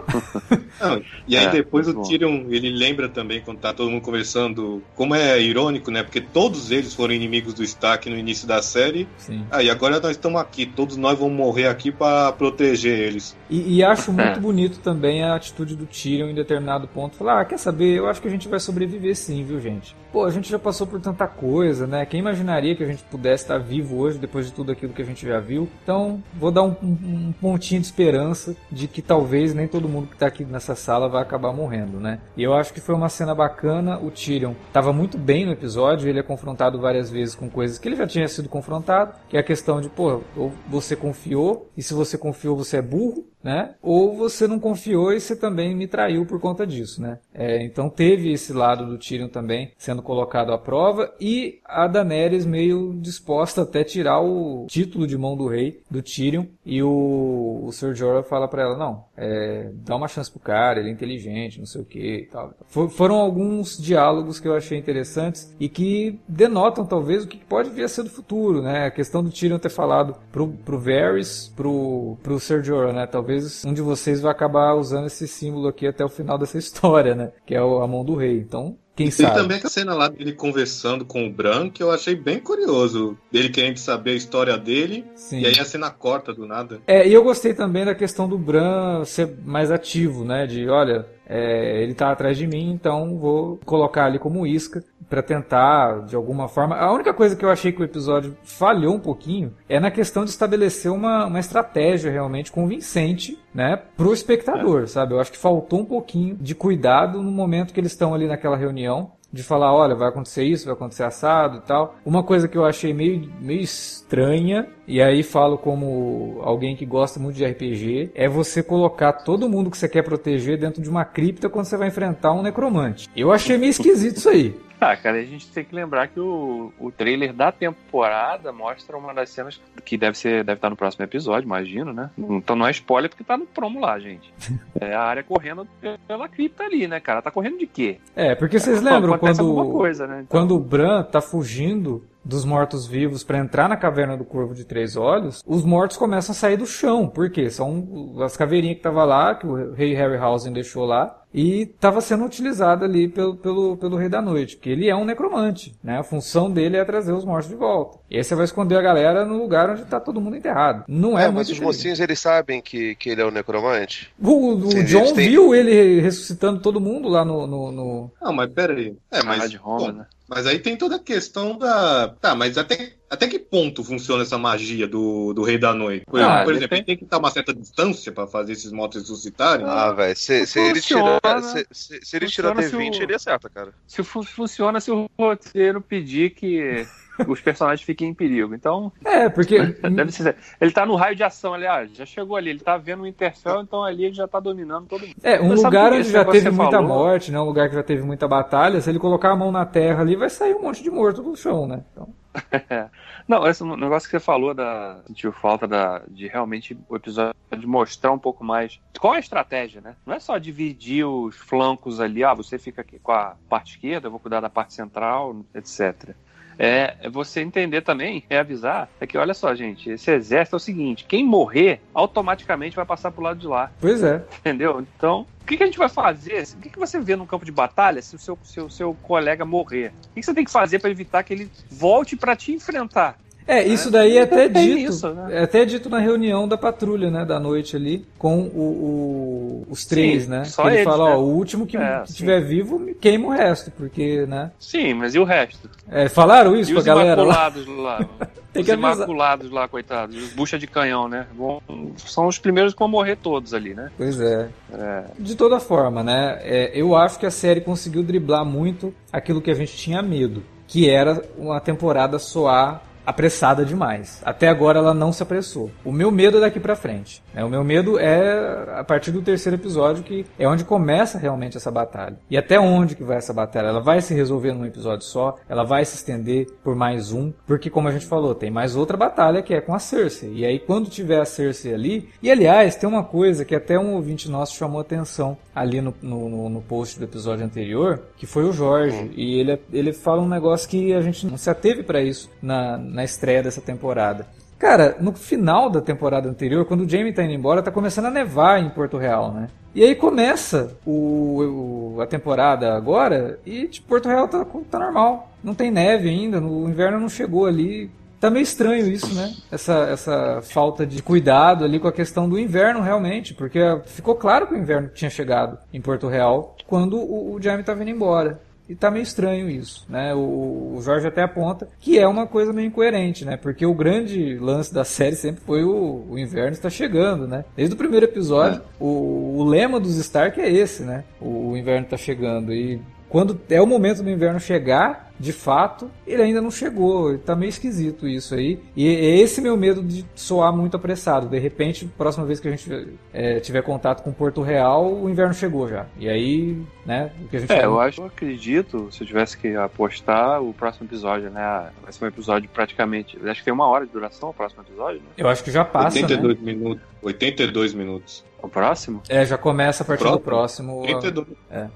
Não, 0.80 1.02
e 1.28 1.38
aí 1.38 1.46
é, 1.46 1.50
depois 1.50 1.88
o 1.88 2.02
Tyrion, 2.02 2.46
ele 2.50 2.70
lembra 2.70 3.10
também 3.10 3.42
quando 3.42 3.60
tá 3.60 3.74
todo 3.74 3.90
mundo 3.90 4.02
conversando, 4.02 4.82
como 4.96 5.16
é 5.16 5.40
irônico, 5.42 5.92
né? 5.92 6.04
Porque 6.04 6.22
todos 6.22 6.72
eles 6.72 6.94
foram 6.94 7.14
inimigos 7.14 7.54
do 7.54 7.64
Stark 7.64 8.10
no 8.10 8.18
início 8.18 8.48
da 8.48 8.62
série. 8.62 9.08
Sim. 9.18 9.46
Aí 9.52 9.70
ah, 9.70 9.74
agora 9.74 10.00
nós 10.00 10.12
estamos 10.12 10.40
aqui, 10.40 10.66
todos 10.66 10.98
nós 10.98 11.18
vamos 11.18 11.36
morrer 11.36 11.68
aqui 11.68 11.92
para 11.92 12.32
proteger 12.32 13.00
eles. 13.00 13.36
E, 13.50 13.78
e 13.78 13.84
acho 13.84 14.12
muito 14.12 14.40
bonito 14.40 14.80
também 14.80 15.24
a 15.24 15.36
atitude 15.36 15.76
do 15.76 15.86
Tyrion 15.86 16.30
em 16.30 16.36
determinado 16.36 16.88
ponto. 16.88 17.18
Falar, 17.18 17.42
ah, 17.42 17.46
quer 17.46 17.58
saber? 17.58 17.98
Eu 17.98 18.08
acho 18.08 18.22
que 18.22 18.28
a 18.28 18.32
gente 18.32 18.48
vai 18.48 18.60
sobreviver 18.60 19.16
sim, 19.16 19.44
viu, 19.44 19.60
gente? 19.60 19.96
Pô, 20.12 20.26
a 20.26 20.32
gente 20.32 20.50
já 20.50 20.58
passou 20.58 20.88
por 20.88 21.00
tanta 21.00 21.28
coisa, 21.28 21.86
né? 21.86 22.06
Quem 22.06 22.20
imaginaria 22.20 22.76
que 22.76 22.84
a 22.84 22.88
gente 22.88 23.04
pudesse 23.04 23.44
estar 23.44 23.58
vivo 23.58 23.98
hoje 23.98 24.18
depois 24.18 24.46
de 24.46 24.54
tudo 24.54 24.72
aquilo 24.72 24.94
que 24.94 25.02
a 25.02 25.06
gente 25.06 25.26
já 25.26 25.40
viu? 25.40 25.68
Então, 25.84 26.24
vou 26.34 26.52
dar 26.52 26.64
um, 26.64 26.76
um, 26.82 27.28
um 27.28 27.34
pontinho 27.40 27.82
de 27.82 27.88
esperança 27.88 28.56
de 28.72 28.88
que 28.88 29.02
talvez 29.02 29.54
nem 29.54 29.68
todo 29.68 29.88
mundo 29.88 30.07
que 30.08 30.14
está 30.16 30.28
aqui 30.28 30.44
nessa 30.44 30.76
sala 30.76 31.10
vai 31.10 31.22
acabar 31.22 31.54
morrendo, 31.54 32.00
né? 32.00 32.20
E 32.36 32.44
eu 32.44 32.54
acho 32.54 32.74
que 32.74 32.82
foi 32.82 32.96
uma 32.96 33.10
cena 33.10 33.36
bacana. 33.36 34.00
O 34.00 34.10
Tyrion 34.12 34.54
estava 34.68 34.94
muito 34.94 35.18
bem 35.18 35.46
no 35.46 35.52
episódio, 35.52 36.10
ele 36.10 36.20
é 36.20 36.24
confrontado 36.24 36.80
várias 36.80 37.10
vezes 37.10 37.36
com 37.36 37.50
coisas 37.50 37.78
que 37.78 37.88
ele 37.88 37.96
já 37.96 38.08
tinha 38.08 38.28
sido 38.28 38.50
confrontado, 38.50 39.14
que 39.30 39.38
é 39.38 39.40
a 39.40 39.44
questão 39.44 39.82
de, 39.82 39.90
pô, 39.90 40.22
ou 40.36 40.52
você 40.68 40.96
confiou, 40.96 41.70
e 41.76 41.82
se 41.82 41.94
você 41.94 42.18
confiou, 42.18 42.56
você 42.56 42.78
é 42.78 42.82
burro, 42.82 43.26
né? 43.44 43.76
Ou 43.82 44.16
você 44.16 44.48
não 44.48 44.60
confiou 44.60 45.14
e 45.14 45.20
você 45.20 45.36
também 45.36 45.76
me 45.76 45.88
traiu 45.88 46.26
por 46.26 46.40
conta 46.40 46.66
disso, 46.66 47.02
né? 47.02 47.20
É, 47.34 47.64
então 47.64 47.90
teve 47.90 48.32
esse 48.32 48.52
lado 48.52 48.86
do 48.86 48.98
Tyrion 48.98 49.28
também 49.28 49.72
sendo 49.78 50.02
colocado 50.02 50.52
à 50.52 50.58
prova 50.58 51.14
e 51.20 51.60
a 51.64 51.88
Daenerys 51.88 52.46
meio 52.46 52.94
disposta 53.00 53.62
até 53.62 53.84
tirar 53.84 54.20
o 54.22 54.66
título 54.68 55.08
de 55.08 55.18
mão 55.18 55.38
do 55.38 55.48
rei 55.48 55.82
do 55.90 56.02
Tyrion 56.02 56.46
e 56.66 56.82
o, 56.84 57.62
o 57.64 57.72
Sir 57.72 57.96
Jorah 57.96 58.24
fala 58.24 58.48
para 58.48 58.64
ela 58.64 58.78
não, 58.78 59.06
é, 59.16 59.70
dá 59.74 59.96
uma 59.96 60.08
chance 60.08 60.30
pro 60.30 60.40
cara, 60.40 60.80
ele 60.80 60.90
é 60.90 60.92
inteligente, 60.92 61.60
não 61.60 61.66
sei 61.66 61.82
o 61.82 61.86
que 61.86 62.18
e 62.18 62.26
tal. 62.26 62.54
For, 62.68 62.90
foram 62.90 63.16
alguns 63.16 63.78
diálogos 63.78 64.40
que 64.40 64.48
eu 64.48 64.56
achei 64.56 64.78
interessantes 64.78 65.56
e 65.60 65.70
que 65.70 66.20
denotam 66.28 66.86
talvez 66.86 67.24
o 67.24 67.28
que 67.28 67.38
pode 67.38 67.70
vir 67.70 67.84
a 67.84 67.88
ser 67.88 68.04
do 68.04 68.10
futuro, 68.10 68.62
né? 68.62 68.86
A 68.86 68.92
questão 68.92 69.24
do 69.24 69.32
Tyrion 69.32 69.60
ter 69.60 69.70
falado 69.70 70.16
pro, 70.32 70.48
pro 70.48 70.80
Varys, 70.80 71.52
pro, 71.56 72.18
pro 72.22 72.40
Ser 72.40 72.64
Jorah, 72.64 72.94
né? 72.94 73.06
Talvez 73.06 73.27
talvez 73.28 73.66
um 73.66 73.74
de 73.74 73.82
vocês 73.82 74.22
vai 74.22 74.32
acabar 74.32 74.74
usando 74.74 75.08
esse 75.08 75.28
símbolo 75.28 75.68
aqui 75.68 75.86
até 75.86 76.04
o 76.04 76.10
final 76.10 76.38
dessa 76.38 76.58
história, 76.58 77.14
né? 77.14 77.32
Que 77.46 77.56
é 77.56 77.58
a 77.58 77.88
mão 77.88 78.06
do 78.06 78.16
rei. 78.16 78.38
Então, 78.38 78.78
quem 78.96 79.08
e 79.08 79.12
sabe? 79.12 79.34
Tem 79.34 79.42
também 79.42 79.62
a 79.64 79.70
cena 79.70 79.94
lá 79.94 80.08
dele 80.08 80.32
conversando 80.32 81.06
com 81.06 81.28
o 81.28 81.32
Bran, 81.32 81.70
que 81.70 81.84
eu 81.84 81.92
achei 81.92 82.16
bem 82.16 82.40
curioso. 82.40 83.18
Ele 83.32 83.50
querendo 83.50 83.78
saber 83.78 84.12
a 84.12 84.16
história 84.16 84.58
dele, 84.58 85.06
Sim. 85.16 85.42
e 85.42 85.46
aí 85.46 85.60
a 85.60 85.66
cena 85.66 85.92
corta 85.92 86.34
do 86.34 86.48
nada. 86.48 86.80
É, 86.88 87.08
e 87.08 87.14
eu 87.14 87.24
gostei 87.24 87.54
também 87.54 87.86
da 87.86 87.94
questão 87.94 88.28
do 88.28 88.38
Bran 88.38 89.04
ser 89.06 89.38
mais 89.46 89.72
ativo, 89.72 90.24
né? 90.24 90.48
De, 90.48 90.68
olha, 90.70 91.06
é, 91.28 91.84
ele 91.84 91.94
tá 91.94 92.12
atrás 92.12 92.38
de 92.38 92.48
mim, 92.48 92.72
então 92.72 93.18
vou 93.18 93.60
colocar 93.66 94.06
ali 94.06 94.18
como 94.18 94.48
isca 94.48 94.84
para 95.10 95.22
tentar, 95.22 96.06
de 96.06 96.16
alguma 96.16 96.48
forma. 96.48 96.76
A 96.76 96.92
única 96.92 97.14
coisa 97.14 97.36
que 97.36 97.44
eu 97.44 97.50
achei 97.50 97.72
que 97.72 97.82
o 97.82 97.86
episódio 97.86 98.36
falhou 98.44 98.96
um 98.96 99.00
pouquinho 99.00 99.54
é 99.70 99.80
na 99.80 99.92
questão 99.92 100.24
de 100.24 100.32
estabelecer 100.32 100.92
uma, 100.92 101.26
uma 101.26 101.40
estratégia 101.40 102.12
realmente 102.12 102.52
convincente, 102.52 103.38
né, 103.54 103.82
pro 103.96 104.14
espectador, 104.14 104.84
é. 104.84 104.88
sabe? 104.88 105.14
Eu 105.14 105.20
acho 105.20 105.32
que 105.32 105.38
faltou 105.38 105.80
um 105.80 105.86
pouquinho 105.86 106.36
de 106.36 106.54
cuidado 106.54 107.22
no 107.24 107.32
momento 107.32 107.74
que 107.74 107.80
eles 107.80 107.92
estão 107.92 108.14
ali 108.14 108.28
naquela 108.28 108.56
reunião 108.56 109.12
de 109.38 109.44
falar, 109.44 109.72
olha, 109.72 109.94
vai 109.94 110.10
acontecer 110.10 110.44
isso, 110.44 110.66
vai 110.66 110.74
acontecer 110.74 111.04
assado 111.04 111.58
e 111.58 111.62
tal. 111.62 111.96
Uma 112.04 112.24
coisa 112.24 112.48
que 112.48 112.58
eu 112.58 112.66
achei 112.66 112.92
meio, 112.92 113.30
meio 113.40 113.62
estranha, 113.62 114.68
e 114.88 115.00
aí 115.00 115.22
falo 115.22 115.60
como 115.60 116.40
alguém 116.42 116.76
que 116.76 116.88
gosta 116.88 117.20
muito 117.20 117.36
de 117.36 117.46
RPG, 117.46 118.12
é 118.16 118.28
você 118.28 118.64
colocar 118.64 119.14
todo 119.14 119.48
mundo 119.48 119.70
que 119.70 119.78
você 119.78 119.88
quer 119.88 120.02
proteger 120.02 120.58
dentro 120.58 120.82
de 120.82 120.90
uma 120.90 121.06
cripta 121.06 121.48
quando 121.48 121.66
você 121.66 121.78
vai 121.78 121.88
enfrentar 121.88 122.34
um 122.34 122.42
necromante. 122.42 123.08
Eu 123.16 123.32
achei 123.32 123.58
meio 123.58 123.70
esquisito 123.70 124.18
isso 124.18 124.30
aí. 124.30 124.60
Ah, 124.80 124.96
cara, 124.96 125.18
a 125.18 125.24
gente 125.24 125.48
tem 125.48 125.64
que 125.64 125.74
lembrar 125.74 126.08
que 126.08 126.20
o, 126.20 126.72
o 126.80 126.92
trailer 126.92 127.34
da 127.34 127.52
temporada 127.52 128.52
mostra 128.52 128.96
uma 128.96 129.14
das 129.14 129.30
cenas 129.30 129.60
que 129.84 129.98
deve 129.98 130.18
ser 130.18 130.44
deve 130.44 130.58
estar 130.60 130.70
no 130.70 130.76
próximo 130.76 131.04
episódio, 131.04 131.48
imagino, 131.48 131.92
né? 131.92 132.12
Então 132.18 132.56
não 132.56 132.68
é 132.68 132.72
spoiler 132.72 133.10
porque 133.10 133.24
tá 133.24 133.36
no 133.38 133.46
promo 133.46 133.80
lá, 133.80 133.98
gente. 134.00 134.32
É 134.80 134.94
a 134.94 135.02
área 135.02 135.24
correndo 135.24 135.68
pela 136.08 136.30
cripta 136.30 136.64
ali, 136.64 136.88
né, 136.88 137.00
cara? 137.00 137.20
Tá 137.20 137.32
correndo 137.32 137.58
de 137.58 137.66
quê? 137.66 137.98
É, 138.16 138.36
porque 138.36 138.60
vocês 138.60 138.80
lembram 138.80 139.16
Acontece 139.16 139.42
quando, 139.42 139.72
coisa, 139.72 140.06
né? 140.06 140.22
Então- 140.22 140.40
quando 140.40 140.56
o 140.56 140.60
Bran 140.60 141.02
tá 141.04 141.20
fugindo 141.20 142.06
dos 142.28 142.44
mortos-vivos 142.46 143.24
para 143.24 143.38
entrar 143.40 143.70
na 143.70 143.78
caverna 143.78 144.18
do 144.18 144.26
Corvo 144.26 144.54
de 144.54 144.66
Três 144.66 144.96
Olhos, 144.96 145.42
os 145.46 145.64
mortos 145.64 145.98
começam 145.98 146.34
a 146.34 146.36
sair 146.36 146.58
do 146.58 146.66
chão. 146.66 147.08
Por 147.08 147.30
quê? 147.30 147.50
São 147.50 148.16
as 148.24 148.36
caveirinhas 148.36 148.78
que 148.78 148.84
tava 148.84 149.04
lá, 149.06 149.34
que 149.36 149.48
o 149.48 149.74
rei 149.74 149.94
Harryhausen 149.94 150.52
deixou 150.52 150.86
lá, 150.86 151.22
e 151.34 151.64
estava 151.64 152.02
sendo 152.02 152.24
utilizada 152.26 152.86
ali 152.86 153.08
pelo, 153.08 153.36
pelo, 153.36 153.78
pelo 153.78 153.98
Rei 153.98 154.10
da 154.10 154.22
Noite, 154.22 154.56
porque 154.56 154.70
ele 154.70 154.90
é 154.90 154.96
um 154.96 155.06
necromante, 155.06 155.76
né? 155.84 156.00
A 156.00 156.04
função 156.04 156.50
dele 156.50 156.78
é 156.78 156.86
trazer 156.86 157.12
os 157.12 157.26
mortos 157.26 157.50
de 157.50 157.56
volta. 157.56 158.00
E 158.10 158.18
aí 158.18 158.24
você 158.24 158.34
vai 158.34 158.46
esconder 158.46 158.78
a 158.78 158.82
galera 158.82 159.26
no 159.26 159.38
lugar 159.38 159.70
onde 159.70 159.86
tá 159.86 160.00
todo 160.00 160.22
mundo 160.22 160.38
enterrado. 160.38 160.86
Não 160.88 161.18
é, 161.20 161.24
É, 161.24 161.26
muito 161.26 161.36
mas 161.36 161.50
os 161.50 161.60
mocinhos 161.60 162.00
eles 162.00 162.20
sabem 162.20 162.62
que, 162.62 162.96
que 162.96 163.10
ele 163.10 163.22
é 163.22 163.26
o 163.26 163.30
necromante? 163.32 164.12
O, 164.22 164.54
o 164.56 164.72
Sim, 164.72 164.84
John 164.86 165.14
têm- 165.14 165.30
viu 165.30 165.54
ele 165.54 166.00
ressuscitando 166.02 166.60
todo 166.62 166.80
mundo 166.82 167.08
lá 167.10 167.24
no... 167.24 167.46
no, 167.46 167.72
no- 167.72 168.12
Não, 168.22 168.34
mas 168.34 168.50
peraí. 168.52 168.96
É, 169.12 169.22
Mas, 169.22 169.38
mas. 169.40 169.52
de 169.52 169.58
Roma, 169.58 169.88
bom, 169.88 169.92
né? 170.00 170.06
Mas 170.30 170.46
aí 170.46 170.60
tem 170.60 170.76
toda 170.76 170.98
a 170.98 171.00
questão 171.00 171.58
da. 171.58 172.10
Tá, 172.20 172.36
mas 172.36 172.58
até, 172.58 172.94
até 173.10 173.28
que 173.28 173.40
ponto 173.40 173.84
funciona 173.84 174.24
essa 174.24 174.38
magia 174.38 174.86
do, 174.88 175.34
do 175.34 175.42
Rei 175.42 175.58
da 175.58 175.74
Noite? 175.74 176.04
Por, 176.06 176.22
Ah, 176.22 176.44
por 176.44 176.54
exemplo, 176.54 176.84
tem 176.84 176.98
que 176.98 177.06
estar 177.06 177.18
uma 177.18 177.32
certa 177.32 177.54
distância 177.54 178.12
pra 178.12 178.28
fazer 178.28 178.52
esses 178.54 178.72
mortos 178.72 179.02
ressuscitarem? 179.04 179.66
Ah, 179.66 179.92
velho, 179.94 180.16
se, 180.18 180.46
se 180.46 180.60
ele 180.60 180.82
Funciona. 180.82 181.20
tira, 181.22 181.42
se, 181.42 181.68
se- 181.72 182.00
se 182.04 182.18
ele 182.18 182.28
tira 182.28 182.50
Funciona 182.54 182.62
se 182.62 182.76
D20, 182.76 183.00
o- 183.00 183.04
ele 183.04 183.16
acerta, 183.16 183.50
cara. 183.50 183.74
Se 183.88 184.04
fu- 184.04 184.24
funciona 184.24 184.82
se 184.82 184.92
o 184.92 185.06
roteiro 185.18 185.82
pedir 185.82 186.32
que 186.32 186.86
os 187.28 187.42
personagens 187.42 187.82
fiquem 187.86 188.10
em 188.10 188.14
perigo. 188.14 188.54
Então, 188.54 188.92
É, 189.04 189.30
porque... 189.30 189.58
deve 189.90 190.12
ser. 190.12 190.36
Ele 190.60 190.72
tá 190.72 190.86
no 190.86 190.96
raio 190.96 191.16
de 191.16 191.24
ação, 191.24 191.54
aliás, 191.54 191.92
já 191.96 192.06
chegou 192.06 192.36
ali, 192.36 192.50
ele 192.50 192.60
tá 192.60 192.78
vendo 192.78 193.04
o 193.04 193.08
Interfell, 193.08 193.62
então 193.62 193.84
ali 193.84 194.06
ele 194.06 194.14
já 194.14 194.28
tá 194.28 194.40
dominando 194.40 194.88
todo 194.88 195.02
mundo. 195.02 195.16
É, 195.24 195.40
um 195.40 195.50
Mas 195.50 195.64
lugar 195.64 195.94
onde 195.94 196.10
já 196.10 196.26
teve 196.26 196.50
muita 196.50 196.72
falou- 196.78 196.88
morte, 196.88 197.32
né? 197.32 197.40
Um 197.40 197.46
lugar 197.46 197.70
que 197.70 197.76
já 197.76 197.84
teve 197.84 198.04
muita 198.04 198.28
batalha, 198.28 198.82
se 198.82 198.90
ele 198.90 199.00
colocar 199.00 199.32
a 199.32 199.36
mão 199.36 199.52
na 199.52 199.66
terra 199.66 200.02
ali, 200.02 200.16
vai 200.16 200.30
sair 200.30 200.54
um 200.54 200.62
monte 200.62 200.84
de 200.84 200.90
morto 200.90 201.22
do 201.22 201.36
chão, 201.36 201.68
né? 201.68 201.84
Então, 201.92 202.08
Não, 203.28 203.48
esse 203.48 203.64
negócio 203.64 204.08
que 204.10 204.18
você 204.18 204.20
falou 204.24 204.54
da. 204.54 205.02
Sentiu 205.08 205.32
falta 205.32 205.68
da, 205.68 206.02
de 206.08 206.28
realmente 206.28 206.78
o 206.88 206.96
episódio 206.96 207.34
de 207.58 207.66
mostrar 207.68 208.12
um 208.12 208.20
pouco 208.20 208.44
mais. 208.44 208.80
Qual 209.00 209.14
é 209.14 209.18
a 209.18 209.20
estratégia, 209.20 209.82
né? 209.82 209.96
Não 210.06 210.14
é 210.14 210.20
só 210.20 210.38
dividir 210.38 211.06
os 211.06 211.36
flancos 211.36 212.00
ali, 212.00 212.24
ah, 212.24 212.34
você 212.34 212.58
fica 212.58 212.82
aqui 212.82 213.00
com 213.00 213.12
a 213.12 213.36
parte 213.50 213.72
esquerda, 213.76 214.08
eu 214.08 214.12
vou 214.12 214.20
cuidar 214.20 214.40
da 214.40 214.50
parte 214.50 214.74
central, 214.74 215.36
etc. 215.54 216.16
É, 216.58 217.10
você 217.10 217.42
entender 217.42 217.82
também, 217.82 218.24
é 218.30 218.40
avisar, 218.40 218.90
é 219.00 219.06
que 219.06 219.18
olha 219.18 219.34
só, 219.34 219.54
gente, 219.54 219.92
esse 219.92 220.12
exército 220.12 220.56
é 220.56 220.58
o 220.58 220.60
seguinte: 220.60 221.06
quem 221.06 221.24
morrer 221.24 221.82
automaticamente 221.94 222.76
vai 222.76 222.86
passar 222.86 223.12
pro 223.12 223.24
lado 223.24 223.40
de 223.40 223.48
lá. 223.48 223.72
pois 223.80 224.04
é. 224.04 224.24
Entendeu? 224.40 224.86
Então, 224.96 225.26
o 225.42 225.46
que, 225.46 225.58
que 225.58 225.64
a 225.64 225.66
gente 225.66 225.78
vai 225.78 225.90
fazer? 225.90 226.44
O 226.56 226.58
que, 226.58 226.70
que 226.70 226.80
você 226.80 227.00
vê 227.00 227.16
no 227.16 227.26
campo 227.26 227.46
de 227.46 227.52
batalha 227.52 228.02
se 228.02 228.16
o 228.16 228.20
seu, 228.20 228.38
se 228.44 228.60
o 228.60 228.70
seu 228.70 228.94
colega 229.04 229.46
morrer? 229.46 229.94
O 230.12 230.14
que, 230.16 230.20
que 230.20 230.26
você 230.26 230.34
tem 230.34 230.44
que 230.44 230.52
fazer 230.52 230.80
para 230.80 230.90
evitar 230.90 231.24
que 231.24 231.34
ele 231.34 231.50
volte 231.70 232.16
para 232.16 232.36
te 232.36 232.52
enfrentar? 232.52 233.18
É, 233.48 233.64
isso 233.66 233.90
daí 233.90 234.18
é 234.18 234.24
até 234.24 234.50
Tem 234.50 234.76
dito. 234.76 234.92
isso, 234.92 235.10
né? 235.14 235.28
É 235.40 235.44
até 235.44 235.64
dito 235.64 235.90
na 235.90 236.00
reunião 236.00 236.48
da 236.48 236.58
patrulha, 236.58 237.10
né? 237.10 237.24
Da 237.24 237.40
noite 237.40 237.76
ali, 237.76 238.06
com 238.18 238.40
o, 238.42 238.60
o- 238.60 239.68
os 239.70 239.86
três, 239.86 240.24
Sim, 240.24 240.30
né? 240.30 240.44
só 240.46 240.64
que 240.64 240.68
ele 240.70 240.76
eles, 240.78 240.86
fala, 240.86 241.10
né? 241.12 241.16
ó, 241.16 241.20
o 241.20 241.34
último 241.36 241.66
que 241.66 241.78
É, 241.78 242.02
que 242.02 242.10
sim. 242.12 242.14
tiver 242.18 242.42
vivo, 242.42 242.94
queima 243.00 243.28
o 243.28 243.32
resto, 243.32 243.72
porque, 243.72 244.26
né? 244.26 244.52
Sim, 244.60 244.94
mas 244.96 245.16
e 245.16 245.20
o 245.20 245.24
resto? 245.24 245.70
É, 245.90 246.10
falaram 246.10 246.56
isso 246.56 246.72
e 246.72 246.74
pra 246.74 246.80
os 246.80 246.86
galera 246.86 247.22
lá. 247.24 247.34
imaculados 247.50 247.68
lá? 247.68 248.06
Tem 248.54 248.64
os 248.64 248.70
imaculados 248.70 249.52
lá, 249.52 249.68
coitados. 249.68 250.16
Os 250.18 250.30
bucha 250.34 250.58
de 250.58 250.66
canhão, 250.66 251.08
né? 251.08 251.28
Vão- 251.38 251.62
são 251.98 252.26
os 252.28 252.40
primeiros 252.40 252.74
que 252.74 252.80
vão 252.80 252.88
morrer 252.88 253.16
todos 253.18 253.54
ali, 253.54 253.74
né? 253.76 253.92
Pois 253.96 254.20
é. 254.20 254.50
É. 254.74 255.04
De 255.20 255.36
toda 255.36 255.60
forma, 255.60 256.04
né? 256.04 256.40
é, 256.42 256.72
eu 256.74 256.96
acho 256.96 257.20
que 257.20 257.26
a 257.26 257.32
série 257.32 257.62
conseguiu 257.62 258.02
driblar 258.04 258.44
muito 258.44 258.94
aquilo 259.14 259.42
que 259.42 259.52
a 259.52 259.54
gente 259.54 259.76
tinha 259.78 260.02
medo, 260.02 260.44
que 260.68 260.90
era 260.90 261.24
uma 261.38 261.60
temporada 261.62 262.18
soar 262.18 262.82
apressada 263.08 263.64
demais. 263.66 264.22
Até 264.24 264.48
agora 264.50 264.80
ela 264.80 264.94
não 264.94 265.12
se 265.14 265.24
apressou. 265.24 265.72
O 265.84 265.92
meu 265.92 266.12
medo 266.12 266.38
é 266.38 266.42
daqui 266.42 266.60
pra 266.60 266.76
frente. 266.76 267.24
né? 267.34 267.44
O 267.44 267.50
meu 267.50 267.64
medo 267.64 267.98
é 267.98 268.80
a 268.80 268.84
partir 268.84 269.12
do 269.12 269.22
terceiro 269.22 269.56
episódio, 269.58 270.04
que 270.04 270.26
é 270.38 270.48
onde 270.48 270.64
começa 270.64 271.18
realmente 271.18 271.58
essa 271.58 271.72
batalha. 271.72 272.18
E 272.30 272.38
até 272.38 272.60
onde 272.60 272.96
que 272.96 273.04
vai 273.04 273.18
essa 273.18 273.34
batalha? 273.34 273.68
Ela 273.68 273.80
vai 273.80 274.02
se 274.02 274.14
resolver 274.14 274.52
num 274.54 274.66
episódio 274.66 275.06
só? 275.06 275.36
Ela 275.48 275.64
vai 275.64 275.86
se 275.86 275.96
estender 275.96 276.48
por 276.64 276.76
mais 276.76 277.12
um? 277.12 277.32
Porque, 277.46 277.70
como 277.70 277.88
a 277.88 277.92
gente 277.92 278.06
falou, 278.06 278.36
tem 278.36 278.52
mais 278.52 278.76
outra 278.76 278.98
batalha 278.98 279.42
que 279.42 279.54
é 279.54 279.62
com 279.62 279.74
a 279.74 279.80
Cersei. 279.80 280.34
E 280.34 280.46
aí, 280.46 280.60
quando 280.60 280.90
tiver 280.90 281.20
a 281.22 281.26
Cersei 281.26 281.74
ali... 281.74 282.10
E, 282.22 282.30
aliás, 282.30 282.76
tem 282.76 282.90
uma 282.90 283.04
coisa 283.04 283.46
que 283.46 283.56
até 283.56 283.80
um 283.80 283.94
ouvinte 283.94 284.30
nosso 284.30 284.56
chamou 284.56 284.82
atenção 284.82 285.38
ali 285.56 285.80
no, 285.82 285.94
no, 286.02 286.50
no- 286.50 286.62
post 286.62 287.00
do 287.00 287.06
episódio 287.06 287.46
anterior, 287.46 288.02
que 288.18 288.26
foi 288.26 288.44
o 288.44 288.52
Jorge. 288.52 289.10
E 289.16 289.40
ele, 289.40 289.60
ele 289.72 289.94
fala 289.94 290.22
um 290.22 290.28
negócio 290.28 290.68
que 290.68 290.94
a 290.94 291.02
gente 291.02 291.26
não 291.26 291.38
se 291.38 291.50
ateve 291.50 291.82
pra 291.82 292.02
isso 292.02 292.30
na, 292.42 292.78
na 292.98 293.04
estreia 293.04 293.44
dessa 293.44 293.62
temporada. 293.62 294.26
Cara, 294.58 294.98
no 295.00 295.14
final 295.14 295.70
da 295.70 295.80
temporada 295.80 296.28
anterior, 296.28 296.66
quando 296.66 296.82
o 296.82 296.90
Jamie 296.90 297.14
tá 297.14 297.24
indo 297.24 297.32
embora, 297.34 297.62
tá 297.62 297.70
começando 297.72 298.06
a 298.06 298.10
nevar 298.10 298.60
em 298.60 298.70
Porto 298.72 298.98
Real, 298.98 299.32
né? 299.32 299.50
E 299.76 299.84
aí 299.84 299.94
começa 299.94 300.76
o, 300.84 301.96
o- 301.98 302.02
a 302.02 302.08
temporada 302.08 302.74
agora 302.74 303.38
e 303.46 303.68
tipo, 303.68 303.88
Porto 303.88 304.10
Real 304.10 304.28
tá, 304.28 304.44
tá 304.72 304.80
normal. 304.80 305.32
Não 305.44 305.54
tem 305.54 305.70
neve 305.70 306.10
ainda, 306.10 306.42
no 306.42 306.68
inverno 306.68 307.00
não 307.00 307.08
chegou 307.08 307.46
ali. 307.46 307.92
Tá 308.20 308.32
meio 308.32 308.42
estranho 308.42 308.88
isso, 308.88 309.14
né? 309.14 309.32
Essa, 309.52 309.76
essa 309.92 310.42
falta 310.42 310.88
de 310.88 311.04
cuidado 311.04 311.64
ali 311.64 311.80
com 311.80 311.88
a 311.88 311.92
questão 311.92 312.28
do 312.28 312.40
inverno, 312.40 312.82
realmente. 312.82 313.36
Porque 313.36 313.60
ficou 313.86 314.16
claro 314.16 314.48
que 314.48 314.56
o 314.56 314.58
inverno 314.58 314.90
tinha 314.90 315.12
chegado 315.12 315.60
em 315.72 315.80
Porto 315.80 316.08
Real 316.08 316.56
quando 316.66 316.98
o, 316.98 317.36
o 317.36 317.40
Jamie 317.40 317.64
tava 317.64 317.84
indo 317.84 317.92
embora. 317.92 318.42
E 318.70 318.76
tá 318.76 318.92
meio 318.92 319.04
estranho 319.04 319.50
isso, 319.50 319.86
né? 319.90 320.14
O, 320.14 320.76
o 320.76 320.82
Jorge 320.82 321.08
até 321.08 321.22
aponta 321.22 321.68
que 321.80 321.98
é 321.98 322.08
uma 322.08 322.28
coisa 322.28 322.52
meio 322.52 322.68
incoerente, 322.68 323.24
né? 323.24 323.38
Porque 323.38 323.66
o 323.66 323.74
grande 323.74 324.38
lance 324.38 324.74
da 324.74 324.84
série 324.84 325.16
sempre 325.16 325.42
foi 325.42 325.64
o, 325.64 326.06
o 326.10 326.20
inverno 326.20 326.52
está 326.52 326.70
chegando, 326.70 327.28
né? 327.28 327.46
Desde 327.56 327.74
o 327.74 327.78
primeiro 327.78 328.06
episódio, 328.06 328.62
o, 328.80 329.38
o 329.38 329.44
lema 329.44 329.80
dos 329.80 329.98
Stark 329.98 330.40
é 330.40 330.52
esse, 330.52 330.84
né? 330.84 331.04
O, 331.22 331.52
o 331.52 331.58
inverno 331.58 331.86
está 331.86 331.98
chegando 331.98 332.54
e 332.54 332.82
quando 333.10 333.40
é 333.50 333.62
o 333.62 333.68
momento 333.68 334.04
do 334.04 334.10
inverno 334.10 334.40
chegar, 334.40 335.07
de 335.20 335.34
fato, 335.34 335.90
ele 336.06 336.22
ainda 336.22 336.42
não 336.42 336.52
chegou. 336.52 337.18
Tá 337.18 337.36
meio 337.36 337.50
esquisito 337.50 338.08
isso 338.08 338.36
aí. 338.36 338.60
E 338.76 338.88
é 338.88 339.18
esse 339.20 339.42
meu 339.42 339.58
medo 339.58 339.82
de 339.82 340.06
soar 340.16 340.56
muito 340.56 340.78
apressado. 340.78 341.28
De 341.28 341.40
repente, 341.40 341.86
próxima 341.98 342.26
vez 342.26 342.40
que 342.40 342.48
a 342.48 342.52
gente 342.52 342.88
é, 343.14 343.40
tiver 343.40 343.62
contato 343.64 344.04
com 344.04 344.12
Porto 344.12 344.42
Real, 344.42 344.94
o 344.94 345.10
inverno 345.10 345.34
chegou 345.34 345.68
já. 345.68 345.86
E 345.98 346.08
aí, 346.10 346.62
né, 346.86 347.12
o 347.24 347.28
que 347.28 347.38
a 347.38 347.40
gente 347.40 347.52
É, 347.52 347.56
vai- 347.58 347.66
eu 347.66 347.80
acho, 347.80 348.02
eu 348.02 348.06
acredito, 348.06 348.88
se 348.92 349.02
eu 349.04 349.08
tivesse 349.08 349.38
que 349.38 349.56
apostar, 349.56 350.42
o 350.42 350.54
próximo 350.54 350.86
episódio, 350.88 351.30
né? 351.30 351.70
Vai 351.82 351.92
ser 351.92 352.06
um 352.06 352.08
episódio 352.08 352.50
praticamente. 352.54 353.18
Acho 353.28 353.40
que 353.42 353.46
tem 353.46 353.54
uma 353.54 353.68
hora 353.68 353.86
de 353.86 353.92
duração 353.92 354.30
o 354.30 354.34
próximo 354.34 354.62
episódio, 354.64 355.00
né? 355.00 355.08
eu 355.18 355.28
acho 355.28 355.44
que 355.44 355.52
já 355.52 355.64
passa, 355.66 355.96
né? 355.98 356.04
82 356.04 356.40
minutos. 356.42 356.84
82 357.02 357.74
minutos. 357.74 358.27
O 358.42 358.48
próximo? 358.48 359.02
É, 359.10 359.26
já 359.26 359.38
começa 359.38 359.84
a 359.84 359.86
partir 359.86 360.04
do 360.04 360.20
Próximo? 360.20 360.82
próximo. 360.84 360.96
82. 360.96 361.28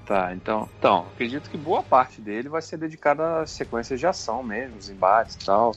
Tá, 0.06 0.32
então. 0.32 0.68
Então, 0.78 1.06
acredito 1.12 1.50
que 1.50 1.56
boa 1.56 1.82
parte 1.82 2.20
dele 2.20 2.48
vai 2.48 2.62
ser 2.62 2.76
dedicada 2.76 3.40
a 3.40 3.46
sequências 3.46 3.98
de 3.98 4.06
ação 4.06 4.42
mesmo, 4.42 4.76
os 4.78 4.88
embates 4.88 5.34
e 5.34 5.44
tal, 5.44 5.72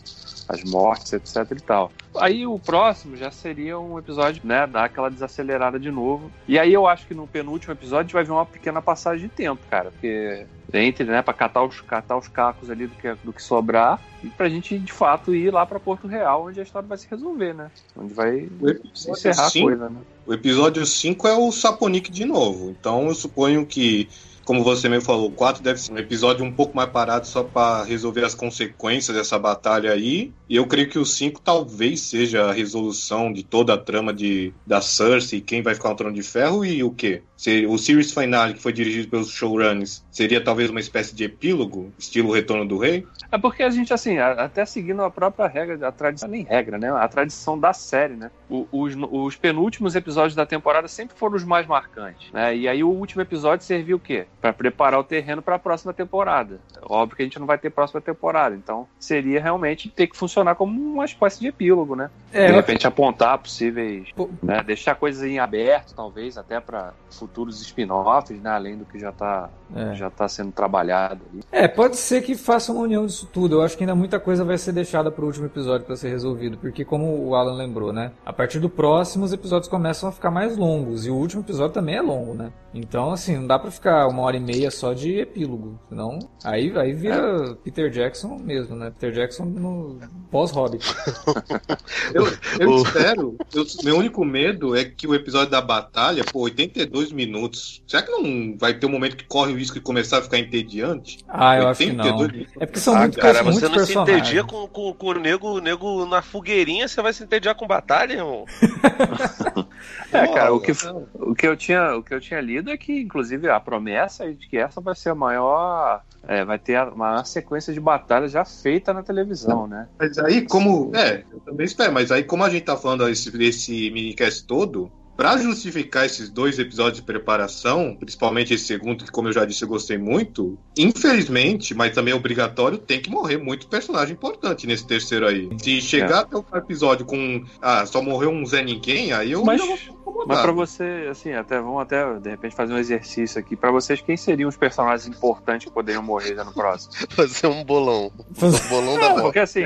as 0.48 0.64
mortes, 0.64 1.14
etc 1.14 1.58
e 1.58 1.62
tal. 1.62 1.92
Aí 2.18 2.46
o 2.46 2.58
próximo 2.60 3.18
já 3.18 3.32
seria 3.32 3.80
um 3.80 3.98
episódio, 3.98 4.42
né, 4.46 4.66
dar 4.68 4.86
aquela 4.86 5.10
desacelerada 5.10 5.80
de 5.80 5.92
novo. 5.92 6.32
E 6.48 6.58
aí 6.58 6.72
eu 6.72 6.88
acho 6.88 7.08
que 7.08 7.14
no 7.14 7.28
penúltimo 7.28 7.74
episódio 7.74 8.00
a 8.00 8.04
gente 8.04 8.14
vai 8.14 8.24
ver 8.24 8.32
uma 8.32 8.46
pequena 8.46 8.82
passagem 8.82 9.28
de 9.28 9.34
tempo, 9.34 9.62
cara, 9.70 9.92
porque 9.92 10.46
entre, 10.76 11.04
né, 11.06 11.22
pra 11.22 11.34
catar 11.34 11.64
os, 11.64 11.82
catar 11.82 12.18
os 12.18 12.28
cacos 12.28 12.70
ali 12.70 12.88
do 12.88 12.96
que, 12.96 13.14
do 13.24 13.34
que 13.34 13.42
sobrar 13.42 14.02
e 14.24 14.28
pra 14.30 14.50
gente 14.50 14.78
de 14.78 14.92
fato 14.92 15.34
ir 15.34 15.52
lá 15.52 15.66
pra 15.66 15.80
Porto 15.80 16.08
Real, 16.08 16.46
onde 16.48 16.60
a 16.60 16.64
história 16.64 16.88
vai 16.88 16.98
se 16.98 17.08
resolver, 17.10 17.54
né? 17.54 17.70
Onde 17.96 18.14
vai 18.14 18.48
se 18.94 19.12
encerrar 19.12 19.46
a 19.46 19.50
cinco- 19.50 19.68
coisa, 19.68 19.90
né? 19.90 19.98
O 20.28 20.34
episódio 20.34 20.86
5 20.86 21.28
é 21.28 21.38
o 21.38 21.52
Saponic 21.52 22.12
de 22.12 22.26
novo. 22.26 22.72
Então 22.72 23.08
eu 23.08 23.14
suponho 23.14 23.64
que, 23.64 24.10
como 24.44 24.64
você 24.64 24.90
mesmo 24.90 25.06
falou, 25.06 25.28
o 25.28 25.32
4 25.32 25.62
deve 25.62 25.80
ser 25.80 25.94
um 25.94 26.00
episódio 26.00 26.44
um 26.44 26.52
pouco 26.52 26.76
mais 26.76 26.90
parado 26.90 27.28
só 27.28 27.44
pra 27.44 27.84
resolver 27.84 28.26
as 28.26 28.34
consequências 28.34 29.16
dessa 29.16 29.38
batalha 29.38 29.92
aí. 29.92 30.34
E 30.50 30.56
eu 30.56 30.66
creio 30.66 30.90
que 30.90 30.98
o 30.98 31.06
5 31.06 31.40
talvez 31.42 32.02
seja 32.02 32.46
a 32.50 32.52
resolução 32.52 33.32
de 33.32 33.44
toda 33.44 33.76
a 33.76 33.78
trama 33.78 34.12
de, 34.12 34.52
da 34.66 34.82
Cersei, 34.82 35.42
quem 35.42 35.62
vai 35.62 35.76
ficar 35.76 35.90
no 35.90 35.96
Trono 35.96 36.16
de 36.16 36.24
Ferro 36.24 36.66
e 36.66 36.84
o 36.84 36.90
quê? 36.90 37.22
Se- 37.36 37.66
o 37.66 37.78
series 37.78 38.14
finale, 38.14 38.54
que 38.54 38.62
foi 38.62 38.72
dirigido 38.74 39.10
pelos 39.10 39.30
showrunners, 39.30 40.04
seria 40.12 40.42
talvez 40.44 40.70
uma 40.70 40.80
espécie 40.80 41.16
de 41.16 41.24
epílogo, 41.26 41.92
estilo 41.98 42.32
Retorno 42.32 42.66
do 42.66 42.78
Rei? 42.78 43.06
É 43.32 43.38
porque 43.38 43.64
a 43.64 43.70
gente, 43.70 43.94
assim, 43.94 44.18
a- 44.18 44.32
até 44.32 44.66
seguindo 44.66 45.02
a 45.04 45.10
própria 45.10 45.48
regra, 45.48 45.88
a 45.88 45.92
tradição, 45.92 46.30
nem 46.30 46.44
regra, 46.44 46.78
né? 46.78 46.92
A 46.92 47.08
tradição 47.08 47.60
da 47.60 47.74
série, 47.74 48.16
né? 48.16 48.32
Os, 48.50 48.96
os 49.12 49.36
penúltimos 49.36 49.96
episódios 49.96 50.36
da 50.36 50.46
temporada 50.46 50.88
sempre 50.88 51.18
foram 51.18 51.36
os 51.36 51.44
mais 51.44 51.66
marcantes, 51.68 52.32
né? 52.32 52.56
E 52.56 52.68
aí 52.68 52.84
o 52.84 52.90
último 52.90 53.22
episódio 53.22 53.66
serviu 53.66 53.98
o 53.98 54.00
quê? 54.00 54.26
Pra 54.40 54.54
preparar 54.54 55.00
o 55.00 55.04
terreno 55.04 55.42
pra 55.42 55.60
próxima 55.60 55.94
temporada. 55.94 56.60
Óbvio 56.84 57.18
que 57.18 57.24
a 57.24 57.26
gente 57.26 57.40
não 57.40 57.48
vai 57.48 57.58
ter 57.58 57.70
próxima 57.70 58.00
temporada, 58.02 58.56
então 58.56 58.88
seria 59.00 59.42
realmente 59.42 59.90
ter 59.90 60.08
que 60.08 60.16
funcionar 60.18 60.56
como 60.56 60.80
uma 60.80 61.06
espécie 61.06 61.40
de 61.40 61.48
epílogo, 61.48 61.96
né? 61.96 62.10
É, 62.32 62.46
de 62.46 62.52
eu- 62.52 62.56
repente 62.56 62.86
apontar 62.88 63.38
possíveis, 63.40 64.10
Pô. 64.16 64.30
né? 64.44 64.62
Deixar 64.64 64.96
coisas 64.96 65.24
em 65.24 65.40
aberto, 65.40 65.94
talvez, 65.96 66.38
até 66.38 66.60
pra 66.60 66.94
futuros 67.26 67.60
spin-offs, 67.62 68.40
né? 68.42 68.50
Além 68.52 68.78
do 68.78 68.86
que 68.86 69.00
já 69.00 69.12
tá, 69.12 69.50
É. 69.76 69.96
já 69.96 70.10
tá 70.12 70.28
sendo 70.28 70.52
trabalhado 70.52 71.22
ali. 71.32 71.42
É, 71.52 71.68
pode 71.68 71.98
ser 71.98 72.22
que 72.22 72.36
faça 72.36 72.72
uma 72.72 72.82
união 72.84 73.06
disso 73.06 73.28
tudo. 73.34 73.56
Eu 73.56 73.62
acho 73.64 73.76
que 73.76 73.84
ainda 73.84 73.96
muita 73.96 74.20
coisa 74.20 74.44
vai 74.44 74.58
ser 74.58 74.72
deixada 74.72 75.12
pro 75.12 75.26
último 75.26 75.48
episódio 75.48 75.86
pra 75.86 75.96
ser 75.96 76.10
resolvido, 76.10 76.58
porque 76.58 76.86
como 76.86 77.28
o 77.28 77.36
Alan 77.36 77.56
lembrou, 77.56 77.92
né? 77.92 78.12
A 78.26 78.32
partir 78.32 78.60
do 78.60 78.70
próximo 78.70 79.26
os 79.26 79.34
episódios 79.34 79.68
começam 79.68 80.08
a 80.08 80.12
ficar 80.12 80.30
mais 80.30 80.56
longos 80.58 81.06
e 81.06 81.10
o 81.10 81.16
último 81.16 81.42
episódio 81.42 81.74
também 81.74 81.96
é 81.96 82.02
longo, 82.02 82.34
né? 82.34 82.52
Então, 82.74 83.12
assim, 83.12 83.38
não 83.38 83.48
dá 83.48 83.58
pra 83.58 83.72
ficar 83.72 84.08
uma 84.08 84.22
hora 84.24 84.36
e 84.38 84.40
meia 84.40 84.70
só 84.70 84.94
de 84.94 85.18
epílogo, 85.18 85.80
senão 85.90 86.20
aí 86.44 86.72
aí 86.78 86.94
vira 86.94 87.56
Peter 87.64 87.90
Jackson 87.90 88.38
mesmo, 88.38 88.76
né? 88.76 88.92
Peter 88.92 89.12
Jackson 89.14 89.46
no 89.46 89.98
pós-Hobbit. 90.30 90.86
Eu, 92.14 92.26
eu 92.60 92.70
O- 92.70 92.82
espero. 92.84 93.36
eu- 93.54 93.66
meu 93.84 93.98
único 93.98 94.24
medo 94.24 94.76
é 94.76 94.84
que 94.86 95.08
o 95.08 95.16
episódio 95.16 95.50
da 95.52 95.62
batalha, 95.62 96.24
pô, 96.32 96.42
82 96.42 97.12
minutos. 97.16 97.82
Será 97.88 98.04
que 98.04 98.12
não 98.12 98.58
vai 98.58 98.74
ter 98.74 98.86
um 98.86 98.90
momento 98.90 99.16
que 99.18 99.24
corre 99.26 99.54
o 99.54 99.58
risco 99.58 99.76
de 99.76 99.82
começar 99.82 100.20
a 100.20 100.22
ficar 100.22 100.38
entediante? 100.38 101.20
Ah, 101.28 101.58
eu 101.58 101.68
acho 101.70 101.80
que 101.82 101.94
não. 101.94 102.04
82 102.06 102.32
minutos. 102.32 102.54
É 102.60 102.66
porque 102.66 102.80
são 102.80 102.96
Ah, 102.96 103.00
muitos, 103.00 103.18
cara, 103.18 103.44
muitos 103.44 103.62
você 103.62 103.70
não 103.70 103.86
se 103.86 103.98
entedia 103.98 104.44
com, 104.44 104.68
com, 104.68 104.94
com 104.94 105.08
o 105.08 105.14
nego, 105.14 105.60
nego 105.60 106.06
na 106.06 106.22
fogueirinha, 106.22 106.88
você 106.88 107.02
vai 107.02 107.14
se 107.14 107.24
entediar 107.24 107.56
com 107.56 107.66
batalha, 107.66 108.14
irmão? 108.14 108.46
É, 110.12 110.28
cara, 110.28 110.54
o 110.54 110.60
que, 110.60 110.72
o, 111.14 111.36
que 111.36 111.46
eu 111.46 111.58
tinha, 111.58 111.96
o 111.96 112.04
que 112.04 112.14
eu 112.14 112.22
tinha 112.22 112.40
lido 112.40 112.72
é 112.72 112.78
que, 112.78 113.02
inclusive, 113.02 113.50
a 113.50 113.60
promessa 113.60 114.26
é 114.26 114.32
de 114.32 114.48
que 114.48 114.58
essa 114.58 114.80
vai 114.80 114.96
ser 114.96 115.10
a 115.10 115.16
maior. 115.16 116.02
é, 116.28 116.44
vai 116.46 116.58
ter 116.58 116.76
a 116.76 116.90
maior 116.92 117.26
sequência 117.26 117.74
de 117.74 117.80
batalhas 117.80 118.32
já 118.32 118.46
feita 118.46 118.94
na 118.94 119.04
televisão, 119.04 119.68
né? 119.68 119.88
Mas 120.00 120.18
aí, 120.18 120.46
como. 120.48 120.92
É, 120.96 121.24
eu 121.32 121.40
também 121.42 121.66
espero, 121.66 121.92
mas 121.92 122.12
aí, 122.12 122.24
como 122.24 122.44
a 122.44 122.50
gente 122.50 122.64
tá 122.64 122.78
falando 122.78 123.06
desse, 123.06 123.30
desse 123.32 123.92
minicast 123.92 124.46
todo, 124.46 124.92
pra 125.16 125.38
justificar 125.38 126.06
esses 126.06 126.30
dois 126.30 126.60
episódios 126.60 127.00
de 127.00 127.06
preparação, 127.06 127.96
principalmente 128.00 128.54
esse 128.54 128.66
segundo, 128.66 129.04
que, 129.06 129.12
como 129.12 129.28
eu 129.30 129.34
já 129.34 129.46
disse, 129.46 129.64
eu 129.64 129.68
gostei 129.68 129.98
muito, 129.98 130.58
infelizmente, 130.78 131.74
mas 131.74 131.94
também 131.94 132.14
é 132.14 132.16
obrigatório, 132.16 132.78
tem 132.78 133.02
que 133.02 133.10
morrer 133.10 133.38
muito 133.38 133.68
personagem 133.68 134.14
importante 134.14 134.68
nesse 134.68 134.86
terceiro 134.86 135.28
aí. 135.28 135.50
Se 135.62 135.82
chegar 135.82 136.20
até 136.22 136.38
o 136.38 136.46
episódio 136.56 137.06
com. 137.06 137.44
Ah, 137.62 137.86
só 137.86 138.02
morreu 138.02 138.30
um 138.30 138.46
Zé 138.46 138.64
Ninguém, 138.64 139.12
aí 139.12 139.32
eu 139.32 139.44
Mas- 139.44 139.62
incomodado. 140.06 140.28
Mas 140.28 140.42
pra 140.42 140.52
você, 140.52 141.08
assim, 141.10 141.34
até 141.34 141.60
vamos 141.60 141.82
até 141.82 142.14
de 142.20 142.30
repente 142.30 142.56
fazer 142.56 142.74
um 142.74 142.78
exercício 142.78 143.40
aqui. 143.40 143.56
Pra 143.56 143.72
vocês, 143.72 144.02
quem 144.02 144.16
seriam 144.18 144.48
os 144.50 144.58
personagens 144.58 145.08
importantes 145.08 145.68
que 145.68 145.74
poderiam 145.74 146.04
morrer 146.04 146.36
já 146.36 146.44
no 146.44 146.54
próximo? 146.54 146.94
Fazer 147.12 147.48
um 147.48 147.64
bolão. 147.64 148.12
Um 148.42 148.70
bolão 148.70 148.94
da 148.96 149.00
Não, 149.02 149.10
morte. 149.10 149.22
porque 149.24 149.40
assim. 149.40 149.64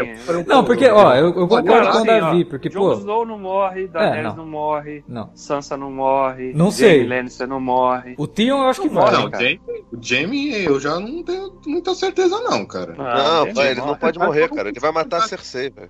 Não, 0.47 0.63
porque, 0.63 0.87
ó, 0.87 1.15
eu, 1.15 1.27
eu 1.27 1.33
concordo 1.47 1.67
Cara, 1.67 1.81
com 1.81 1.87
o 1.87 1.97
assim, 1.97 2.05
Davi, 2.05 2.43
ó, 2.45 2.49
porque, 2.49 2.69
Jon 2.69 2.79
pô. 2.79 2.93
Snow 2.93 3.25
não 3.25 3.37
morre, 3.39 3.87
Daenerys 3.87 4.23
não. 4.35 4.35
não. 4.37 4.45
morre, 4.45 5.03
Não. 5.07 5.29
Sansa 5.35 5.75
não 5.77 5.91
morre, 5.91 6.53
Não 6.53 6.71
sei. 6.71 7.05
Lannister 7.07 7.47
não 7.47 7.59
morre. 7.59 8.15
O 8.17 8.27
Theon 8.27 8.61
eu 8.63 8.67
acho 8.69 8.81
que 8.81 8.87
Não 8.89 9.01
vai. 9.01 9.11
morre, 9.11 9.59
Não, 9.61 9.79
o 9.93 9.97
o 9.97 9.99
Jamie 10.01 10.63
eu 10.65 10.79
já 10.79 10.99
não 10.99 11.23
tenho 11.23 11.51
muita 11.65 11.93
certeza, 11.95 12.39
não, 12.41 12.65
cara. 12.65 12.93
Não, 12.95 13.05
Jaime 13.45 13.53
pai, 13.53 13.71
ele 13.71 13.81
não 13.81 13.95
pode 13.95 14.19
morrer, 14.19 14.49
cara. 14.49 14.69
Ele 14.69 14.79
vai 14.79 14.91
matar 14.91 15.17
a 15.17 15.21
Cersei, 15.27 15.69
velho. 15.69 15.89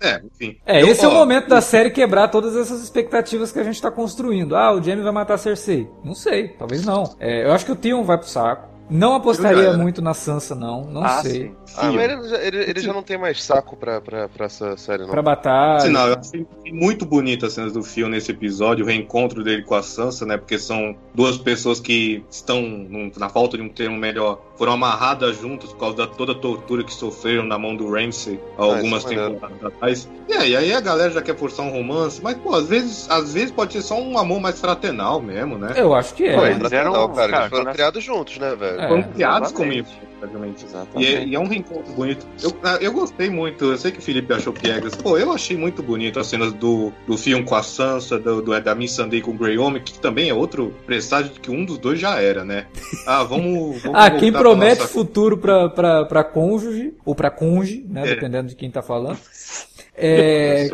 É, 0.00 0.20
enfim. 0.24 0.58
É, 0.66 0.82
Eu- 0.82 0.88
esse 0.88 1.04
é 1.04 1.08
o 1.08 1.10
ó, 1.10 1.14
momento 1.14 1.48
da 1.48 1.60
série 1.60 1.90
quebrar 1.90 2.28
todas 2.28 2.54
essas 2.56 2.82
expectativas 2.82 3.50
que 3.50 3.58
a 3.58 3.64
gente 3.64 3.73
tá 3.82 3.90
construindo. 3.90 4.56
Ah, 4.56 4.72
o 4.72 4.82
Jaime 4.82 5.02
vai 5.02 5.12
matar 5.12 5.34
a 5.34 5.38
Cersei. 5.38 5.90
Não 6.02 6.14
sei, 6.14 6.48
talvez 6.48 6.84
não. 6.84 7.04
É, 7.20 7.44
eu 7.46 7.52
acho 7.52 7.64
que 7.64 7.72
o 7.72 7.76
Theon 7.76 8.02
vai 8.04 8.18
pro 8.18 8.28
saco. 8.28 8.68
Não 8.90 9.14
apostaria 9.14 9.68
era. 9.68 9.76
muito 9.78 10.02
na 10.02 10.12
Sansa, 10.12 10.54
não. 10.54 10.84
Não 10.84 11.02
Ah, 11.04 11.22
sei. 11.22 11.32
sim. 11.32 11.56
Ah, 11.76 11.92
mas 11.92 12.10
ele, 12.10 12.28
já- 12.28 12.42
ele, 12.42 12.56
ele 12.70 12.80
já 12.80 12.92
não 12.92 13.02
tem 13.02 13.18
mais 13.18 13.42
saco 13.42 13.76
pra, 13.76 14.00
pra, 14.00 14.28
pra 14.28 14.46
essa 14.46 14.76
série, 14.76 15.02
não. 15.02 15.10
Pra 15.10 15.22
batalha. 15.22 15.88
Não, 15.90 16.06
eu 16.08 16.16
achei 16.18 16.46
muito 16.72 17.04
bonita 17.04 17.46
as 17.46 17.52
cenas 17.52 17.72
do 17.72 17.82
filme 17.82 18.12
nesse 18.12 18.30
episódio, 18.30 18.84
o 18.84 18.88
reencontro 18.88 19.42
dele 19.42 19.62
com 19.62 19.74
a 19.74 19.82
Sansa, 19.82 20.24
né? 20.26 20.36
Porque 20.36 20.58
são 20.58 20.96
duas 21.14 21.36
pessoas 21.38 21.80
que 21.80 22.24
estão, 22.30 22.60
num- 22.62 23.10
na 23.16 23.28
falta 23.28 23.56
de 23.56 23.62
um 23.62 23.68
termo 23.68 23.96
melhor, 23.96 24.40
foram 24.56 24.72
amarradas 24.72 25.36
juntas 25.40 25.70
por 25.72 25.78
causa 25.78 25.96
da 25.96 26.06
toda 26.06 26.32
a 26.32 26.34
tortura 26.34 26.84
que 26.84 26.92
sofreram 26.92 27.44
na 27.44 27.58
mão 27.58 27.74
do 27.76 27.90
Ramsay 27.90 28.38
há 28.56 28.62
Ah, 28.62 28.64
algumas 28.64 29.04
isso 29.04 29.12
é 29.12 29.16
temporadas 29.28 29.64
atrás. 29.64 30.08
E 30.28 30.32
aí, 30.32 30.50
e 30.52 30.56
aí 30.56 30.72
a 30.72 30.80
galera 30.80 31.10
já 31.10 31.20
quer 31.22 31.36
forçar 31.36 31.66
um 31.66 31.70
romance, 31.70 32.20
mas, 32.22 32.36
pô, 32.38 32.54
às 32.54 32.68
vezes, 32.68 33.10
às 33.10 33.34
vezes 33.34 33.50
pode 33.50 33.72
ser 33.72 33.82
só 33.82 34.00
um 34.00 34.16
amor 34.16 34.40
mais 34.40 34.60
fraternal 34.60 35.20
mesmo, 35.20 35.58
né? 35.58 35.72
Eu 35.76 35.94
acho 35.94 36.14
que 36.14 36.24
é. 36.24 36.34
Pô, 36.36 36.46
eles 36.46 36.72
eram- 36.72 36.92
cara, 36.92 37.14
cara, 37.14 37.36
eles 37.38 37.48
foram 37.50 37.64
quando- 37.64 37.74
criados 37.74 38.04
juntos, 38.04 38.38
né, 38.38 38.54
velho? 38.54 38.80
É. 38.80 38.88
Foram 38.88 39.02
criados 39.02 39.52
como 39.52 39.72
exatamente. 39.72 39.88
isso, 39.98 40.18
praticamente. 40.20 40.64
Exatamente. 40.64 41.10
E 41.10 41.14
é, 41.14 41.24
e 41.26 41.34
é 41.34 41.38
um 41.40 41.46
reencontro 41.46 41.63
bonito. 41.96 42.26
Eu, 42.42 42.52
ah, 42.62 42.78
eu 42.80 42.92
gostei 42.92 43.30
muito, 43.30 43.64
eu 43.64 43.76
sei 43.78 43.90
que 43.92 43.98
o 43.98 44.02
Felipe 44.02 44.32
achou 44.32 44.52
piegas. 44.52 44.94
Pô, 44.94 45.18
eu 45.18 45.32
achei 45.32 45.56
muito 45.56 45.82
bonito 45.82 46.20
as 46.20 46.26
cenas 46.26 46.52
do, 46.52 46.92
do 47.06 47.16
filme 47.16 47.44
com 47.44 47.54
a 47.54 47.62
Sansa, 47.62 48.18
do, 48.18 48.42
do, 48.42 48.60
da 48.60 48.74
Miss 48.74 48.92
Sunday 48.92 49.20
com 49.20 49.30
o 49.32 49.34
Grey 49.34 49.58
Homem, 49.58 49.82
que 49.82 49.98
também 49.98 50.28
é 50.28 50.34
outro 50.34 50.74
presságio 50.86 51.32
de 51.32 51.40
que 51.40 51.50
um 51.50 51.64
dos 51.64 51.78
dois 51.78 51.98
já 51.98 52.20
era, 52.20 52.44
né? 52.44 52.66
Ah, 53.06 53.22
vamos. 53.24 53.80
vamos 53.82 53.98
Ah, 53.98 54.10
quem 54.10 54.32
promete 54.32 54.80
nossa- 54.82 54.92
futuro 54.92 55.38
pra, 55.38 55.68
pra, 55.68 56.04
pra 56.04 56.24
cônjuge, 56.24 56.94
ou 57.04 57.14
pra 57.14 57.30
conge, 57.30 57.84
né? 57.88 58.02
É. 58.02 58.14
Dependendo 58.14 58.48
de 58.48 58.54
quem 58.56 58.70
tá 58.70 58.82
falando. 58.82 59.18
É, 59.96 60.68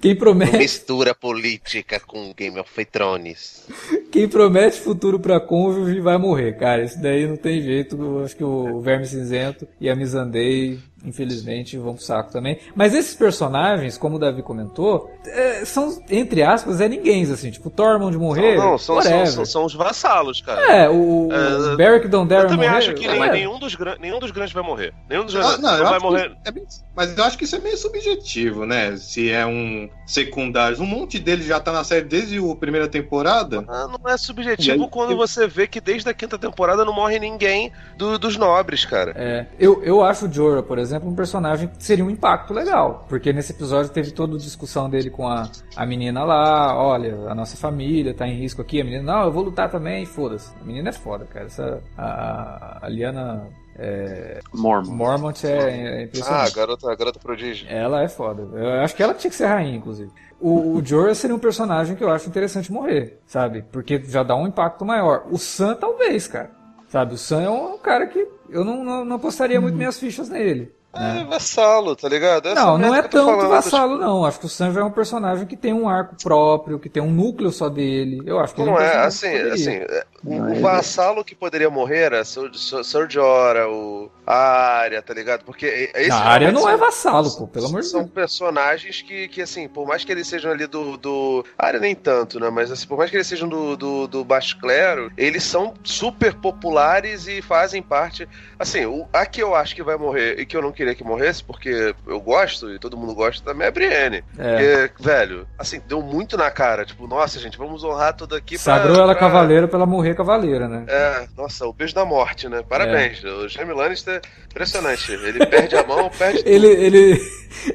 quem, 0.00 0.14
promete, 0.14 0.56
Mistura 0.56 1.14
política 1.14 2.00
com 2.00 2.32
Game 2.34 2.58
of 2.58 2.84
Thrones. 2.86 3.66
quem 4.10 4.28
promete 4.28 4.80
futuro 4.80 5.18
pra 5.18 5.40
cônjuge 5.40 6.00
vai 6.00 6.18
morrer, 6.18 6.56
cara. 6.58 6.84
Isso 6.84 7.00
daí 7.00 7.26
não 7.26 7.36
tem 7.36 7.62
jeito. 7.62 7.96
Eu 7.96 8.24
acho 8.24 8.36
que 8.36 8.44
o 8.44 8.80
Verme 8.80 9.06
Cinzento 9.06 9.66
e 9.80 9.88
a 9.88 9.96
Missandei, 9.96 10.78
infelizmente, 11.04 11.76
vão 11.78 11.94
pro 11.94 12.02
saco 12.04 12.30
também. 12.32 12.58
Mas 12.74 12.94
esses 12.94 13.14
personagens, 13.14 13.96
como 13.98 14.16
o 14.16 14.18
Davi 14.18 14.42
comentou, 14.42 15.10
é, 15.26 15.64
são, 15.64 15.98
entre 16.10 16.42
aspas, 16.42 16.80
é 16.80 16.88
ninguém, 16.88 17.22
assim. 17.24 17.50
Tipo, 17.50 17.70
Tormund 17.70 18.16
morrer, 18.18 18.56
não, 18.56 18.76
são, 18.78 18.78
são, 18.78 18.96
whatever. 18.96 19.26
são, 19.28 19.44
são 19.46 19.64
os 19.64 19.74
vassalos, 19.74 20.40
cara. 20.40 20.60
É, 20.60 20.88
o, 20.88 21.28
É, 21.32 21.72
o 21.72 21.76
Beric 21.76 22.08
Dondarrion 22.08 22.44
Eu 22.44 22.48
também 22.50 22.68
morrer, 22.68 22.78
acho 22.78 22.94
que 22.94 23.06
é, 23.06 23.18
nem- 23.18 23.30
nenhum, 23.30 23.58
dos, 23.58 23.76
nenhum 24.00 24.18
dos 24.18 24.30
grandes 24.30 24.52
vai 24.52 24.62
morrer. 24.62 24.92
Nenhum 25.08 25.24
dos 25.24 25.34
Ah, 25.36 25.40
grandes 25.40 25.60
não, 25.60 25.76
eu 25.76 25.84
vai 25.84 25.98
morrer. 25.98 26.36
é 26.44 26.50
bem- 26.50 26.64
mas 26.94 27.16
eu 27.16 27.24
acho 27.24 27.38
que 27.38 27.44
isso 27.44 27.56
é 27.56 27.60
meio 27.60 27.76
subjetivo, 27.76 28.66
né? 28.66 28.96
Se 28.96 29.30
é 29.30 29.46
um 29.46 29.88
secundário. 30.06 30.80
Um 30.80 30.86
monte 30.86 31.18
deles 31.18 31.46
já 31.46 31.58
tá 31.60 31.72
na 31.72 31.84
série 31.84 32.04
desde 32.04 32.38
a 32.38 32.56
primeira 32.56 32.88
temporada. 32.88 33.64
Ah, 33.68 33.86
não 33.88 34.10
é 34.10 34.16
subjetivo 34.18 34.84
aí, 34.84 34.90
quando 34.90 35.12
eu- 35.12 35.16
você 35.16 35.46
vê 35.46 35.66
que 35.66 35.80
desde 35.80 36.08
a 36.08 36.14
quinta 36.14 36.36
temporada 36.38 36.84
não 36.84 36.92
morre 36.92 37.18
ninguém 37.18 37.72
do- 37.96 38.18
dos 38.18 38.36
nobres, 38.36 38.84
cara. 38.84 39.12
É, 39.16 39.46
eu, 39.58 39.82
eu 39.82 40.02
acho 40.04 40.26
o 40.26 40.32
Jorah, 40.32 40.62
por 40.62 40.78
exemplo, 40.78 40.89
um 40.98 41.14
personagem 41.14 41.68
que 41.68 41.82
seria 41.84 42.04
um 42.04 42.10
impacto 42.10 42.52
legal. 42.54 43.04
Porque 43.08 43.32
nesse 43.32 43.52
episódio 43.52 43.90
teve 43.90 44.10
toda 44.12 44.34
a 44.34 44.38
discussão 44.38 44.88
dele 44.88 45.10
com 45.10 45.26
a, 45.28 45.48
a 45.76 45.86
menina 45.86 46.24
lá, 46.24 46.74
olha, 46.76 47.28
a 47.28 47.34
nossa 47.34 47.56
família 47.56 48.14
tá 48.14 48.26
em 48.26 48.34
risco 48.38 48.62
aqui. 48.62 48.80
A 48.80 48.84
menina, 48.84 49.02
não, 49.02 49.24
eu 49.24 49.32
vou 49.32 49.42
lutar 49.44 49.70
também, 49.70 50.04
foda-se. 50.06 50.52
A 50.60 50.64
menina 50.64 50.88
é 50.88 50.92
foda, 50.92 51.24
cara. 51.26 51.46
Essa, 51.46 51.82
a, 51.96 52.78
a 52.86 52.88
Liana 52.88 53.46
é, 53.78 54.40
Mormon. 54.52 54.92
Mormont 54.92 55.46
é, 55.46 55.50
é 55.50 55.96
Ah, 55.98 56.02
impressionante. 56.02 56.52
a 56.52 56.54
garota, 56.54 56.90
a 56.92 56.94
garota 56.94 57.18
prodígio. 57.18 57.66
Ela 57.70 58.02
é 58.02 58.08
foda. 58.08 58.42
Eu 58.56 58.80
acho 58.82 58.94
que 58.94 59.02
ela 59.02 59.14
tinha 59.14 59.30
que 59.30 59.36
ser 59.36 59.46
rainha, 59.46 59.76
inclusive. 59.76 60.10
O, 60.40 60.76
o 60.78 60.84
Jorah 60.84 61.14
seria 61.14 61.36
um 61.36 61.38
personagem 61.38 61.94
que 61.96 62.02
eu 62.04 62.10
acho 62.10 62.28
interessante 62.28 62.72
morrer, 62.72 63.18
sabe? 63.26 63.62
Porque 63.70 64.02
já 64.06 64.22
dá 64.22 64.34
um 64.34 64.46
impacto 64.46 64.84
maior. 64.84 65.24
O 65.30 65.38
Sam, 65.38 65.74
talvez, 65.74 66.26
cara. 66.26 66.50
Sabe? 66.88 67.14
O 67.14 67.18
Sam 67.18 67.42
é 67.42 67.50
um 67.50 67.78
cara 67.78 68.06
que 68.06 68.26
eu 68.48 68.64
não, 68.64 68.82
não, 68.82 69.04
não 69.04 69.16
apostaria 69.16 69.60
muito 69.60 69.76
minhas 69.76 69.98
fichas 69.98 70.28
nele. 70.28 70.72
É 70.92 71.24
vassalo, 71.24 71.94
tá 71.94 72.08
ligado? 72.08 72.48
Essa 72.48 72.54
Não, 72.60 72.76
não 72.76 72.92
é 72.94 73.02
tanto 73.02 73.48
vassalo, 73.48 73.96
não. 73.96 74.24
Acho 74.24 74.40
que 74.40 74.46
o 74.46 74.48
Sanji 74.48 74.78
é 74.78 74.84
um 74.84 74.90
personagem 74.90 75.46
que 75.46 75.56
tem 75.56 75.72
um 75.72 75.88
arco 75.88 76.16
próprio, 76.20 76.78
que 76.80 76.88
tem 76.88 77.00
um 77.02 77.10
núcleo 77.12 77.52
só 77.52 77.68
dele. 77.68 78.20
Eu 78.26 78.40
acho 78.40 78.54
que 78.54 78.60
ele 78.60 78.70
Não 78.70 78.76
um 78.76 78.80
é, 78.80 78.90
personagem 78.90 79.06
assim, 79.08 79.30
que 79.30 79.38
poderia. 79.38 79.54
assim, 79.54 79.70
é, 79.94 80.04
o, 80.24 80.30
Não, 80.34 80.46
o 80.46 80.50
ele- 80.50 80.60
vassalo 80.60 81.24
que 81.24 81.34
poderia 81.36 81.70
morrer 81.70 81.98
era 82.00 82.24
Ser 82.24 82.52
Ser- 82.54 82.84
Ser 82.84 83.08
Jorah, 83.10 83.68
o 83.68 84.10
a 84.26 84.78
área, 84.78 85.02
tá 85.02 85.12
ligado? 85.14 85.44
Porque 85.44 85.90
esse 85.94 86.08
Na 86.08 86.16
área 86.20 86.48
realmente 86.50 86.62
não 86.62 86.68
é 86.68 86.76
são- 86.76 86.86
vassalo, 86.86 87.36
pô, 87.36 87.46
pelo 87.48 87.66
amor 87.66 87.80
de 87.80 87.86
São 87.88 88.00
Deus. 88.02 88.12
personagens 88.12 89.02
que, 89.02 89.26
que, 89.28 89.42
assim, 89.42 89.68
por 89.68 89.86
mais 89.86 90.04
que 90.04 90.10
eles 90.12 90.26
sejam 90.26 90.50
ali 90.52 90.66
do. 90.66 90.96
do... 90.96 91.44
A 91.58 91.66
área 91.66 91.80
nem 91.80 91.94
tanto, 91.96 92.38
né? 92.38 92.48
Mas 92.50 92.70
assim, 92.70 92.86
por 92.86 92.96
mais 92.98 93.10
que 93.10 93.16
eles 93.16 93.26
sejam 93.26 93.48
do, 93.48 93.76
do, 93.76 94.06
do 94.06 94.24
baixo 94.24 94.58
clero, 94.60 95.10
eles 95.16 95.42
são 95.44 95.74
super 95.82 96.34
populares 96.34 97.26
e 97.26 97.42
fazem 97.42 97.82
parte. 97.82 98.28
Assim, 98.58 98.86
o, 98.86 99.06
a 99.12 99.24
que 99.26 99.42
eu 99.42 99.54
acho 99.54 99.74
que 99.74 99.82
vai 99.82 99.96
morrer 99.96 100.38
e 100.38 100.46
que 100.46 100.56
eu 100.56 100.62
não 100.62 100.70
queria 100.80 100.94
que 100.94 101.04
morresse, 101.04 101.44
porque 101.44 101.94
eu 102.06 102.18
gosto 102.20 102.72
e 102.72 102.78
todo 102.78 102.96
mundo 102.96 103.14
gosta 103.14 103.44
também, 103.44 103.66
é 103.66 103.68
a 103.68 103.70
Brienne. 103.70 104.24
É. 104.38 104.86
Porque, 104.88 105.02
velho, 105.02 105.46
assim, 105.58 105.78
deu 105.86 106.00
muito 106.00 106.38
na 106.38 106.50
cara. 106.50 106.86
Tipo, 106.86 107.06
nossa, 107.06 107.38
gente, 107.38 107.58
vamos 107.58 107.84
honrar 107.84 108.16
tudo 108.16 108.34
aqui 108.34 108.56
Sagrou 108.56 108.94
pra, 108.94 109.02
ela 109.04 109.12
pra- 109.14 109.20
cavaleira 109.20 109.68
pra 109.68 109.76
ela 109.76 109.84
morrer 109.86 110.14
cavaleira, 110.14 110.66
né? 110.66 110.84
É, 110.88 111.28
nossa, 111.36 111.66
o 111.66 111.72
beijo 111.72 111.94
da 111.94 112.04
morte, 112.06 112.48
né? 112.48 112.62
Parabéns. 112.66 113.22
É. 113.22 113.28
O 113.28 113.46
Jaime 113.48 113.74
Lannister, 113.74 114.22
impressionante. 114.50 115.12
Ele 115.12 115.44
perde 115.46 115.76
a 115.76 115.86
mão, 115.86 116.08
perde 116.08 116.38
tudo. 116.42 116.48
Ele, 116.48 116.66
ele, 116.68 117.20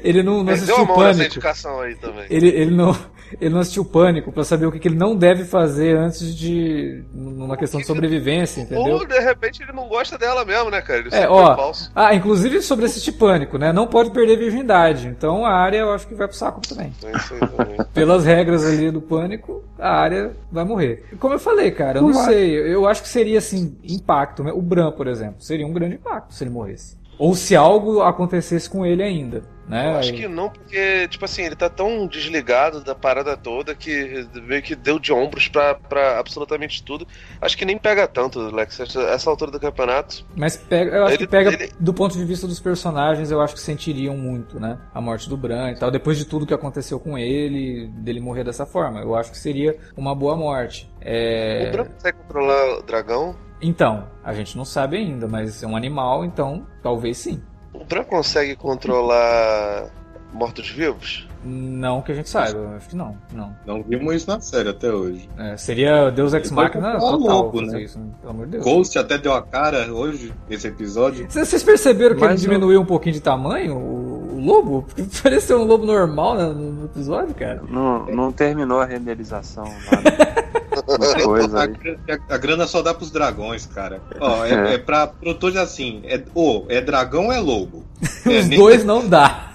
ele 0.02 0.22
não, 0.24 0.38
não 0.38 0.46
Perdeu 0.46 0.76
a 0.76 0.84
mão 0.84 0.96
nessa 0.98 1.10
Pânico. 1.18 1.24
indicação 1.26 1.80
aí 1.80 1.94
também. 1.94 2.26
Ele, 2.28 2.48
ele, 2.48 2.70
não, 2.72 2.96
ele 3.40 3.54
não 3.54 3.60
assistiu 3.60 3.84
Pânico 3.84 4.32
pra 4.32 4.44
saber 4.44 4.66
o 4.66 4.72
que, 4.72 4.78
que 4.78 4.88
ele 4.88 4.96
não 4.96 5.16
deve 5.16 5.44
fazer 5.44 5.96
antes 5.96 6.34
de. 6.34 7.02
numa 7.12 7.56
questão 7.56 7.80
de 7.80 7.86
sobrevivência, 7.86 8.60
entendeu? 8.60 8.94
Ou, 8.94 9.06
de 9.06 9.18
repente, 9.18 9.62
ele 9.62 9.72
não 9.72 9.88
gosta 9.88 10.16
dela 10.16 10.44
mesmo, 10.44 10.70
né, 10.70 10.80
cara? 10.80 11.00
Ele 11.00 11.08
É, 11.12 11.28
ó. 11.28 11.72
Ah, 11.94 12.14
inclusive 12.14 12.60
sobre 12.62 12.86
assistir 12.86 13.12
Pânico, 13.12 13.58
né? 13.58 13.72
Não 13.72 13.86
pode 13.86 14.10
perder 14.10 14.36
virgindade. 14.36 15.06
Então 15.08 15.44
a 15.44 15.52
área 15.52 15.78
eu 15.78 15.92
acho 15.92 16.06
que 16.06 16.14
vai 16.14 16.28
pro 16.28 16.36
saco 16.36 16.60
também. 16.60 16.92
É 17.04 17.16
isso 17.16 17.34
aí 17.34 17.40
também. 17.40 17.76
Pelas 17.92 18.24
regras 18.24 18.64
ali 18.64 18.90
do 18.90 19.00
Pânico, 19.00 19.64
a 19.78 19.90
área 19.90 20.32
vai 20.50 20.64
morrer. 20.64 21.04
Como 21.18 21.34
eu 21.34 21.38
falei, 21.38 21.70
cara, 21.70 21.98
eu 21.98 22.02
não, 22.02 22.10
Não 22.10 22.24
sei. 22.24 22.56
Eu 22.56 22.86
acho 22.86 23.02
que 23.02 23.08
seria 23.08 23.38
assim, 23.38 23.76
impacto. 23.82 24.42
né? 24.42 24.52
O 24.52 24.60
Bran, 24.62 24.92
por 24.92 25.06
exemplo, 25.06 25.36
seria 25.40 25.66
um 25.66 25.72
grande 25.72 25.94
impacto 25.96 26.34
se 26.34 26.44
ele 26.44 26.50
morresse. 26.50 26.96
Ou 27.18 27.34
se 27.34 27.56
algo 27.56 28.02
acontecesse 28.02 28.68
com 28.68 28.84
ele 28.84 29.02
ainda. 29.02 29.42
Né? 29.68 29.92
Eu 29.94 29.98
acho 29.98 30.12
que 30.12 30.28
não, 30.28 30.48
porque, 30.48 31.08
tipo 31.08 31.24
assim, 31.24 31.42
ele 31.42 31.56
tá 31.56 31.68
tão 31.68 32.06
desligado 32.06 32.84
da 32.84 32.94
parada 32.94 33.36
toda 33.36 33.74
que 33.74 34.24
meio 34.44 34.62
que 34.62 34.76
deu 34.76 34.96
de 34.96 35.12
ombros 35.12 35.48
pra, 35.48 35.74
pra 35.74 36.20
absolutamente 36.20 36.84
tudo. 36.84 37.04
Acho 37.40 37.58
que 37.58 37.64
nem 37.64 37.76
pega 37.76 38.06
tanto, 38.06 38.38
Lex, 38.54 38.78
essa, 38.78 39.00
essa 39.02 39.28
altura 39.28 39.50
do 39.50 39.58
campeonato. 39.58 40.24
Mas 40.36 40.56
pega, 40.56 40.96
eu 40.96 41.02
acho 41.04 41.14
Ele- 41.14 41.18
que 41.18 41.26
pega 41.26 41.52
ele- 41.52 41.72
do 41.80 41.92
ponto 41.92 42.16
de 42.16 42.24
vista 42.24 42.46
dos 42.46 42.60
personagens, 42.60 43.28
eu 43.32 43.40
acho 43.40 43.54
que 43.54 43.60
sentiriam 43.60 44.16
muito, 44.16 44.60
né? 44.60 44.78
A 44.94 45.00
morte 45.00 45.28
do 45.28 45.36
Bran 45.36 45.72
e 45.72 45.74
tal. 45.76 45.90
Depois 45.90 46.16
de 46.16 46.26
tudo 46.26 46.46
que 46.46 46.54
aconteceu 46.54 47.00
com 47.00 47.18
ele, 47.18 47.88
dele 47.88 48.20
morrer 48.20 48.44
dessa 48.44 48.64
forma. 48.64 49.00
Eu 49.00 49.16
acho 49.16 49.32
que 49.32 49.38
seria 49.38 49.76
uma 49.96 50.14
boa 50.14 50.36
morte. 50.36 50.88
É... 51.00 51.66
O 51.70 51.72
Bran 51.72 51.84
consegue 51.86 52.18
controlar 52.18 52.78
o 52.78 52.82
dragão? 52.82 53.34
Então, 53.60 54.04
a 54.22 54.32
gente 54.34 54.56
não 54.56 54.64
sabe 54.64 54.96
ainda, 54.96 55.26
mas 55.26 55.62
é 55.62 55.66
um 55.66 55.76
animal, 55.76 56.24
então 56.24 56.66
talvez 56.82 57.18
sim. 57.18 57.42
O 57.72 57.84
Bran 57.84 58.04
consegue 58.04 58.56
controlar 58.56 59.90
mortos-vivos? 60.32 61.26
Não 61.44 62.02
que 62.02 62.10
a 62.10 62.14
gente 62.14 62.28
saiba, 62.28 62.74
acho 62.76 62.88
que 62.88 62.96
não. 62.96 63.16
não. 63.32 63.54
Não 63.64 63.82
vimos 63.82 64.16
isso 64.16 64.28
na 64.28 64.40
série 64.40 64.68
até 64.68 64.90
hoje. 64.90 65.28
É, 65.38 65.56
seria 65.56 66.10
Deus 66.10 66.34
Ex 66.34 66.50
Machina 66.50 66.98
total 66.98 67.52
fazer 67.52 67.66
né? 67.66 67.82
isso, 67.82 68.00
pelo 68.20 68.30
amor 68.30 68.46
de 68.46 68.52
Deus. 68.52 68.64
Ghost 68.64 68.98
até 68.98 69.16
deu 69.16 69.32
a 69.32 69.42
cara 69.42 69.92
hoje, 69.92 70.34
nesse 70.48 70.66
episódio. 70.66 71.30
Vocês 71.30 71.48
vocês 71.48 71.62
perceberam 71.62 72.16
que 72.16 72.20
Mas 72.20 72.32
ele 72.32 72.40
diminuiu 72.40 72.80
um 72.80 72.84
pouquinho 72.84 73.14
de 73.14 73.20
tamanho, 73.20 73.76
o, 73.76 74.34
o 74.34 74.40
lobo? 74.40 74.82
Porque 74.82 75.04
pareceu 75.22 75.60
um 75.60 75.64
lobo 75.64 75.86
normal 75.86 76.36
né, 76.36 76.46
no, 76.46 76.72
no 76.72 76.84
episódio, 76.86 77.34
cara. 77.34 77.62
Não, 77.68 78.06
não 78.06 78.32
terminou 78.32 78.80
a 78.80 78.84
renderização. 78.84 79.64
Nada. 79.64 80.46
Coisa 81.24 81.64
a, 81.64 82.34
a 82.34 82.38
grana 82.38 82.66
só 82.66 82.82
dá 82.82 82.92
pros 82.94 83.10
dragões, 83.10 83.66
cara. 83.66 84.00
Ó, 84.20 84.44
é, 84.44 84.72
É. 84.72 84.74
é 84.74 84.78
pra 84.78 85.06
produtor 85.06 85.56
assim, 85.58 86.00
é, 86.04 86.20
ou 86.34 86.66
é 86.68 86.80
dragão 86.80 87.26
ou 87.26 87.32
é 87.32 87.38
lobo. 87.38 87.84
É, 88.26 88.40
Os 88.40 88.48
dois 88.48 88.84
não 88.84 89.06
dá. 89.08 89.52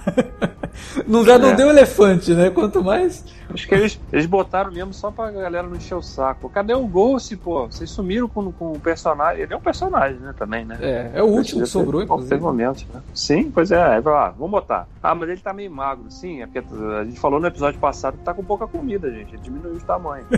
Não 1.12 1.24
dá, 1.26 1.38
não 1.38 1.50
É. 1.50 1.56
deu 1.56 1.70
elefante, 1.70 2.34
né? 2.34 2.50
Quanto 2.50 2.82
mais. 2.84 3.24
Acho 3.54 3.68
que 3.68 3.76
eles, 3.76 4.00
eles 4.14 4.26
botaram 4.26 4.72
mesmo 4.72 4.94
só 4.94 5.12
pra 5.12 5.30
galera 5.30 5.68
não 5.68 5.76
encher 5.76 5.96
o 5.96 6.02
saco. 6.02 6.50
Cadê 6.50 6.74
o 6.74 6.88
Ghost, 6.88 7.36
pô? 7.36 7.66
Vocês 7.68 7.90
sumiram 7.90 8.30
com, 8.30 8.50
com 8.54 8.72
o 8.72 8.80
personagem. 8.80 9.44
Ele 9.44 9.54
é 9.54 9.58
um 9.58 9.62
personagem, 9.62 10.18
né, 10.22 10.34
também, 10.38 10.64
né? 10.64 10.78
É, 10.80 11.12
é 11.16 11.22
o 11.22 11.26
último 11.26 11.62
que 11.62 11.68
sobrou, 11.68 12.02
inclusive. 12.02 12.40
momentos, 12.40 12.86
né? 12.94 13.02
Sim, 13.14 13.52
pois 13.54 13.70
é. 13.72 13.76
é 13.76 14.02
ah, 14.06 14.34
vamos 14.38 14.52
botar. 14.52 14.88
Ah, 15.04 15.14
mas 15.14 15.28
ele 15.28 15.42
tá 15.42 15.52
meio 15.52 15.70
magro, 15.70 16.06
sim. 16.10 16.42
É 16.42 16.46
porque 16.48 16.60
a 17.00 17.04
gente 17.04 17.20
falou 17.20 17.42
no 17.42 17.48
episódio 17.48 17.78
passado 17.78 18.18
que 18.18 18.24
tá 18.24 18.34
com 18.34 18.42
pouca 18.44 18.66
comida, 18.66 19.12
gente. 19.12 19.34
Ele 19.34 19.42
diminuiu 19.44 19.76
o 19.76 19.82
tamanho. 19.82 20.26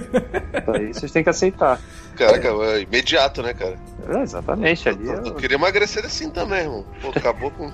Então, 0.56 0.76
aí 0.76 0.94
vocês 0.94 1.12
têm 1.12 1.24
que 1.24 1.30
aceitar. 1.30 1.80
Caraca, 2.16 2.48
é 2.48 2.82
imediato, 2.82 3.42
né, 3.44 3.54
cara? 3.54 3.76
É, 4.10 4.22
exatamente. 4.22 4.88
Ali 4.88 5.08
Eu, 5.08 5.16
eu 5.26 5.28
é- 5.28 5.40
queria 5.40 5.56
emagrecer 5.58 6.06
assim 6.06 6.30
também, 6.30 6.62
irmão. 6.62 6.86
Pô, 7.02 7.10
acabou 7.10 7.52
com. 7.52 7.72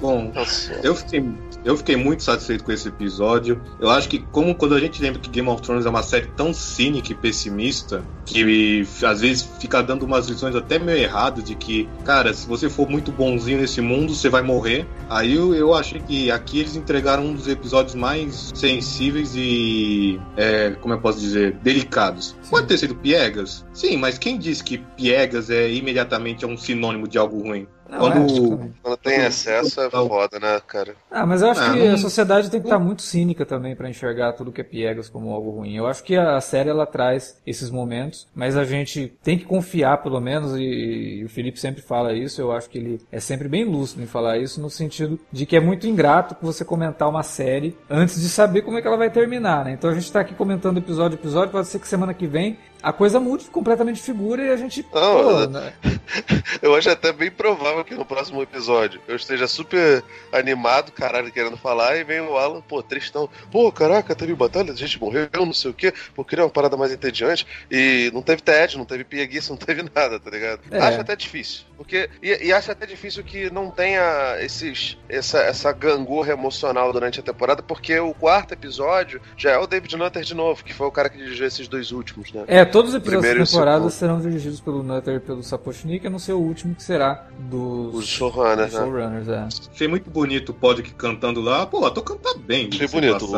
Bom, 0.00 0.32
Nossa. 0.34 0.72
eu 0.82 0.94
fiquei, 0.94 1.20
eu 1.66 1.76
fiquei 1.76 1.96
muito 1.96 2.22
satisfeito 2.22 2.62
com 2.62 2.70
esse 2.70 2.86
episódio. 2.86 3.60
Eu 3.80 3.90
acho 3.90 4.08
que, 4.08 4.20
como 4.20 4.54
quando 4.54 4.76
a 4.76 4.78
gente 4.78 5.02
lembra 5.02 5.20
que 5.20 5.28
Game 5.28 5.48
of 5.48 5.60
Thrones 5.60 5.84
é 5.84 5.90
uma 5.90 6.02
série 6.02 6.28
tão 6.28 6.54
cínica 6.54 7.10
e 7.10 7.14
pessimista, 7.14 8.04
que 8.24 8.86
às 9.04 9.20
vezes 9.20 9.42
fica 9.58 9.82
dando 9.82 10.04
umas 10.04 10.28
lições 10.28 10.54
até 10.54 10.78
meio 10.78 10.98
erradas 10.98 11.42
de 11.42 11.56
que, 11.56 11.88
cara, 12.04 12.32
se 12.32 12.46
você 12.46 12.70
for 12.70 12.88
muito 12.88 13.10
bonzinho 13.10 13.60
nesse 13.60 13.80
mundo, 13.80 14.14
você 14.14 14.28
vai 14.28 14.42
morrer. 14.42 14.86
Aí 15.10 15.34
eu, 15.34 15.52
eu 15.56 15.74
achei 15.74 16.00
que 16.00 16.30
aqui 16.30 16.60
eles 16.60 16.76
entregaram 16.76 17.24
um 17.24 17.34
dos 17.34 17.48
episódios 17.48 17.96
mais 17.96 18.52
sensíveis 18.54 19.34
e, 19.34 20.20
é, 20.36 20.70
como 20.80 20.94
eu 20.94 21.00
posso 21.00 21.18
dizer, 21.18 21.58
delicados. 21.64 22.36
Pode 22.48 22.68
ter 22.68 22.78
sido 22.78 22.94
piegas? 22.94 23.66
Sim, 23.74 23.96
mas 23.96 24.18
quem 24.18 24.38
disse 24.38 24.62
que 24.62 24.78
piegas 24.78 25.50
é 25.50 25.68
imediatamente 25.68 26.46
um 26.46 26.56
sinônimo 26.56 27.08
de 27.08 27.18
algo 27.18 27.42
ruim? 27.42 27.66
Não, 27.88 27.98
Quando- 27.98 28.16
é, 28.46 28.48
também. 28.50 28.74
Quando 28.82 28.96
tem 28.96 29.20
excesso 29.24 29.80
é 29.80 29.90
foda, 29.90 30.38
né, 30.40 30.60
cara? 30.66 30.94
Ah, 31.10 31.24
mas 31.24 31.42
eu 31.42 31.50
acho 31.50 31.60
Ah, 31.60 31.72
que 31.72 31.78
não- 31.86 31.94
a 31.94 31.98
sociedade 31.98 32.50
tem 32.50 32.60
que 32.60 32.66
estar 32.66 32.78
muito 32.78 33.02
cínica 33.02 33.46
também 33.46 33.76
pra 33.76 33.88
enxergar 33.88 34.32
tudo 34.32 34.50
que 34.52 34.60
é 34.60 34.64
piegas 34.64 35.08
como 35.08 35.32
algo 35.32 35.50
ruim. 35.50 35.76
Eu 35.76 35.86
acho 35.86 36.02
que 36.02 36.16
a 36.16 36.40
série 36.40 36.68
ela 36.68 36.84
traz 36.86 37.40
esses 37.46 37.70
momentos, 37.70 38.26
mas 38.34 38.56
a 38.56 38.64
gente 38.64 39.12
tem 39.22 39.38
que 39.38 39.44
confiar 39.44 40.02
pelo 40.02 40.20
menos 40.20 40.56
e, 40.56 40.62
e 41.20 41.24
o 41.24 41.28
Felipe 41.28 41.58
sempre 41.60 41.80
fala 41.82 42.12
isso. 42.12 42.40
Eu 42.40 42.52
acho 42.52 42.68
que 42.68 42.78
ele 42.78 43.00
é 43.12 43.20
sempre 43.20 43.48
bem 43.48 43.64
lúcido 43.64 44.02
em 44.02 44.06
falar 44.06 44.38
isso 44.38 44.60
no 44.60 44.68
sentido 44.70 45.18
de 45.30 45.46
que 45.46 45.56
é 45.56 45.60
muito 45.60 45.86
ingrato 45.86 46.36
você 46.42 46.64
comentar 46.64 47.08
uma 47.08 47.22
série 47.22 47.76
antes 47.88 48.20
de 48.20 48.28
saber 48.28 48.62
como 48.62 48.78
é 48.78 48.82
que 48.82 48.88
ela 48.88 48.96
vai 48.96 49.10
terminar, 49.10 49.64
né? 49.64 49.72
Então 49.72 49.88
a 49.90 49.94
gente 49.94 50.10
tá 50.10 50.20
aqui 50.20 50.34
comentando 50.34 50.78
episódio 50.78 51.16
a 51.16 51.20
episódio, 51.20 51.52
pode 51.52 51.68
ser 51.68 51.78
que 51.78 51.86
semana 51.88 52.12
que 52.12 52.26
vem 52.26 52.58
a 52.82 52.92
coisa 52.92 53.18
mude 53.20 53.46
completamente 53.46 53.96
de 53.96 54.02
figura 54.02 54.42
e 54.44 54.50
a 54.50 54.56
gente 54.56 54.82
Não, 54.92 55.22
pô, 55.22 55.30
eu- 55.30 55.50
né? 55.50 55.72
Eu 56.62 56.74
acho 56.74 56.88
até 56.88 57.12
bem 57.12 57.30
provável 57.30 57.84
que 57.84 57.94
no 57.94 58.04
próximo 58.04 58.40
episódio 58.40 59.00
eu 59.06 59.16
esteja 59.16 59.46
super 59.46 60.02
animado, 60.32 60.92
caralho, 60.92 61.30
querendo 61.32 61.56
falar, 61.56 61.96
e 61.96 62.04
vem 62.04 62.20
o 62.20 62.36
Alan, 62.36 62.60
pô, 62.60 62.82
tristão. 62.82 63.28
Pô, 63.50 63.70
caraca, 63.70 64.14
teve 64.14 64.34
batalha, 64.34 64.72
a 64.72 64.76
gente 64.76 64.98
morreu, 65.00 65.28
não 65.34 65.52
sei 65.52 65.70
o 65.70 65.74
quê, 65.74 65.92
pô, 66.14 66.24
queria 66.24 66.44
uma 66.44 66.50
parada 66.50 66.76
mais 66.76 66.92
entediante. 66.92 67.46
E 67.70 68.10
não 68.14 68.22
teve 68.22 68.42
TED, 68.42 68.78
não 68.78 68.84
teve 68.84 69.04
pieguice, 69.04 69.50
não 69.50 69.56
teve 69.56 69.82
nada, 69.94 70.18
tá 70.18 70.30
ligado? 70.30 70.60
É. 70.70 70.78
Acho 70.78 71.00
até 71.00 71.14
difícil. 71.16 71.64
Porque, 71.76 72.08
e, 72.22 72.46
e 72.46 72.52
acho 72.52 72.70
até 72.72 72.86
difícil 72.86 73.22
que 73.22 73.50
não 73.50 73.70
tenha 73.70 74.36
esses, 74.40 74.96
essa, 75.08 75.40
essa 75.40 75.72
gangorra 75.72 76.32
emocional 76.32 76.92
durante 76.92 77.20
a 77.20 77.22
temporada, 77.22 77.62
porque 77.62 77.98
o 77.98 78.14
quarto 78.14 78.52
episódio 78.54 79.20
já 79.36 79.50
é 79.52 79.58
o 79.58 79.66
David 79.66 79.94
Nutter 79.96 80.22
de 80.22 80.34
novo, 80.34 80.64
que 80.64 80.72
foi 80.72 80.86
o 80.86 80.92
cara 80.92 81.08
que 81.10 81.18
dirigiu 81.18 81.46
esses 81.46 81.68
dois 81.68 81.92
últimos, 81.92 82.32
né? 82.32 82.44
É, 82.46 82.64
todos 82.66 82.90
os 82.90 82.96
episódios 82.96 83.38
da 83.38 83.44
temporada 83.46 83.76
segundo. 83.78 83.90
serão 83.90 84.20
dirigidos 84.20 84.60
pelo 84.60 84.82
Nutter 84.82 85.16
e 85.16 85.20
pelo 85.20 85.42
Sapochnik, 85.42 86.06
a 86.06 86.10
não 86.10 86.18
ser 86.18 86.32
o 86.32 86.38
último 86.38 86.74
que 86.74 86.82
será 86.82 87.26
dos 87.38 87.94
Os 87.94 88.06
showrunners, 88.06 88.70
dos 88.72 88.80
né? 88.80 88.86
showrunners, 88.86 89.28
é. 89.28 89.48
Achei 89.72 89.88
muito 89.88 90.10
bonito 90.10 90.50
o 90.50 90.54
Podrick 90.54 90.94
cantando 90.94 91.40
lá. 91.40 91.66
Pô, 91.66 91.88
tô 91.90 92.02
cantando 92.02 92.38
bem. 92.40 92.68
Achei 92.72 92.86
bonito, 92.88 93.24
o- 93.24 93.32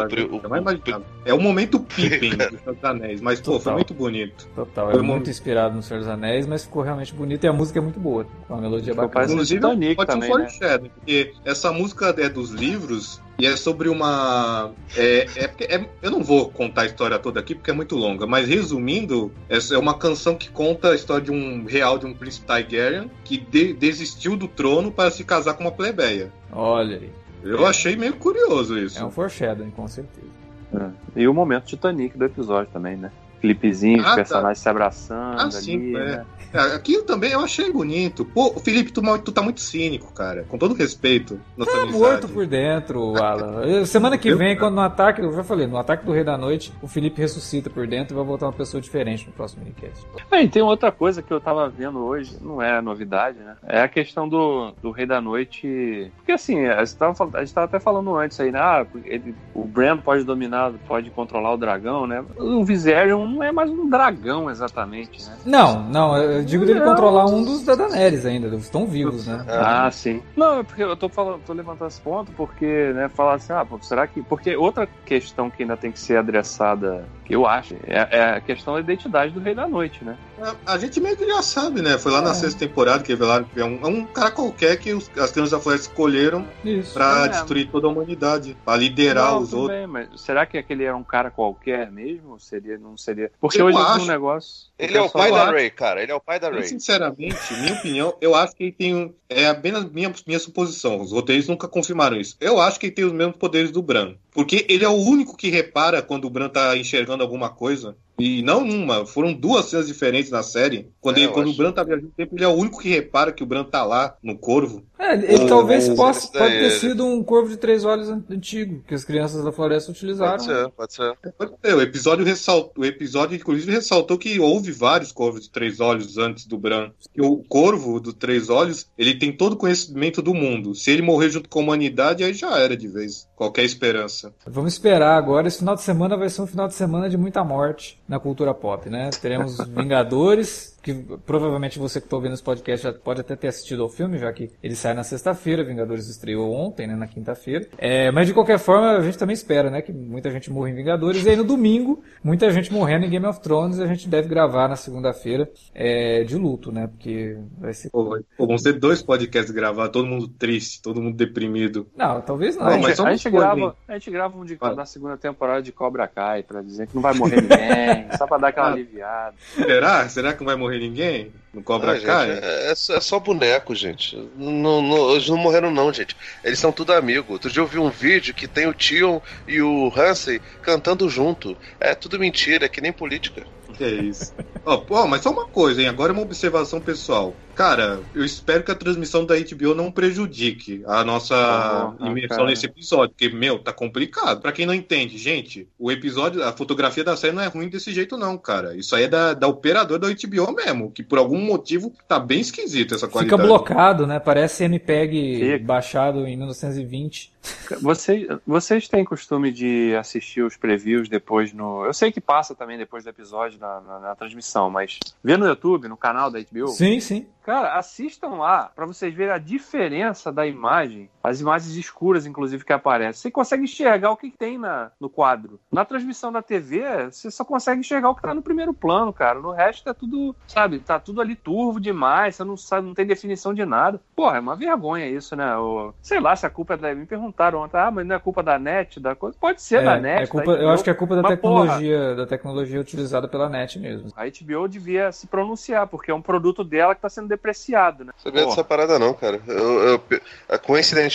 o- 0.53 0.57
imaginava. 0.57 1.05
É 1.25 1.33
o 1.35 1.41
momento 1.41 1.79
Pippin 1.81 2.31
dos 2.37 2.85
Anéis, 2.85 3.21
mas 3.21 3.41
pô, 3.41 3.59
foi 3.61 3.73
muito 3.75 3.95
bonito. 3.95 4.47
Total, 4.55 4.89
é 4.91 4.93
Foi 4.93 5.03
muito 5.03 5.27
uma- 5.27 5.31
inspirado 5.31 5.75
no 5.77 5.83
Senhor 5.83 6.01
dos 6.01 6.09
Anéis, 6.09 6.47
mas 6.47 6.65
ficou 6.65 6.83
realmente 6.83 7.15
bonito 7.15 7.45
e 7.45 7.49
a 7.49 7.53
música 7.53 7.79
é 7.79 7.83
muito 7.83 8.01
boa, 8.01 8.25
com 8.47 8.55
uma 8.55 8.61
melodia 8.63 8.93
Ficou 8.93 9.07
bacana. 9.09 9.33
Inclusive, 9.33 9.61
pode 9.61 9.73
ser 9.81 10.17
um 10.17 10.21
também, 10.21 10.31
né? 10.39 10.91
porque 10.95 11.33
essa 11.45 11.73
música 11.73 12.15
é 12.19 12.29
dos 12.29 12.51
livros 12.51 13.21
e 13.39 13.47
é 13.47 13.57
sobre 13.57 13.89
uma. 13.89 14.73
É, 14.97 15.27
é, 15.37 15.75
é- 15.77 15.89
eu 16.03 16.11
não 16.11 16.23
vou 16.23 16.49
contar 16.51 16.83
a 16.83 16.87
história 16.87 17.19
toda 17.19 17.39
aqui 17.41 17.55
porque 17.55 17.71
é 17.71 17.75
muito 17.75 17.95
longa, 17.97 18.27
mas 18.27 18.49
resumindo, 18.49 19.33
essa 19.49 19.75
é 19.75 19.79
uma 19.79 19.95
canção 19.97 20.35
que 20.35 20.49
conta 20.51 20.91
a 20.91 20.95
história 20.95 21.25
de 21.25 21.31
um 21.31 21.65
real 21.65 21.99
de 21.99 22.07
um 22.07 22.13
príncipe 22.15 22.47
Targaryen 22.47 23.11
que 23.25 23.37
de- 23.39 23.73
desistiu 23.75 24.37
do 24.37 24.49
trono 24.49 24.91
para 24.91 25.11
se 25.11 25.23
casar 25.25 25.55
com 25.55 25.65
uma 25.65 25.73
plebeia. 25.73 26.33
Olha 26.53 26.97
aí, 26.97 27.11
Eu 27.45 27.65
achei 27.65 27.95
meio 27.97 28.15
curioso 28.17 28.77
isso. 28.77 28.99
é 28.99 29.05
um 29.05 29.11
foreshadowing, 29.11 29.71
com 29.71 29.87
certeza. 29.87 30.27
É. 30.75 31.21
E 31.21 31.29
o 31.29 31.33
momento 31.33 31.67
Titanic 31.67 32.19
do 32.19 32.25
episódio 32.25 32.71
também, 32.73 32.97
né? 32.97 33.11
Clipezinho, 33.41 33.99
Ah, 33.99 34.03
os 34.03 34.09
tá. 34.11 34.15
personagens 34.17 34.59
se 34.59 34.69
abraçando 34.69 35.39
Ah, 35.41 35.43
ali, 35.45 35.53
sim, 35.53 35.97
é. 35.97 35.99
né? 36.05 36.27
É, 36.51 36.59
Aquilo 36.75 37.03
também 37.03 37.33
eu 37.33 37.41
achei 37.41 37.71
bonito. 37.71 38.25
Pô, 38.25 38.59
Felipe, 38.59 38.91
tu, 38.91 39.03
tu 39.19 39.31
tá 39.33 39.43
muito 39.43 39.61
cínico, 39.61 40.11
cara. 40.15 40.45
Com 40.49 40.57
todo 40.57 40.73
respeito. 40.73 41.39
Nossa 41.55 41.71
Tá 41.73 41.83
amizade. 41.83 42.03
morto 42.03 42.29
por 42.29 42.47
dentro, 42.47 43.23
Alan. 43.23 43.85
Semana 43.85 44.17
que 44.17 44.35
vem, 44.35 44.57
quando 44.57 44.75
no 44.77 44.81
ataque, 44.81 45.21
eu 45.21 45.31
já 45.35 45.45
falei, 45.45 45.67
no 45.67 45.77
ataque 45.77 46.07
do 46.07 46.13
Rei 46.13 46.25
da 46.25 46.39
Noite, 46.39 46.73
o 46.81 46.89
Felipe 46.89 47.21
ressuscita 47.21 47.69
por 47.69 47.87
dentro 47.87 48.15
e 48.15 48.17
vai 48.17 48.25
voltar 48.25 48.47
uma 48.47 48.53
pessoa 48.55 48.81
diferente 48.81 49.27
no 49.27 49.33
próximo 49.33 49.63
minicast. 49.63 50.07
Ah, 50.31 50.41
e 50.41 50.49
tem 50.49 50.63
outra 50.63 50.91
coisa 50.91 51.21
que 51.21 51.31
eu 51.31 51.39
tava 51.39 51.69
vendo 51.69 51.99
hoje, 51.99 52.39
não 52.41 52.63
é 52.63 52.81
novidade, 52.81 53.39
né? 53.41 53.57
É 53.67 53.83
a 53.83 53.89
questão 53.89 54.27
do, 54.27 54.73
do 54.83 54.91
Rei 54.91 55.05
da 55.05 55.21
Noite. 55.21 56.11
Porque 56.17 56.33
assim, 56.33 56.65
a 56.65 56.83
gente, 56.83 56.97
tava, 56.97 57.31
a 57.35 57.41
gente 57.45 57.53
tava 57.53 57.67
até 57.67 57.79
falando 57.79 58.17
antes 58.17 58.41
aí, 58.41 58.51
né? 58.51 58.59
Ah, 58.59 58.87
ele, 59.05 59.35
o 59.53 59.65
Bran 59.65 59.99
pode 59.99 60.25
dominar, 60.25 60.73
pode 60.87 61.11
controlar 61.11 61.53
o 61.53 61.59
dragão, 61.59 62.07
né? 62.07 62.25
O 62.39 62.65
Viserion 62.65 63.27
não 63.29 63.43
é 63.43 63.53
mais 63.53 63.71
um 63.71 63.89
dragão 63.89 64.51
exatamente, 64.51 65.25
né? 65.25 65.37
Não, 65.45 65.83
não, 65.89 66.17
eu 66.17 66.45
digo 66.45 66.65
dele 66.65 66.81
controlar 66.81 67.27
um 67.27 67.45
dos 67.45 67.63
da 67.63 67.75
Daenerys 67.75 68.25
ainda, 68.27 68.55
estão 68.57 68.87
vivos, 68.87 69.27
né? 69.27 69.45
Ah, 69.49 69.91
sim. 69.91 70.23
Não, 70.37 70.61
é 70.61 70.63
porque 70.63 70.83
eu 70.83 70.97
tô 70.97 71.09
falando, 71.09 71.41
tô 71.45 71.53
levantando 71.53 71.89
esse 71.89 72.01
ponto 72.01 72.33
porque, 72.33 72.93
né, 72.95 73.09
falar 73.09 73.35
assim, 73.35 73.53
ah, 73.53 73.65
pô, 73.65 73.79
será 73.81 74.07
que. 74.07 74.23
Porque 74.23 74.57
outra 74.57 74.89
questão 75.05 75.51
que 75.51 75.63
ainda 75.63 75.77
tem 75.77 75.93
que 75.93 76.01
ser 76.01 76.17
adressada, 76.17 77.05
que 77.25 77.35
eu 77.35 77.47
acho, 77.47 77.75
é, 77.87 78.09
é 78.11 78.23
a 78.37 78.41
questão 78.41 78.75
da 78.75 78.81
identidade 78.81 79.33
do 79.33 79.41
Rei 79.41 79.55
da 79.55 79.69
Noite, 79.69 80.05
né? 80.05 80.17
A, 80.41 80.75
a 80.75 80.79
gente 80.79 81.01
meio 81.01 81.17
que 81.17 81.27
já 81.27 81.43
sabe, 81.43 81.83
né? 81.83 81.99
Foi 81.99 82.13
lá 82.13 82.21
na 82.23 82.31
É. 82.31 82.35
sexta 82.35 82.59
temporada 82.61 83.03
que 83.03 83.13
revelaram 83.13 83.45
que 83.45 83.61
é 83.61 83.65
um, 83.65 83.85
um 83.87 84.05
cara 84.07 84.31
qualquer 84.31 84.77
que 84.79 84.93
os, 84.93 85.11
as 85.19 85.31
crianças 85.33 85.51
da 85.51 85.61
floresta 85.61 85.89
escolheram 85.89 86.47
Isso. 86.65 86.95
pra 86.95 87.25
É. 87.27 87.29
destruir 87.29 87.69
toda 87.71 87.87
a 87.87 87.91
humanidade, 87.91 88.57
pra 88.65 88.77
liderar 88.77 89.33
Não, 89.33 89.41
os 89.43 89.53
outros. 89.53 89.77
bem, 89.79 89.87
mas 89.87 90.09
será 90.21 90.47
que 90.47 90.57
aquele 90.59 90.85
era 90.85 90.97
um 90.97 91.03
cara 91.05 91.31
qualquer 91.31 91.91
mesmo? 91.91 92.39
Seria, 92.39 92.79
não 92.79 92.97
seria. 92.97 93.31
Porque 93.41 93.61
Eu 93.61 93.67
hoje 93.67 93.79
acho. 93.79 94.05
um 94.05 94.07
negócio. 94.07 94.69
Ele 94.79 94.97
é 94.97 95.01
o 95.03 95.11
pai 95.11 95.31
da 95.33 95.51
Ray, 95.51 95.71
cara. 95.71 96.03
Ele 96.03 96.13
é 96.13 96.15
o 96.15 96.21
pai 96.21 96.39
da 96.39 96.49
Ray. 96.51 96.63
sinceramente, 96.65 97.37
minha 97.61 97.75
opinião, 97.75 98.15
eu 98.21 98.35
acho 98.35 98.55
que 98.55 98.65
ele 98.65 98.73
tem 98.73 98.95
um. 98.95 99.13
É 99.29 99.47
apenas 99.49 99.85
minha, 99.91 100.13
minha 100.27 100.39
suposição. 100.39 101.01
Os 101.01 101.13
roteiristas 101.13 101.51
nunca 101.51 101.69
confirmaram 101.69 102.17
isso. 102.19 102.37
Eu 102.41 102.61
acho 102.61 102.79
que 102.81 102.87
ele 102.87 102.95
tem 102.95 103.05
os 103.05 103.13
mesmos 103.13 103.37
poderes 103.37 103.71
do 103.71 103.83
Bran. 103.83 104.15
Porque 104.39 104.65
ele 104.69 104.85
é 104.85 104.89
o 104.89 104.93
único 104.93 105.37
que 105.37 105.51
repara 105.51 106.01
quando 106.01 106.27
o 106.27 106.31
Bran 106.31 106.49
tá 106.49 106.77
enxergando 106.77 107.25
alguma 107.25 107.49
coisa. 107.49 107.97
E 108.17 108.41
não 108.41 108.63
uma, 108.63 109.05
foram 109.05 109.33
duas 109.33 109.65
cenas 109.65 109.89
diferentes 109.89 110.31
na 110.31 110.45
série. 110.45 110.89
Quando, 111.01 111.19
É, 111.19 111.23
ele- 111.25 111.33
quando 111.33 111.51
o. 111.51 111.55
Bran 111.55 111.73
tá 111.73 111.83
viajando 111.83 112.07
no 112.07 112.13
tempo, 112.13 112.37
ele 112.37 112.45
é 112.45 112.49
o 112.49 112.53
único 112.53 112.79
que 112.79 112.89
repara 112.89 113.33
que 113.33 113.43
o 113.43 113.47
Bran 113.47 113.65
tá 113.65 113.85
lá 113.85 114.17
no 114.23 114.39
corvo. 114.39 114.85
É, 114.99 115.15
ele 115.15 115.47
talvez 115.47 115.89
possa, 115.91 116.27
pode 116.33 116.53
ter 116.53 116.59
ele- 116.65 116.71
sido 116.71 117.07
um 117.07 117.23
corvo 117.23 117.49
de 117.51 117.57
três 117.57 117.85
olhos 117.85 118.09
an- 118.09 118.23
antigo, 118.31 118.83
que 118.87 118.95
as 118.95 119.05
crianças 119.05 119.45
da 119.45 119.53
floresta 119.53 119.93
utilizaram. 119.93 120.39
Pode 120.39 120.45
ser, 120.45 120.69
pode 120.71 120.93
ser. 120.95 121.15
É, 121.63 121.75
o 121.75 121.81
episódio 121.81 122.25
ressaltou, 122.25 122.73
o 122.83 122.85
episódio 122.85 123.37
inclusive 123.37 123.71
ressaltou 123.71 124.19
que 124.19 124.41
houve 124.41 124.73
vários 124.73 125.13
corvos 125.13 125.43
de 125.43 125.51
três 125.51 125.79
olhos 125.81 126.19
antes 126.19 126.47
do 126.47 126.59
Bran. 126.59 126.91
E 127.17 127.23
o 127.23 127.37
corvo 127.49 128.01
do 128.01 128.13
três 128.13 128.49
olhos, 128.51 128.87
ele 128.99 129.15
tem 129.15 129.33
todo 129.33 129.53
o 129.53 129.57
conhecimento 129.57 130.21
do 130.21 130.35
mundo. 130.35 130.75
Se 130.75 130.91
ele 130.91 131.03
morrer 131.03 131.31
junto 131.31 131.49
com 131.49 131.61
a 131.61 131.63
humanidade, 131.63 132.25
aí 132.25 132.35
já 132.35 132.59
era 132.59 132.77
de 132.77 132.89
vez. 132.89 133.29
Qualquer 133.37 133.63
esperança. 133.65 134.33
Vamos 134.47 134.73
esperar 134.73 135.17
agora. 135.17 135.47
Esse 135.47 135.59
final 135.59 135.77
de 135.77 135.83
semana 135.83 136.17
vai 136.17 136.29
ser 136.29 136.43
um 136.43 136.47
final 136.47 136.67
de 136.67 136.75
semana 136.75 137.09
de 137.09 137.17
muita 137.17 137.45
morte 137.45 138.01
na 138.09 138.19
cultura 138.19 138.53
pop, 138.53 138.91
né? 138.91 139.11
Teremos 139.23 139.57
Vingadores, 139.69 140.77
que 140.83 140.95
provavelmente 141.27 141.79
você 141.79 142.01
que 142.01 142.07
está 142.07 142.17
ouvindo 142.17 142.35
esse 142.35 142.43
podcast 142.43 142.85
já 142.85 142.93
pode 142.93 143.21
até 143.21 143.35
ter 143.37 143.49
assistido 143.49 143.83
ao 143.83 143.89
filme, 143.89 144.19
já 144.19 144.33
que 144.33 144.51
ele 144.63 144.75
sai 144.75 144.95
na 144.95 145.03
sexta-feira. 145.05 145.65
Vingadores 145.65 146.09
estreou 146.09 146.53
ontem, 146.53 146.87
né? 146.87 146.95
Na 146.95 147.07
quinta-feira. 147.07 147.67
É, 147.77 148.11
mas 148.11 148.27
de 148.27 148.35
qualquer 148.35 148.59
forma, 148.59 148.93
a 148.93 149.01
gente 149.03 149.19
também 149.19 149.35
espera, 149.35 149.71
né? 149.71 149.83
Que 149.83 149.93
muita 149.93 150.31
gente 150.31 150.51
morra 150.51 150.71
em 150.71 150.75
Vingadores. 150.75 151.25
E 151.25 151.29
aí 151.31 151.37
no 151.37 151.45
domingo, 151.45 152.03
muita 152.23 152.51
gente 152.51 152.73
morrendo 152.73 153.07
em 153.07 153.11
Game 153.11 153.27
of 153.27 153.41
Thrones. 153.41 153.81
A 153.81 153.87
gente 153.87 154.09
deve 154.09 154.29
gravar 154.29 154.69
na 154.69 154.77
segunda-feira 154.77 155.51
é, 155.75 156.23
de 156.25 156.37
luto, 156.37 156.71
né? 156.73 156.87
Porque 156.87 157.37
vai 157.59 157.73
ser. 157.75 157.91
Pô, 157.91 158.19
vão 158.39 158.59
ser 158.59 158.75
dois 158.75 159.03
podcasts 159.03 159.53
gravados, 159.53 159.93
todo 159.93 160.07
mundo 160.07 160.29
triste, 160.29 160.81
todo 160.81 161.03
mundo 161.03 161.17
deprimido. 161.17 161.87
Não, 161.97 162.21
talvez 162.21 162.57
não. 162.57 162.63
a, 162.63 162.71
Não, 162.71 162.73
gente, 162.77 162.83
mas 162.83 163.01
a 163.01 163.11
gente 163.11 163.31
grava, 163.31 163.77
a 163.89 163.93
gente 163.95 164.11
grava 164.11 164.39
um 164.39 164.45
de, 164.45 164.57
da 164.57 164.85
segunda 164.85 165.17
temporada 165.17 165.63
de 165.63 165.73
Cobra 165.73 166.07
Kai 166.07 166.43
pra 166.43 166.63
dizer 166.63 166.87
que 166.87 166.95
não 166.95 167.03
vai 167.03 167.15
morrer 167.15 167.43
ninguém, 167.43 168.09
só 168.17 168.27
pra 168.27 168.39
dar 168.39 168.49
aquela 168.49 168.69
Ah. 168.69 168.73
aliviada. 168.73 169.35
Será? 169.55 170.09
Será 170.09 170.33
que 170.33 170.41
não 170.41 170.47
vai 170.47 170.57
morrer 170.57 170.68
ninguém? 170.77 171.33
No 171.55 171.63
Cobra 171.63 171.93
Ah, 171.93 171.95
gente, 171.95 172.05
Kai? 172.07 172.31
é, 172.31 172.71
é 172.71 172.75
só, 172.75 172.95
é 172.97 173.01
só 173.01 173.19
boneco, 173.19 173.75
gente. 173.75 174.17
Não, 174.37 174.83
não- 174.83 175.13
eles 175.13 175.29
não 175.29 175.37
morreram, 175.39 175.71
não, 175.71 175.93
gente. 175.93 176.15
Eles 176.45 176.59
são 176.59 176.71
tudo 176.73 176.93
amigos. 176.93 177.31
Outro 177.31 177.51
dia 177.51 177.63
eu 177.63 177.67
vi 177.67 177.79
um 177.79 177.89
vídeo 177.91 178.35
que 178.35 178.47
tem 178.47 178.67
o 178.67 178.75
Tion 178.75 179.21
e 179.47 179.63
o 179.63 179.91
Hansen 179.97 180.41
cantando 180.63 181.09
junto. 181.09 181.57
É 181.81 181.95
tudo 181.95 182.19
mentira, 182.19 182.67
é 182.67 182.69
que 182.69 182.81
nem 182.81 182.93
política. 182.93 183.47
Que 183.77 183.85
é 183.85 183.91
isso. 183.95 184.35
Ó, 184.65 184.77
pô, 184.79 185.07
mas 185.07 185.23
só 185.23 185.31
uma 185.31 185.47
coisa, 185.47 185.81
hein? 185.81 185.89
Agora 185.89 186.13
é 186.13 186.15
uma 186.15 186.23
observação 186.23 186.81
pessoal. 186.81 187.35
Cara, 187.59 187.99
eu 188.15 188.25
espero 188.25 188.63
que 188.63 188.71
a 188.71 188.75
transmissão 188.77 189.27
da 189.27 189.35
HBO 189.35 189.75
não 189.75 189.91
prejudique 189.91 190.81
a 190.87 191.03
nossa 191.03 191.35
Ah, 191.35 191.93
imersão 192.07 192.37
cara. 192.37 192.51
nesse 192.51 192.67
episódio, 192.67 193.11
porque, 193.11 193.29
meu, 193.29 193.59
tá 193.59 193.73
complicado. 193.73 194.41
Pra 194.41 194.53
quem 194.53 194.65
não 194.65 194.73
entende, 194.73 195.19
gente, 195.19 195.67
o 195.77 195.91
episódio, 195.91 196.45
a 196.45 196.53
fotografia 196.53 197.03
da 197.03 197.17
série 197.17 197.35
não 197.35 197.43
é 197.43 197.49
ruim 197.49 197.69
desse 197.69 197.93
jeito, 197.93 198.17
não, 198.17 198.39
cara. 198.39 198.77
Isso 198.77 198.95
aí 198.95 199.03
é 199.05 199.09
da, 199.09 199.35
da 199.35 199.49
operadora 199.49 199.99
da 199.99 200.07
HBO 200.09 200.53
mesmo, 200.55 200.93
que 200.93 201.03
por 201.03 201.19
algum 201.19 201.41
motivo 201.41 201.93
tá 202.07 202.21
bem 202.21 202.39
esquisito 202.41 202.95
essa 202.95 203.09
Fica 203.09 203.13
qualidade. 203.27 203.43
blocado, 203.43 204.07
né? 204.07 204.21
Parece 204.21 204.63
MPEG 204.63 205.41
Fica. 205.59 205.65
baixado 205.65 206.29
em 206.29 206.37
1920. 206.37 207.33
Vocês, 207.81 208.27
vocês 208.47 208.89
têm 208.89 209.05
costume 209.05 209.51
de 209.51 209.95
assistir 209.99 210.43
os 210.43 210.57
previews 210.57 211.09
depois 211.09 211.53
no. 211.53 211.85
Eu 211.85 211.95
sei 211.95 212.13
que 212.13 212.21
passa 212.21 212.55
também 212.55 212.77
depois 212.77 213.05
do 213.05 213.11
episódio 213.11 213.59
na, 213.59 213.81
na- 213.81 213.99
na 214.01 214.15
transmissão, 214.15 214.69
mas 214.71 214.99
vê 215.25 215.37
no 215.37 215.47
YouTube, 215.47 215.89
no 215.89 215.97
canal 215.97 216.31
da 216.31 216.39
HBO. 216.41 216.69
Sim, 216.69 217.01
sim. 217.01 217.27
Cara, 217.49 217.79
assistam 217.79 218.35
lá 218.35 218.71
pra 218.75 218.85
vocês 218.85 219.15
verem 219.15 219.33
a 219.33 219.39
diferença 219.39 220.31
da 220.31 220.47
imagem, 220.47 221.09
as 221.29 221.41
imagens 221.41 221.75
escuras, 221.77 222.27
inclusive, 222.27 222.65
que 222.65 222.73
aparecem. 222.73 223.21
Você 223.21 223.31
consegue 223.31 223.65
enxergar 223.65 224.11
o 224.11 224.17
que 224.17 224.31
que 224.31 224.37
tem 224.39 224.59
na, 224.59 224.91
no 225.01 225.09
quadro. 225.09 225.61
Na 225.71 225.85
transmissão 225.85 226.33
da 226.33 226.43
TV, 226.43 226.83
você 227.11 227.31
só 227.31 227.45
consegue 227.45 227.81
enxergar 227.81 228.11
o 228.11 228.15
que 228.15 228.23
tá 228.23 228.35
no 228.35 228.43
primeiro 228.43 228.73
plano, 228.75 229.13
cara. 229.13 229.39
No 229.41 229.51
resto 229.53 229.89
é 229.89 229.95
tudo, 229.95 230.35
sabe, 230.47 230.79
tá 230.81 230.99
tudo 230.99 231.21
ali 231.21 231.35
turvo 231.35 231.81
demais, 231.81 232.37
você 232.37 232.45
não 232.45 232.57
sabe, 232.57 232.87
não 232.87 232.95
tem 232.95 233.07
definição 233.07 233.55
de 233.55 233.65
nada. 233.65 234.01
Porra, 234.17 234.37
é 234.37 234.41
uma 234.41 234.57
vergonha 234.57 235.07
isso, 235.09 235.35
né? 235.37 235.57
O, 235.57 235.93
sei 236.03 236.21
lá 236.21 236.35
se 236.37 236.47
a 236.47 236.51
culpa 236.51 236.75
é 236.75 236.77
da. 236.77 236.95
Me 236.95 237.07
perguntaram 237.07 237.61
ontem, 237.61 237.77
ah, 237.79 237.91
mas 237.91 238.07
não 238.07 238.17
é 238.17 238.19
culpa 238.19 238.43
da 238.43 238.59
net, 238.59 238.99
da 239.01 239.15
coisa. 239.15 239.37
Pode 239.41 239.63
ser 239.63 239.85
da 239.85 239.97
É, 239.97 240.01
net. 240.01 240.23
é 240.23 240.27
culpa, 240.27 240.57
da 240.57 240.63
eu 240.63 240.71
acho 240.71 240.83
que 240.85 240.91
é 240.91 240.95
culpa 240.95 241.15
da 241.17 241.23
tecnologia, 241.29 242.15
da 242.15 242.27
tecnologia 242.27 242.81
utilizada 242.81 243.29
pela 243.29 243.49
net 243.49 243.79
mesmo. 243.79 244.11
A 244.17 244.25
HBO 244.27 244.69
devia 244.69 245.13
se 245.13 245.27
pronunciar, 245.27 245.87
porque 245.87 246.11
é 246.11 246.15
um 246.15 246.23
produto 246.23 246.65
dela 246.65 246.95
que 246.95 247.01
tá 247.03 247.09
sendo 247.09 247.29
depreciado, 247.29 248.05
né? 248.05 248.13
Sabia 248.19 248.43
Porra. 248.43 248.55
dessa 248.57 248.65
parada, 248.65 248.99
não, 248.99 249.15
cara. 249.15 249.41
Eu, 249.47 249.83
eu- 249.83 250.03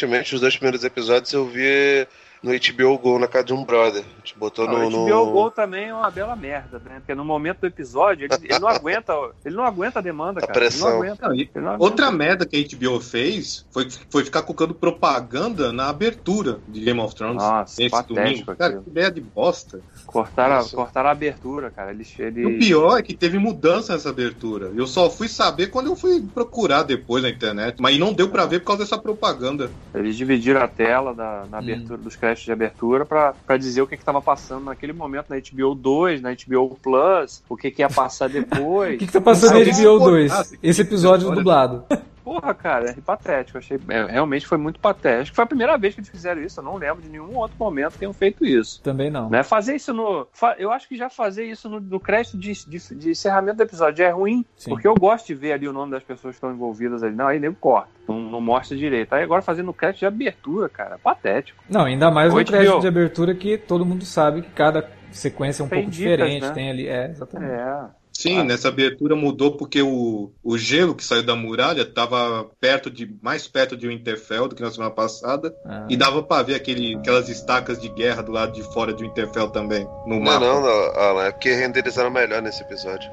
coincidentemente, 0.04 0.36
os 0.36 0.42
dois 0.42 0.56
primeiros 0.56 0.84
episódios 0.84 1.32
eu 1.34 1.48
vi 1.48 2.08
no 2.44 2.52
HBO 2.52 2.98
Go 3.00 3.18
na 3.18 3.28
casa 3.28 3.46
de 3.46 3.54
um 3.54 3.64
brother. 3.64 4.04
A 4.04 4.18
gente 4.20 4.38
botou 4.38 4.68
no. 4.68 4.88
o 4.88 4.90
no... 4.90 5.06
HBO 5.06 5.32
Go 5.32 5.52
também 5.52 5.86
é 5.90 5.94
uma 5.94 6.12
bela 6.12 6.36
merda, 6.36 6.80
né? 6.84 6.96
Porque 7.00 7.16
no 7.16 7.24
momento 7.24 7.62
do 7.62 7.68
episódio, 7.68 8.26
ele, 8.26 8.34
ele 8.50 8.60
não 8.60 8.68
aguenta, 8.68 9.14
ele 9.46 9.56
não 9.56 9.64
aguenta 9.64 10.00
a 10.00 10.02
demanda, 10.02 10.40
A 10.40 10.42
cara. 10.48 10.54
pressão. 10.60 10.88
Ele 10.90 10.98
não 10.98 11.04
aguenta. 11.04 11.28
Não, 11.30 11.34
Ele 11.36 11.50
não 11.56 11.68
aguenta. 11.70 11.84
Outra 11.84 12.12
merda 12.12 12.46
que 12.46 12.58
a 12.58 12.78
HBO 12.78 13.00
fez 13.00 13.66
foi, 13.72 13.88
foi 14.10 14.26
ficar 14.26 14.42
colocando 14.42 14.74
propaganda 14.76 15.72
na 15.72 15.88
abertura 15.90 16.60
de 16.68 16.82
Game 16.82 17.00
of 17.00 17.16
Thrones. 17.16 17.38
Nossa, 17.42 17.82
nesse 17.82 17.90
patético 17.92 18.14
domingo. 18.46 18.56
Cara, 18.58 18.78
que 18.82 18.90
ideia 18.90 19.10
de 19.12 19.22
bosta. 19.22 19.80
Cortaram, 20.06 20.56
Nossa. 20.58 20.76
cortaram 20.76 21.10
a 21.10 21.12
abertura, 21.14 21.72
cara. 21.72 21.92
Eles, 21.92 22.14
E 22.20 22.24
o 22.24 22.50
eles, 22.50 22.68
pior 22.68 22.98
é 22.98 23.02
que 23.02 23.14
teve 23.16 23.38
mudança 23.40 23.94
nessa 23.94 24.10
abertura. 24.10 24.72
Eu 24.76 24.86
só 24.86 25.10
fui 25.10 25.28
saber 25.30 25.68
quando 25.68 25.88
eu 25.88 25.96
fui 25.96 26.22
procurar 26.22 26.84
depois 26.84 27.24
na 27.24 27.30
internet. 27.30 27.78
Mas 27.80 27.98
não 27.98 28.12
deu 28.14 28.30
pra 28.30 28.46
ver 28.46 28.60
por 28.60 28.68
causa 28.68 28.84
dessa 28.84 28.98
propaganda. 28.98 29.70
eles 29.96 30.16
dividiram 30.18 30.62
a 30.62 30.68
tela 30.68 31.14
da, 31.14 31.46
na 31.50 31.58
Hum. 31.58 31.62
abertura 31.62 31.98
dos 31.98 32.16
créditos 32.16 32.33
de 32.42 32.52
abertura 32.52 33.06
pra 33.06 33.34
dizer 33.58 33.82
o 33.82 33.88
que 33.88 33.96
estava 33.96 34.22
passando 34.22 34.66
naquele 34.66 34.94
momento 34.94 35.28
na 35.30 35.36
HBO 35.38 35.76
2, 35.76 36.22
na 36.22 36.32
HBO 36.34 36.78
Plus, 36.82 37.44
o 37.48 37.56
que, 37.56 37.70
que 37.72 37.82
ia 37.82 37.90
passar 37.90 38.26
O 38.30 38.34
depois. 38.34 38.98
que, 39.00 39.06
que 39.08 39.14
tá 39.14 39.22
passando 39.22 39.54
na 39.60 39.66
HBO 39.66 40.00
pô, 40.00 40.10
2? 40.12 40.32
ah, 40.32 40.46
Esse 40.62 40.82
episódio 40.82 41.28
olha- 41.28 41.36
dublado. 41.36 41.84
Porra, 42.24 42.54
cara, 42.54 42.90
é 42.92 42.94
patético. 43.02 43.58
Achei, 43.58 43.78
é, 43.90 44.06
realmente 44.06 44.46
foi 44.48 44.58
muito 44.58 44.80
patético. 44.80 45.36
Foi 45.36 45.44
a 45.44 45.48
primeira 45.48 45.78
vez 45.78 45.94
que 45.94 46.00
eles 46.02 46.10
fizeram 46.10 46.42
isso. 46.42 46.60
Eu 46.60 46.64
não 46.64 46.78
lembro 46.78 47.02
de 47.02 47.10
nenhum 47.10 47.36
outro 47.36 47.58
momento 47.60 47.94
que 47.94 48.00
tenham 48.00 48.14
feito 48.14 48.46
isso. 48.46 48.82
Também 48.82 49.10
não. 49.12 49.30
Né? 49.30 49.44
Fazer 49.44 49.76
isso 49.76 49.94
no. 49.94 50.28
fa- 50.32 50.56
Eu 50.58 50.72
acho 50.72 50.88
que 50.88 50.96
já 50.96 51.10
fazer 51.10 51.46
isso 51.46 51.68
no, 51.70 51.80
no 51.80 52.00
crédito 52.00 52.38
de, 52.38 52.54
de, 52.68 52.96
de 52.96 53.10
encerramento 53.12 53.58
do 53.58 53.64
episódio 53.64 54.04
é 54.06 54.10
ruim, 54.10 54.46
Sim. 54.56 54.70
porque 54.72 54.88
eu 54.88 54.96
gosto 54.96 55.28
de 55.28 55.34
ver 55.36 55.54
ali 55.54 55.68
o 55.68 55.74
nome 55.74 55.92
das 55.92 56.04
pessoas 56.04 56.34
que 56.34 56.38
estão 56.38 56.52
envolvidas 56.52 57.04
ali. 57.04 57.16
Não, 57.16 57.28
aí 57.28 57.40
nego 57.40 57.56
corta. 57.60 57.90
Não, 58.08 58.20
não 58.20 58.42
mostra 58.42 58.76
direito. 58.78 59.14
Aí 59.14 59.24
agora 59.24 59.42
fazendo 59.42 59.66
no 59.68 59.74
crédito 59.74 60.00
de 60.00 60.06
abertura, 60.06 60.70
cara. 60.70 60.98
Patético. 60.98 61.64
Não, 61.70 61.82
ainda 61.86 62.10
mais 62.10 62.32
no 62.32 62.38
Oi, 62.38 62.46
crédito 62.46 62.72
HBO. 62.74 62.80
de 62.82 62.88
abertura 62.88 63.36
que 63.36 63.58
todo 63.58 63.86
mundo 63.86 64.06
sabe 64.06 64.42
que 64.42 64.50
cada 64.52 64.90
sequência 65.12 65.62
é 65.62 65.66
um 65.66 65.70
Tem 65.70 65.80
pouco 65.80 65.92
dicas, 65.92 66.12
diferente. 66.18 66.42
né? 66.42 66.52
Tem 66.52 66.70
ali. 66.70 66.88
É, 66.88 67.06
exatamente. 67.10 67.52
É. 67.52 68.03
Sim, 68.16 68.40
Ah. 68.40 68.44
nessa 68.44 68.68
abertura 68.68 69.16
mudou 69.16 69.58
porque 69.58 69.82
o, 69.82 70.32
o 70.44 70.58
gelo 70.58 70.94
que 70.96 71.04
saiu 71.04 71.24
da 71.24 71.36
muralha 71.36 71.82
estava 71.82 72.48
perto 72.62 72.90
de 72.92 73.12
mais 73.22 73.48
perto 73.48 73.76
de 73.76 73.88
Winterfell 73.88 74.48
do 74.48 74.56
que 74.56 74.62
na 74.62 74.70
semana 74.72 74.92
passada 74.92 75.54
Ah. 75.66 75.88
e 75.90 75.98
dava 75.98 76.22
pra 76.22 76.44
ver 76.44 76.56
aquele, 76.56 76.96
aquelas 76.96 77.28
estacas 77.28 77.82
de 77.82 77.90
guerra 77.90 78.22
do 78.22 78.32
lado 78.32 78.52
de 78.54 78.62
fora 78.72 78.94
de 78.94 79.04
Winterfell 79.04 79.50
também 79.50 79.84
no 80.06 80.16
Não, 80.16 80.22
mapa. 80.22 80.40
não, 80.46 80.62
não, 80.62 81.02
Alan, 81.02 81.24
é 81.26 81.32
porque 81.32 81.54
renderizaram 81.54 82.12
melhor 82.12 82.42
nesse 82.42 82.62
episódio. 82.62 83.10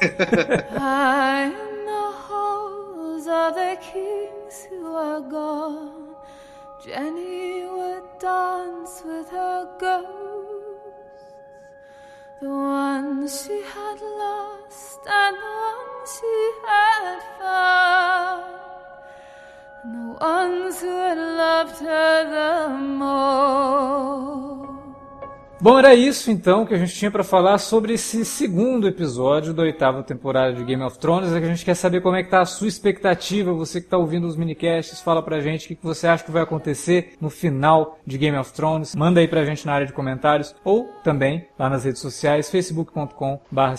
In 0.00 1.52
the 1.84 2.12
halls 2.28 3.26
of 3.26 3.54
the 3.54 3.76
kings 3.76 4.66
who 4.70 4.94
are 4.96 5.20
gone, 5.28 6.14
Jenny 6.84 7.64
would 7.66 8.04
dance 8.20 9.02
with 9.04 9.28
her 9.30 9.66
ghosts, 9.80 10.27
the 12.40 12.48
ones 12.48 13.44
she 13.44 13.62
had 13.62 14.00
lost 14.00 15.00
and 15.06 15.36
the 15.36 15.40
ones 15.40 16.20
she 16.20 16.52
had 16.64 17.18
found, 17.38 18.44
and 19.82 19.94
the 19.94 20.08
ones 20.24 20.80
who 20.80 20.86
had 20.86 21.18
loved 21.18 21.78
her 21.80 22.24
the 22.30 22.78
most. 22.78 24.67
Bom, 25.60 25.76
era 25.76 25.92
isso 25.92 26.30
então 26.30 26.64
que 26.64 26.72
a 26.72 26.78
gente 26.78 26.94
tinha 26.94 27.10
para 27.10 27.24
falar 27.24 27.58
sobre 27.58 27.94
esse 27.94 28.24
segundo 28.24 28.86
episódio 28.86 29.52
da 29.52 29.64
oitava 29.64 30.04
temporada 30.04 30.52
de 30.52 30.62
Game 30.62 30.84
of 30.84 30.96
Thrones. 31.00 31.32
É 31.32 31.40
que 31.40 31.46
a 31.46 31.48
gente 31.48 31.64
quer 31.64 31.74
saber 31.74 32.00
como 32.00 32.14
é 32.14 32.22
que 32.22 32.30
tá 32.30 32.40
a 32.40 32.46
sua 32.46 32.68
expectativa, 32.68 33.52
você 33.52 33.80
que 33.80 33.88
tá 33.88 33.98
ouvindo 33.98 34.28
os 34.28 34.36
minicasts, 34.36 35.00
fala 35.00 35.20
pra 35.20 35.40
gente 35.40 35.64
o 35.64 35.76
que 35.76 35.78
você 35.82 36.06
acha 36.06 36.22
que 36.22 36.30
vai 36.30 36.42
acontecer 36.42 37.14
no 37.20 37.28
final 37.28 37.98
de 38.06 38.16
Game 38.16 38.38
of 38.38 38.52
Thrones. 38.52 38.94
Manda 38.94 39.18
aí 39.18 39.26
pra 39.26 39.44
gente 39.44 39.66
na 39.66 39.72
área 39.72 39.86
de 39.86 39.92
comentários 39.92 40.54
ou 40.64 40.84
também 41.02 41.44
lá 41.58 41.68
nas 41.68 41.82
redes 41.82 42.00
sociais, 42.00 42.48
facebook.com 42.48 43.40
barra 43.50 43.74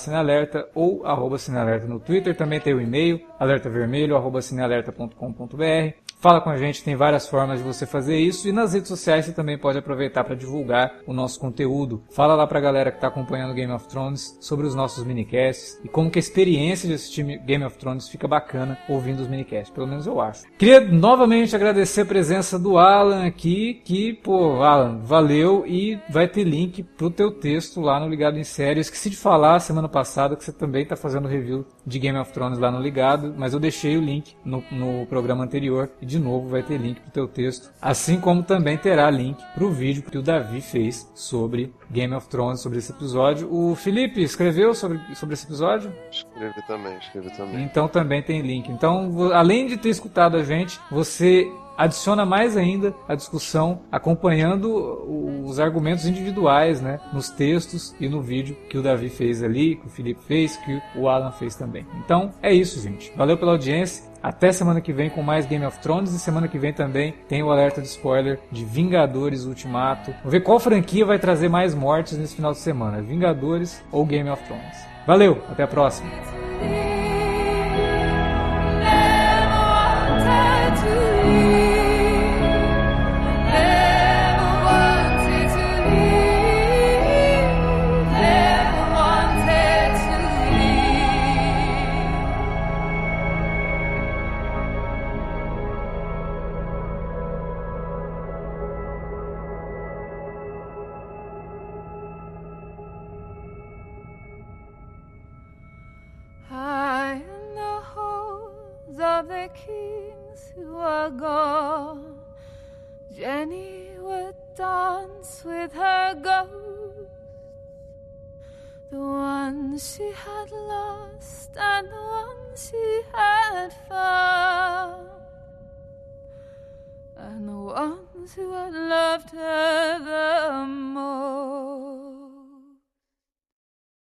ou 0.76 1.06
arroba 1.06 1.38
cinealerta 1.38 1.88
no 1.88 2.02
Twitter. 2.02 2.36
Também 2.36 2.60
tem 2.60 2.74
o 2.74 2.82
e-mail, 2.82 3.22
alertavermelho, 3.40 4.18
arroba 4.18 4.42
cinealerta.com.br. 4.42 6.09
Fala 6.22 6.42
com 6.42 6.50
a 6.50 6.58
gente, 6.58 6.84
tem 6.84 6.98
várias 6.98 7.30
formas 7.30 7.60
de 7.60 7.64
você 7.64 7.86
fazer 7.86 8.18
isso 8.20 8.46
e 8.46 8.52
nas 8.52 8.74
redes 8.74 8.90
sociais 8.90 9.24
você 9.24 9.32
também 9.32 9.58
pode 9.58 9.78
aproveitar 9.78 10.26
para 10.26 10.36
divulgar 10.36 10.98
o 11.08 11.14
nosso 11.14 11.40
conteúdo. 11.40 12.04
Fala 12.12 12.36
lá 12.36 12.46
pra 12.46 12.60
galera 12.60 12.92
que 12.92 12.98
está 12.98 13.08
acompanhando 13.08 13.54
Game 13.54 13.72
of 13.72 13.88
Thrones 13.88 14.38
sobre 14.42 14.68
os 14.68 14.76
nossos 14.76 15.06
minicasts 15.06 15.80
e 15.82 15.88
como 15.88 16.12
que 16.12 16.20
a 16.20 16.22
experiência 16.22 16.90
de 16.90 16.96
assistir 16.96 17.24
Game 17.24 17.64
of 17.64 17.78
Thrones 17.78 18.10
fica 18.10 18.28
bacana 18.28 18.78
ouvindo 18.90 19.22
os 19.22 19.30
minicasts, 19.30 19.70
pelo 19.70 19.88
menos 19.88 20.06
eu 20.06 20.20
acho. 20.20 20.44
Queria 20.58 20.82
novamente 20.82 21.56
agradecer 21.56 22.02
a 22.02 22.06
presença 22.06 22.60
do 22.60 22.78
Alan 22.78 23.26
aqui, 23.26 23.82
que, 23.86 24.12
pô, 24.12 24.62
Alan, 24.62 25.00
valeu 25.02 25.66
e 25.66 25.98
vai 26.10 26.28
ter 26.28 26.44
link 26.44 26.84
pro 26.84 27.10
teu 27.10 27.32
texto 27.32 27.80
lá 27.80 27.98
no 27.98 28.10
Ligado 28.10 28.38
em 28.38 28.44
Série. 28.44 28.80
Eu 28.80 28.82
esqueci 28.82 29.10
de 29.10 29.16
falar 29.16 29.62
semana 29.62 29.88
passada 29.88 30.36
que 30.36 30.44
você 30.44 30.52
também 30.52 30.84
está 30.84 30.98
fazendo 30.98 31.30
review 31.30 31.66
de 31.86 31.98
Game 31.98 32.20
of 32.20 32.34
Thrones 32.34 32.60
lá 32.60 32.70
no 32.70 32.82
Ligado, 32.82 33.34
mas 33.38 33.54
eu 33.54 33.60
deixei 33.60 33.96
o 33.96 34.02
link 34.02 34.36
no, 34.44 34.62
no 34.70 35.06
programa 35.06 35.46
anterior 35.46 35.90
de 36.10 36.20
novo 36.20 36.50
vai 36.50 36.64
ter 36.64 36.78
link 36.78 37.00
para 37.00 37.10
o 37.10 37.12
teu 37.12 37.28
texto, 37.28 37.72
assim 37.82 38.20
como 38.20 38.44
também 38.44 38.78
terá 38.78 39.10
link 39.10 39.38
para 39.54 39.64
o 39.64 39.72
vídeo 39.72 40.02
que 40.04 40.18
o 40.18 40.22
Davi 40.22 40.60
fez 40.60 41.10
sobre 41.14 41.74
Game 41.90 42.14
of 42.14 42.28
Thrones, 42.28 42.62
sobre 42.62 42.80
esse 42.80 42.92
episódio. 42.92 43.48
O 43.52 43.76
Felipe 43.76 44.22
escreveu 44.22 44.74
sobre, 44.74 45.00
sobre 45.16 45.36
esse 45.36 45.46
episódio? 45.46 45.94
Escreve 46.12 46.62
também, 46.68 46.98
escreve 46.98 47.30
também. 47.32 47.64
Então 47.64 47.88
também 47.88 48.22
tem 48.24 48.42
link. 48.42 48.70
Então, 48.72 49.32
além 49.32 49.68
de 49.68 49.78
ter 49.78 49.90
escutado 49.90 50.36
a 50.36 50.44
gente, 50.44 50.80
você 50.92 51.48
adiciona 51.80 52.26
mais 52.26 52.58
ainda 52.58 52.94
a 53.08 53.16
discussão 53.16 53.84
acompanhando 53.90 55.46
os 55.46 55.62
argumentos 55.62 56.06
individuais, 56.06 56.82
né, 56.82 57.00
nos 57.14 57.30
textos 57.30 57.96
e 58.02 58.10
no 58.10 58.22
vídeo 58.22 58.58
que 58.70 58.78
o 58.78 58.84
Davi 58.84 59.08
fez 59.08 59.42
ali, 59.42 59.78
que 59.78 59.88
o 59.88 59.90
Felipe 59.90 60.20
fez, 60.28 60.58
que 60.58 60.82
o 60.94 61.08
Alan 61.08 61.32
fez 61.32 61.56
também. 61.56 61.86
Então 62.04 62.32
é 62.42 62.54
isso, 62.54 62.82
gente. 62.82 63.14
Valeu 63.16 63.38
pela 63.38 63.54
audiência. 63.54 64.09
Até 64.22 64.52
semana 64.52 64.82
que 64.82 64.92
vem 64.92 65.10
com 65.10 65.22
mais 65.22 65.46
Game 65.46 65.66
of 65.66 65.80
Thrones 65.80 66.14
e 66.14 66.20
semana 66.20 66.48
que 66.48 66.58
vem 66.58 66.74
também 66.74 67.14
tem 67.28 67.42
o 67.42 67.52
alerta 67.52 67.82
de 67.82 67.88
spoiler 67.88 68.40
de 68.52 68.66
Vingadores 68.66 69.46
Ultimato. 69.46 70.12
Vamos 70.12 70.32
ver 70.32 70.42
qual 70.42 70.60
franquia 70.60 71.06
vai 71.06 71.20
trazer 71.20 71.50
mais 71.50 71.74
mortes 71.74 72.18
nesse 72.18 72.36
final 72.36 72.52
de 72.52 72.60
semana, 72.60 73.02
Vingadores 73.02 73.82
ou 73.92 74.06
Game 74.06 74.30
of 74.30 74.44
Thrones. 74.44 74.78
Valeu, 75.08 75.42
até 75.50 75.64
a 75.64 75.68
próxima. 75.68 76.10